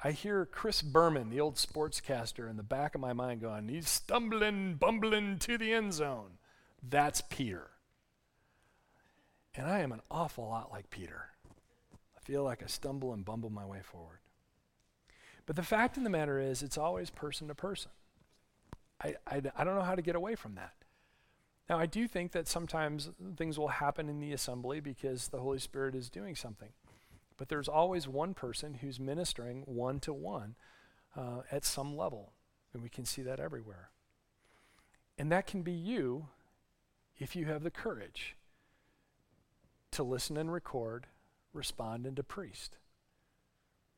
I 0.03 0.13
hear 0.13 0.47
Chris 0.47 0.81
Berman, 0.81 1.29
the 1.29 1.41
old 1.41 1.57
sportscaster, 1.57 2.49
in 2.49 2.57
the 2.57 2.63
back 2.63 2.95
of 2.95 3.03
my 3.03 3.13
mind 3.13 3.43
going, 3.43 3.69
he's 3.69 3.89
stumbling, 3.89 4.75
bumbling 4.77 5.39
to 5.41 5.59
the 5.59 5.75
end 5.75 5.93
zone. 5.93 6.39
That's 6.83 7.21
Peter. 7.21 7.71
And 9.55 9.67
I 9.67 9.81
am 9.81 9.93
an 9.93 10.01
awful 10.11 10.49
lot 10.49 10.71
like 10.73 10.89
Peter. 10.89 11.27
I 12.17 12.21
feel 12.23 12.45
like 12.45 12.63
I 12.63 12.67
stumble 12.67 13.13
and 13.13 13.25
bumble 13.25 13.51
my 13.51 13.67
way 13.67 13.81
forward. 13.83 14.21
But 15.45 15.57
the 15.57 15.63
fact 15.63 15.99
of 15.99 16.05
the 16.05 16.11
matter 16.11 16.41
is, 16.41 16.63
it's 16.63 16.79
always 16.79 17.11
person 17.11 17.49
to 17.49 17.55
person. 17.55 17.91
I, 19.03 19.17
I, 19.27 19.43
I 19.57 19.65
don't 19.65 19.75
know 19.75 19.83
how 19.83 19.97
to 19.97 20.03
get 20.03 20.17
away 20.17 20.35
from 20.35 20.55
that. 20.55 20.75
Now, 21.69 21.79
I 21.79 21.87
do 21.87 22.09
think 22.09 22.33
that 22.33 22.49
sometimes 22.49 23.11
things 23.37 23.59
will 23.59 23.69
happen 23.69 24.09
in 24.09 24.19
the 24.19 24.33
assembly 24.33 24.81
because 24.81 25.29
the 25.29 25.41
Holy 25.41 25.59
Spirit 25.59 25.95
is 25.95 26.09
doing 26.09 26.35
something. 26.35 26.71
But 27.41 27.49
there's 27.49 27.68
always 27.68 28.07
one 28.07 28.34
person 28.34 28.74
who's 28.74 29.01
ministering 29.01 29.62
one 29.64 29.99
to 30.01 30.12
one 30.12 30.57
at 31.51 31.64
some 31.64 31.97
level. 31.97 32.34
And 32.74 32.82
we 32.82 32.91
can 32.91 33.07
see 33.07 33.22
that 33.22 33.41
everywhere. 33.41 33.88
And 35.16 35.32
that 35.32 35.47
can 35.47 35.62
be 35.62 35.72
you 35.72 36.26
if 37.18 37.34
you 37.34 37.47
have 37.47 37.62
the 37.62 37.70
courage 37.70 38.36
to 39.93 40.03
listen 40.03 40.36
and 40.36 40.53
record, 40.53 41.07
respond, 41.55 42.05
and 42.05 42.14
to 42.16 42.22
priest. 42.22 42.76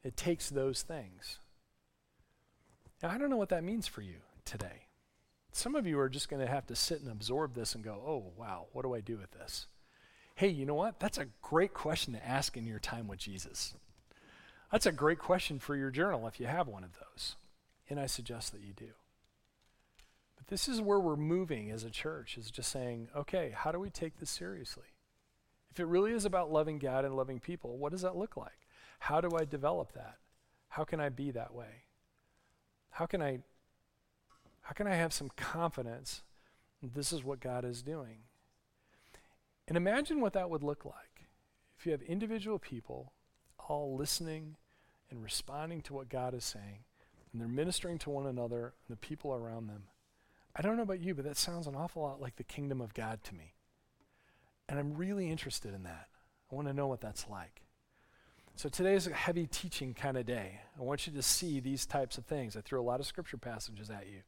It 0.04 0.16
takes 0.16 0.48
those 0.48 0.82
things. 0.82 1.40
Now, 3.02 3.10
I 3.10 3.18
don't 3.18 3.28
know 3.28 3.36
what 3.36 3.48
that 3.48 3.64
means 3.64 3.88
for 3.88 4.02
you 4.02 4.18
today. 4.44 4.86
Some 5.50 5.74
of 5.74 5.84
you 5.84 5.98
are 5.98 6.08
just 6.08 6.28
going 6.28 6.46
to 6.46 6.52
have 6.52 6.66
to 6.68 6.76
sit 6.76 7.00
and 7.00 7.10
absorb 7.10 7.56
this 7.56 7.74
and 7.74 7.82
go, 7.82 8.00
oh, 8.06 8.32
wow, 8.36 8.66
what 8.72 8.82
do 8.82 8.94
I 8.94 9.00
do 9.00 9.16
with 9.16 9.32
this? 9.32 9.66
Hey, 10.34 10.48
you 10.48 10.66
know 10.66 10.74
what? 10.74 10.98
That's 10.98 11.18
a 11.18 11.28
great 11.40 11.74
question 11.74 12.14
to 12.14 12.26
ask 12.26 12.56
in 12.56 12.66
your 12.66 12.78
time 12.78 13.06
with 13.06 13.18
Jesus. 13.18 13.74
That's 14.70 14.86
a 14.86 14.92
great 14.92 15.18
question 15.18 15.58
for 15.58 15.76
your 15.76 15.90
journal 15.90 16.26
if 16.26 16.40
you 16.40 16.46
have 16.46 16.66
one 16.66 16.84
of 16.84 16.94
those. 16.94 17.36
And 17.90 18.00
I 18.00 18.06
suggest 18.06 18.52
that 18.52 18.62
you 18.62 18.72
do. 18.72 18.88
But 20.36 20.46
this 20.46 20.66
is 20.66 20.80
where 20.80 20.98
we're 20.98 21.16
moving 21.16 21.70
as 21.70 21.84
a 21.84 21.90
church, 21.90 22.38
is 22.38 22.50
just 22.50 22.72
saying, 22.72 23.08
okay, 23.14 23.52
how 23.54 23.70
do 23.70 23.78
we 23.78 23.90
take 23.90 24.18
this 24.18 24.30
seriously? 24.30 24.86
If 25.70 25.78
it 25.78 25.86
really 25.86 26.12
is 26.12 26.24
about 26.24 26.52
loving 26.52 26.78
God 26.78 27.04
and 27.04 27.14
loving 27.14 27.38
people, 27.38 27.76
what 27.76 27.92
does 27.92 28.02
that 28.02 28.16
look 28.16 28.36
like? 28.36 28.66
How 28.98 29.20
do 29.20 29.36
I 29.36 29.44
develop 29.44 29.92
that? 29.92 30.16
How 30.68 30.84
can 30.84 31.00
I 31.00 31.10
be 31.10 31.30
that 31.32 31.54
way? 31.54 31.84
How 32.90 33.06
can 33.06 33.20
I 33.20 33.40
how 34.62 34.72
can 34.72 34.86
I 34.86 34.94
have 34.94 35.12
some 35.12 35.30
confidence 35.36 36.22
this 36.82 37.12
is 37.12 37.24
what 37.24 37.40
God 37.40 37.64
is 37.64 37.82
doing? 37.82 38.18
And 39.68 39.76
imagine 39.76 40.20
what 40.20 40.32
that 40.32 40.50
would 40.50 40.62
look 40.62 40.84
like 40.84 41.28
if 41.78 41.86
you 41.86 41.92
have 41.92 42.02
individual 42.02 42.58
people 42.58 43.12
all 43.58 43.96
listening 43.96 44.56
and 45.10 45.22
responding 45.22 45.80
to 45.82 45.94
what 45.94 46.08
God 46.08 46.34
is 46.34 46.44
saying, 46.44 46.84
and 47.32 47.40
they're 47.40 47.48
ministering 47.48 47.98
to 47.98 48.10
one 48.10 48.26
another 48.26 48.74
and 48.86 48.96
the 48.96 48.96
people 48.96 49.32
around 49.32 49.68
them. 49.68 49.84
I 50.54 50.62
don't 50.62 50.76
know 50.76 50.82
about 50.82 51.00
you, 51.00 51.14
but 51.14 51.24
that 51.24 51.36
sounds 51.36 51.66
an 51.66 51.74
awful 51.74 52.02
lot 52.02 52.20
like 52.20 52.36
the 52.36 52.44
kingdom 52.44 52.80
of 52.80 52.94
God 52.94 53.24
to 53.24 53.34
me. 53.34 53.54
And 54.68 54.78
I'm 54.78 54.94
really 54.94 55.30
interested 55.30 55.74
in 55.74 55.82
that. 55.84 56.08
I 56.50 56.54
want 56.54 56.68
to 56.68 56.74
know 56.74 56.86
what 56.86 57.00
that's 57.00 57.28
like. 57.28 57.62
So 58.54 58.68
today 58.68 58.94
is 58.94 59.06
a 59.06 59.14
heavy 59.14 59.46
teaching 59.46 59.94
kind 59.94 60.16
of 60.18 60.26
day. 60.26 60.60
I 60.78 60.82
want 60.82 61.06
you 61.06 61.12
to 61.14 61.22
see 61.22 61.58
these 61.58 61.86
types 61.86 62.18
of 62.18 62.26
things. 62.26 62.56
I 62.56 62.60
threw 62.60 62.80
a 62.80 62.84
lot 62.84 63.00
of 63.00 63.06
scripture 63.06 63.38
passages 63.38 63.88
at 63.88 64.06
you. 64.06 64.20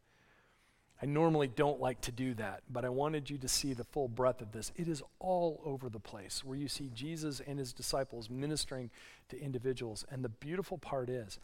I 1.02 1.06
normally 1.06 1.48
don't 1.48 1.80
like 1.80 2.00
to 2.02 2.12
do 2.12 2.34
that, 2.34 2.62
but 2.70 2.84
I 2.84 2.88
wanted 2.88 3.28
you 3.28 3.36
to 3.38 3.48
see 3.48 3.74
the 3.74 3.84
full 3.84 4.08
breadth 4.08 4.40
of 4.40 4.52
this. 4.52 4.72
It 4.76 4.88
is 4.88 5.02
all 5.18 5.60
over 5.64 5.88
the 5.88 5.98
place 5.98 6.44
where 6.44 6.56
you 6.56 6.68
see 6.68 6.90
Jesus 6.94 7.40
and 7.44 7.58
his 7.58 7.72
disciples 7.72 8.30
ministering 8.30 8.90
to 9.28 9.40
individuals. 9.40 10.04
And 10.10 10.24
the 10.24 10.28
beautiful 10.28 10.78
part 10.78 11.10
is 11.10 11.38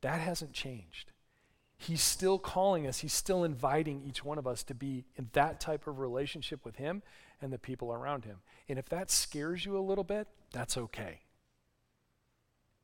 that 0.00 0.20
hasn't 0.20 0.52
changed. 0.52 1.12
He's 1.78 2.02
still 2.02 2.38
calling 2.38 2.86
us, 2.86 2.98
he's 2.98 3.14
still 3.14 3.44
inviting 3.44 4.02
each 4.06 4.22
one 4.24 4.38
of 4.38 4.46
us 4.46 4.62
to 4.64 4.74
be 4.74 5.04
in 5.16 5.30
that 5.32 5.60
type 5.60 5.86
of 5.86 5.98
relationship 5.98 6.64
with 6.64 6.76
him 6.76 7.02
and 7.40 7.52
the 7.52 7.58
people 7.58 7.92
around 7.92 8.24
him. 8.26 8.38
And 8.68 8.78
if 8.78 8.88
that 8.90 9.10
scares 9.10 9.64
you 9.64 9.78
a 9.78 9.80
little 9.80 10.04
bit, 10.04 10.28
that's 10.52 10.76
okay. 10.76 11.20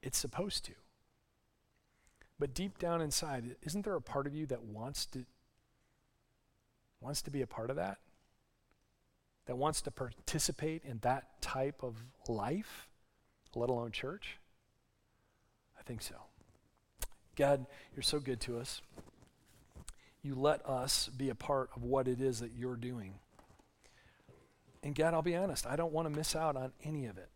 It's 0.02 0.16
supposed 0.16 0.64
to. 0.66 0.72
But 2.38 2.54
deep 2.54 2.78
down 2.78 3.02
inside, 3.02 3.57
isn't 3.62 3.84
there 3.84 3.96
a 3.96 4.00
part 4.00 4.26
of 4.26 4.34
you 4.34 4.46
that 4.46 4.62
wants 4.62 5.04
to 5.07 5.26
wants 7.01 7.22
to 7.22 7.30
be 7.30 7.42
a 7.42 7.47
part 7.47 7.70
of 7.70 7.76
that? 7.76 7.99
That 9.47 9.57
wants 9.57 9.80
to 9.82 9.90
participate 9.90 10.82
in 10.84 10.99
that 11.03 11.40
type 11.40 11.82
of 11.82 11.97
life, 12.28 12.88
let 13.55 13.70
alone 13.70 13.92
church? 13.92 14.38
I 15.78 15.82
think 15.82 16.03
so. 16.03 16.16
God, 17.36 17.66
you're 17.94 18.03
so 18.03 18.18
good 18.18 18.40
to 18.40 18.59
us. 18.59 18.80
You 20.22 20.34
let 20.34 20.66
us 20.66 21.09
be 21.09 21.30
a 21.30 21.34
part 21.34 21.70
of 21.76 21.84
what 21.84 22.09
it 22.09 22.20
is 22.20 22.40
that 22.40 22.53
you're 22.57 22.76
doing. 22.76 23.14
And 24.82 24.94
God, 24.94 25.14
I'll 25.14 25.22
be 25.22 25.36
honest, 25.36 25.66
I 25.66 25.76
don't 25.76 25.92
want 25.92 26.09
to 26.09 26.16
miss 26.16 26.34
out 26.34 26.57
on 26.57 26.72
any 26.82 27.07
of 27.07 27.18
it. 27.18 27.28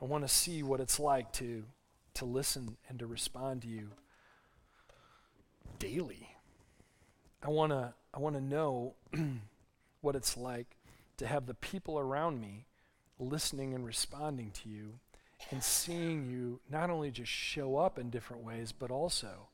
I 0.00 0.04
want 0.04 0.24
to 0.24 0.28
see 0.28 0.62
what 0.62 0.80
it's 0.80 1.00
like 1.00 1.32
to, 1.34 1.64
to 2.14 2.24
listen 2.24 2.76
and 2.88 2.98
to 2.98 3.06
respond 3.06 3.62
to 3.62 3.68
you 3.68 3.90
daily. 5.78 6.28
I 7.42 7.50
want 7.50 7.72
to 7.72 7.94
I 8.12 8.18
want 8.18 8.36
to 8.36 8.40
know 8.40 8.94
what 10.00 10.16
it's 10.16 10.36
like 10.36 10.76
to 11.18 11.26
have 11.26 11.46
the 11.46 11.54
people 11.54 11.98
around 11.98 12.40
me 12.40 12.66
listening 13.18 13.74
and 13.74 13.84
responding 13.84 14.50
to 14.52 14.68
you 14.68 14.98
and 15.50 15.62
seeing 15.62 16.28
you 16.28 16.60
not 16.70 16.90
only 16.90 17.10
just 17.10 17.30
show 17.30 17.76
up 17.76 17.98
in 17.98 18.10
different 18.10 18.42
ways, 18.42 18.72
but 18.72 18.90
also 18.90 19.48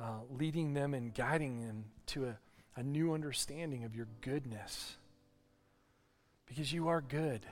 uh, 0.00 0.20
leading 0.30 0.74
them 0.74 0.94
and 0.94 1.14
guiding 1.14 1.60
them 1.66 1.84
to 2.06 2.26
a, 2.26 2.38
a 2.76 2.82
new 2.82 3.12
understanding 3.12 3.84
of 3.84 3.94
your 3.94 4.08
goodness. 4.20 4.96
Because 6.46 6.72
you 6.72 6.88
are 6.88 7.00
good. 7.00 7.46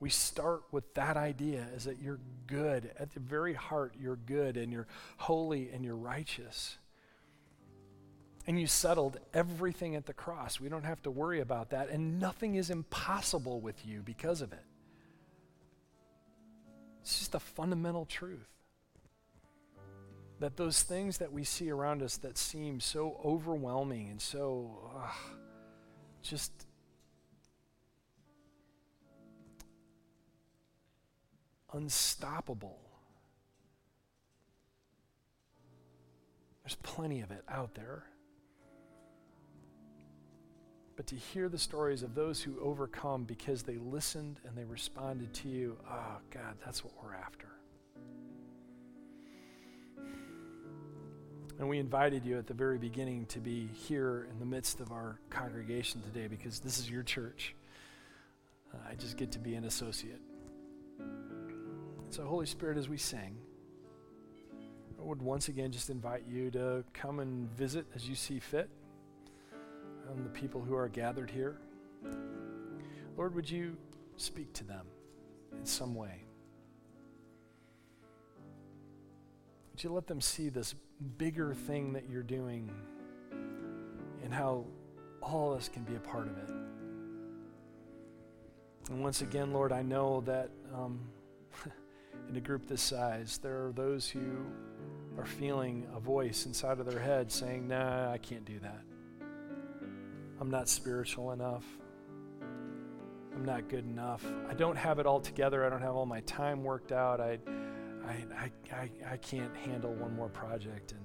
We 0.00 0.10
start 0.10 0.62
with 0.72 0.94
that 0.94 1.16
idea 1.16 1.66
is 1.74 1.84
that 1.84 2.00
you're 2.00 2.20
good. 2.46 2.90
At 2.98 3.12
the 3.12 3.20
very 3.20 3.54
heart, 3.54 3.94
you're 4.00 4.16
good 4.16 4.56
and 4.56 4.72
you're 4.72 4.86
holy 5.18 5.70
and 5.70 5.84
you're 5.84 5.96
righteous. 5.96 6.78
And 8.46 8.60
you 8.60 8.66
settled 8.66 9.18
everything 9.34 9.94
at 9.96 10.06
the 10.06 10.12
cross. 10.12 10.58
We 10.60 10.68
don't 10.68 10.84
have 10.84 11.02
to 11.02 11.10
worry 11.10 11.40
about 11.40 11.70
that. 11.70 11.90
And 11.90 12.18
nothing 12.18 12.54
is 12.54 12.70
impossible 12.70 13.60
with 13.60 13.86
you 13.86 14.00
because 14.02 14.40
of 14.40 14.52
it. 14.52 14.64
It's 17.02 17.18
just 17.18 17.34
a 17.34 17.40
fundamental 17.40 18.06
truth 18.06 18.48
that 20.40 20.56
those 20.56 20.82
things 20.82 21.18
that 21.18 21.32
we 21.32 21.44
see 21.44 21.70
around 21.70 22.02
us 22.02 22.16
that 22.18 22.38
seem 22.38 22.80
so 22.80 23.20
overwhelming 23.24 24.08
and 24.08 24.20
so 24.20 24.90
just 26.22 26.50
unstoppable. 31.72 32.78
There's 36.64 36.76
plenty 36.76 37.20
of 37.20 37.30
it 37.30 37.44
out 37.48 37.74
there. 37.74 38.04
But 41.00 41.06
to 41.06 41.16
hear 41.16 41.48
the 41.48 41.56
stories 41.56 42.02
of 42.02 42.14
those 42.14 42.42
who 42.42 42.60
overcome 42.60 43.24
because 43.24 43.62
they 43.62 43.78
listened 43.78 44.38
and 44.46 44.54
they 44.54 44.64
responded 44.64 45.32
to 45.32 45.48
you. 45.48 45.74
Oh, 45.90 46.18
God, 46.30 46.56
that's 46.62 46.84
what 46.84 46.92
we're 47.02 47.14
after. 47.14 47.46
And 51.58 51.66
we 51.70 51.78
invited 51.78 52.26
you 52.26 52.36
at 52.36 52.46
the 52.46 52.52
very 52.52 52.76
beginning 52.76 53.24
to 53.28 53.38
be 53.38 53.66
here 53.68 54.28
in 54.30 54.38
the 54.38 54.44
midst 54.44 54.78
of 54.80 54.92
our 54.92 55.18
congregation 55.30 56.02
today 56.02 56.26
because 56.26 56.60
this 56.60 56.78
is 56.78 56.90
your 56.90 57.02
church. 57.02 57.54
Uh, 58.74 58.76
I 58.90 58.94
just 58.94 59.16
get 59.16 59.32
to 59.32 59.38
be 59.38 59.54
an 59.54 59.64
associate. 59.64 60.20
So, 62.10 62.26
Holy 62.26 62.44
Spirit, 62.44 62.76
as 62.76 62.90
we 62.90 62.98
sing, 62.98 63.38
I 64.98 65.02
would 65.02 65.22
once 65.22 65.48
again 65.48 65.72
just 65.72 65.88
invite 65.88 66.24
you 66.28 66.50
to 66.50 66.84
come 66.92 67.20
and 67.20 67.50
visit 67.56 67.86
as 67.94 68.06
you 68.06 68.14
see 68.14 68.38
fit 68.38 68.68
on 70.10 70.24
the 70.24 70.30
people 70.30 70.60
who 70.60 70.74
are 70.74 70.88
gathered 70.88 71.30
here. 71.30 71.58
Lord, 73.16 73.34
would 73.34 73.50
you 73.50 73.76
speak 74.16 74.52
to 74.54 74.64
them 74.64 74.86
in 75.58 75.64
some 75.64 75.94
way? 75.94 76.24
Would 79.72 79.84
you 79.84 79.90
let 79.90 80.06
them 80.06 80.20
see 80.20 80.48
this 80.48 80.74
bigger 81.16 81.54
thing 81.54 81.92
that 81.94 82.08
you're 82.08 82.22
doing 82.22 82.70
and 84.22 84.32
how 84.32 84.64
all 85.22 85.52
of 85.52 85.58
us 85.58 85.68
can 85.68 85.82
be 85.84 85.94
a 85.94 86.00
part 86.00 86.26
of 86.26 86.36
it. 86.38 86.50
And 88.90 89.02
once 89.02 89.22
again, 89.22 89.52
Lord, 89.52 89.72
I 89.72 89.82
know 89.82 90.22
that 90.22 90.50
um, 90.74 91.00
in 92.28 92.36
a 92.36 92.40
group 92.40 92.66
this 92.66 92.82
size, 92.82 93.38
there 93.38 93.66
are 93.66 93.72
those 93.72 94.08
who 94.08 94.20
are 95.18 95.26
feeling 95.26 95.86
a 95.94 96.00
voice 96.00 96.46
inside 96.46 96.80
of 96.80 96.86
their 96.86 97.00
head 97.00 97.30
saying, 97.30 97.68
Nah, 97.68 98.10
I 98.10 98.18
can't 98.18 98.44
do 98.44 98.58
that. 98.60 98.82
I'm 100.40 100.50
not 100.50 100.68
spiritual 100.68 101.32
enough. 101.32 101.64
I'm 103.34 103.44
not 103.44 103.68
good 103.68 103.84
enough. 103.84 104.24
I 104.48 104.54
don't 104.54 104.76
have 104.76 104.98
it 104.98 105.06
all 105.06 105.20
together. 105.20 105.64
I 105.66 105.68
don't 105.68 105.82
have 105.82 105.94
all 105.94 106.06
my 106.06 106.20
time 106.20 106.64
worked 106.64 106.92
out. 106.92 107.20
I, 107.20 107.38
I, 108.06 108.50
I, 108.72 108.90
I, 109.12 109.16
can't 109.18 109.54
handle 109.54 109.92
one 109.94 110.16
more 110.16 110.28
project. 110.28 110.92
And 110.92 111.00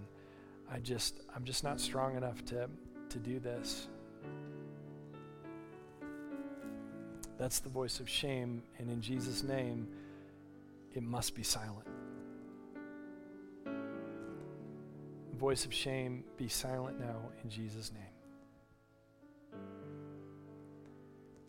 I 0.71 0.79
just, 0.79 1.21
I'm 1.36 1.43
just 1.43 1.63
not 1.63 1.79
strong 1.79 2.15
enough 2.15 2.43
to, 2.45 2.69
to 3.09 3.19
do 3.19 3.39
this. 3.39 3.88
That's 7.38 7.59
the 7.59 7.69
voice 7.69 7.99
of 7.99 8.09
shame, 8.09 8.63
and 8.79 8.89
in 8.89 9.01
Jesus' 9.01 9.43
name, 9.43 9.89
it 10.93 11.03
must 11.03 11.36
be 11.36 11.43
silent. 11.43 11.88
Voice 15.33 15.65
of 15.65 15.73
shame, 15.73 16.23
be 16.38 16.47
silent 16.47 16.97
now 16.97 17.17
in 17.43 17.49
Jesus' 17.49 17.91
name. 17.91 18.14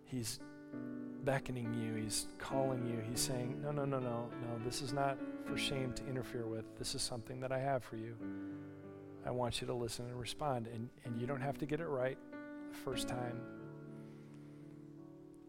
He's 0.06 0.40
beckoning 1.24 1.74
you, 1.74 2.02
he's 2.02 2.28
calling 2.38 2.86
you, 2.86 3.02
he's 3.08 3.20
saying, 3.20 3.60
No, 3.62 3.70
no, 3.70 3.84
no, 3.84 3.98
no, 3.98 4.30
no, 4.30 4.64
this 4.64 4.80
is 4.80 4.92
not 4.92 5.18
for 5.44 5.58
shame 5.58 5.92
to 5.94 6.06
interfere 6.06 6.46
with. 6.46 6.64
This 6.78 6.94
is 6.94 7.02
something 7.02 7.40
that 7.40 7.52
I 7.52 7.58
have 7.58 7.84
for 7.84 7.96
you. 7.96 8.16
I 9.26 9.30
want 9.30 9.60
you 9.60 9.66
to 9.66 9.74
listen 9.74 10.06
and 10.06 10.18
respond. 10.18 10.68
And, 10.72 10.88
and 11.04 11.20
you 11.20 11.26
don't 11.26 11.40
have 11.40 11.58
to 11.58 11.66
get 11.66 11.80
it 11.80 11.86
right 11.86 12.16
the 12.70 12.76
first 12.76 13.08
time. 13.08 13.40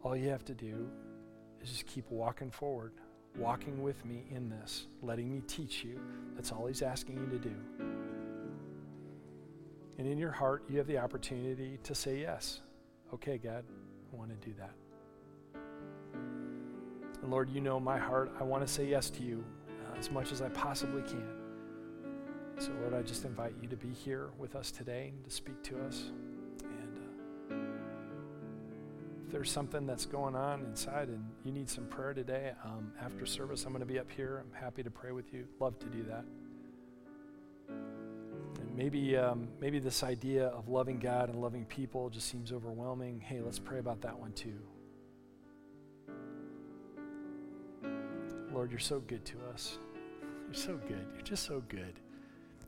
All 0.02 0.16
you 0.16 0.30
have 0.30 0.46
to 0.46 0.54
do 0.54 0.90
is 1.62 1.70
just 1.70 1.86
keep 1.86 2.10
walking 2.10 2.50
forward, 2.50 2.94
walking 3.38 3.84
with 3.84 4.04
me 4.04 4.26
in 4.32 4.50
this, 4.50 4.88
letting 5.04 5.32
me 5.32 5.42
teach 5.48 5.84
you. 5.84 6.00
That's 6.36 6.52
all 6.52 6.66
He's 6.66 6.82
asking 6.82 7.18
you 7.18 7.28
to 7.28 7.38
do. 7.38 7.56
And 10.00 10.08
in 10.08 10.18
your 10.18 10.32
heart, 10.32 10.64
you 10.70 10.78
have 10.78 10.88
the 10.88 10.98
opportunity 10.98 11.80
to 11.84 11.96
say 11.96 12.20
yes. 12.22 12.62
Okay, 13.14 13.38
God, 13.38 13.64
I 14.12 14.16
want 14.16 14.30
to 14.30 14.48
do 14.48 14.54
that. 14.58 14.72
And 17.22 17.32
Lord, 17.32 17.50
you 17.50 17.62
know 17.62 17.80
my 17.80 17.98
heart. 17.98 18.32
I 18.40 18.44
want 18.44 18.66
to 18.66 18.72
say 18.72 18.86
yes 18.86 19.10
to 19.12 19.24
you 19.24 19.44
uh, 19.70 20.00
as 20.00 20.12
much 20.12 20.32
as 20.32 20.42
I 20.42 20.50
possibly 20.50 21.02
can. 21.02 21.28
So, 22.60 22.72
Lord, 22.82 22.94
I 22.94 23.02
just 23.04 23.24
invite 23.26 23.54
you 23.62 23.68
to 23.68 23.76
be 23.76 23.90
here 23.90 24.30
with 24.38 24.56
us 24.56 24.72
today 24.72 25.14
to 25.24 25.30
speak 25.30 25.62
to 25.64 25.80
us. 25.84 26.12
And 26.64 26.98
uh, 27.52 27.56
if 29.26 29.32
there's 29.32 29.52
something 29.52 29.86
that's 29.86 30.06
going 30.06 30.36
on 30.36 30.62
inside 30.62 31.10
and 31.10 31.24
you 31.44 31.52
need 31.52 31.70
some 31.70 31.86
prayer 31.86 32.14
today, 32.14 32.54
um, 32.64 32.92
after 33.02 33.26
service, 33.26 33.66
I'm 33.66 33.74
going 33.74 33.82
to 33.82 33.86
be 33.86 34.00
up 34.00 34.10
here. 34.10 34.44
I'm 34.44 34.60
happy 34.60 34.82
to 34.82 34.90
pray 34.90 35.12
with 35.12 35.34
you. 35.34 35.48
Love 35.60 35.78
to 35.80 35.86
do 35.88 36.04
that. 36.04 36.26
Maybe, 38.78 39.18
um, 39.18 39.48
maybe 39.60 39.80
this 39.80 40.04
idea 40.04 40.50
of 40.50 40.70
loving 40.70 41.00
God 41.00 41.30
and 41.30 41.42
loving 41.42 41.66
people 41.66 42.12
just 42.12 42.30
seems 42.30 42.52
overwhelming. 42.52 43.20
Hey, 43.20 43.42
let's 43.42 43.58
pray 43.58 43.80
about 43.80 44.02
that 44.02 44.18
one 44.20 44.34
too. 44.34 44.60
Lord, 48.54 48.70
you're 48.70 48.80
so 48.80 49.00
good 49.00 49.26
to 49.26 49.38
us. 49.52 49.80
You're 50.46 50.54
so 50.54 50.78
good. 50.88 51.08
You're 51.16 51.24
just 51.24 51.44
so 51.44 51.64
good. 51.68 52.00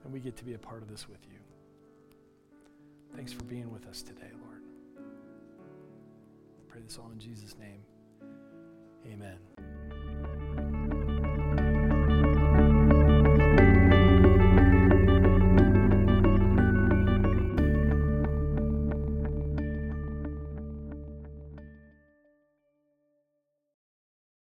And 0.04 0.12
we 0.12 0.20
get 0.20 0.36
to 0.38 0.44
be 0.44 0.56
a 0.56 0.58
part 0.58 0.82
of 0.82 0.90
this 0.90 1.08
with 1.08 1.20
you. 1.30 1.38
Thanks 3.16 3.32
for 3.32 3.44
being 3.44 3.72
with 3.72 3.86
us 3.86 4.02
today, 4.02 4.32
Lord. 4.44 4.64
I 4.98 6.72
pray 6.72 6.82
this 6.82 6.98
all 6.98 7.12
in 7.12 7.20
Jesus' 7.20 7.56
name. 7.60 7.84
Amen. 9.06 9.38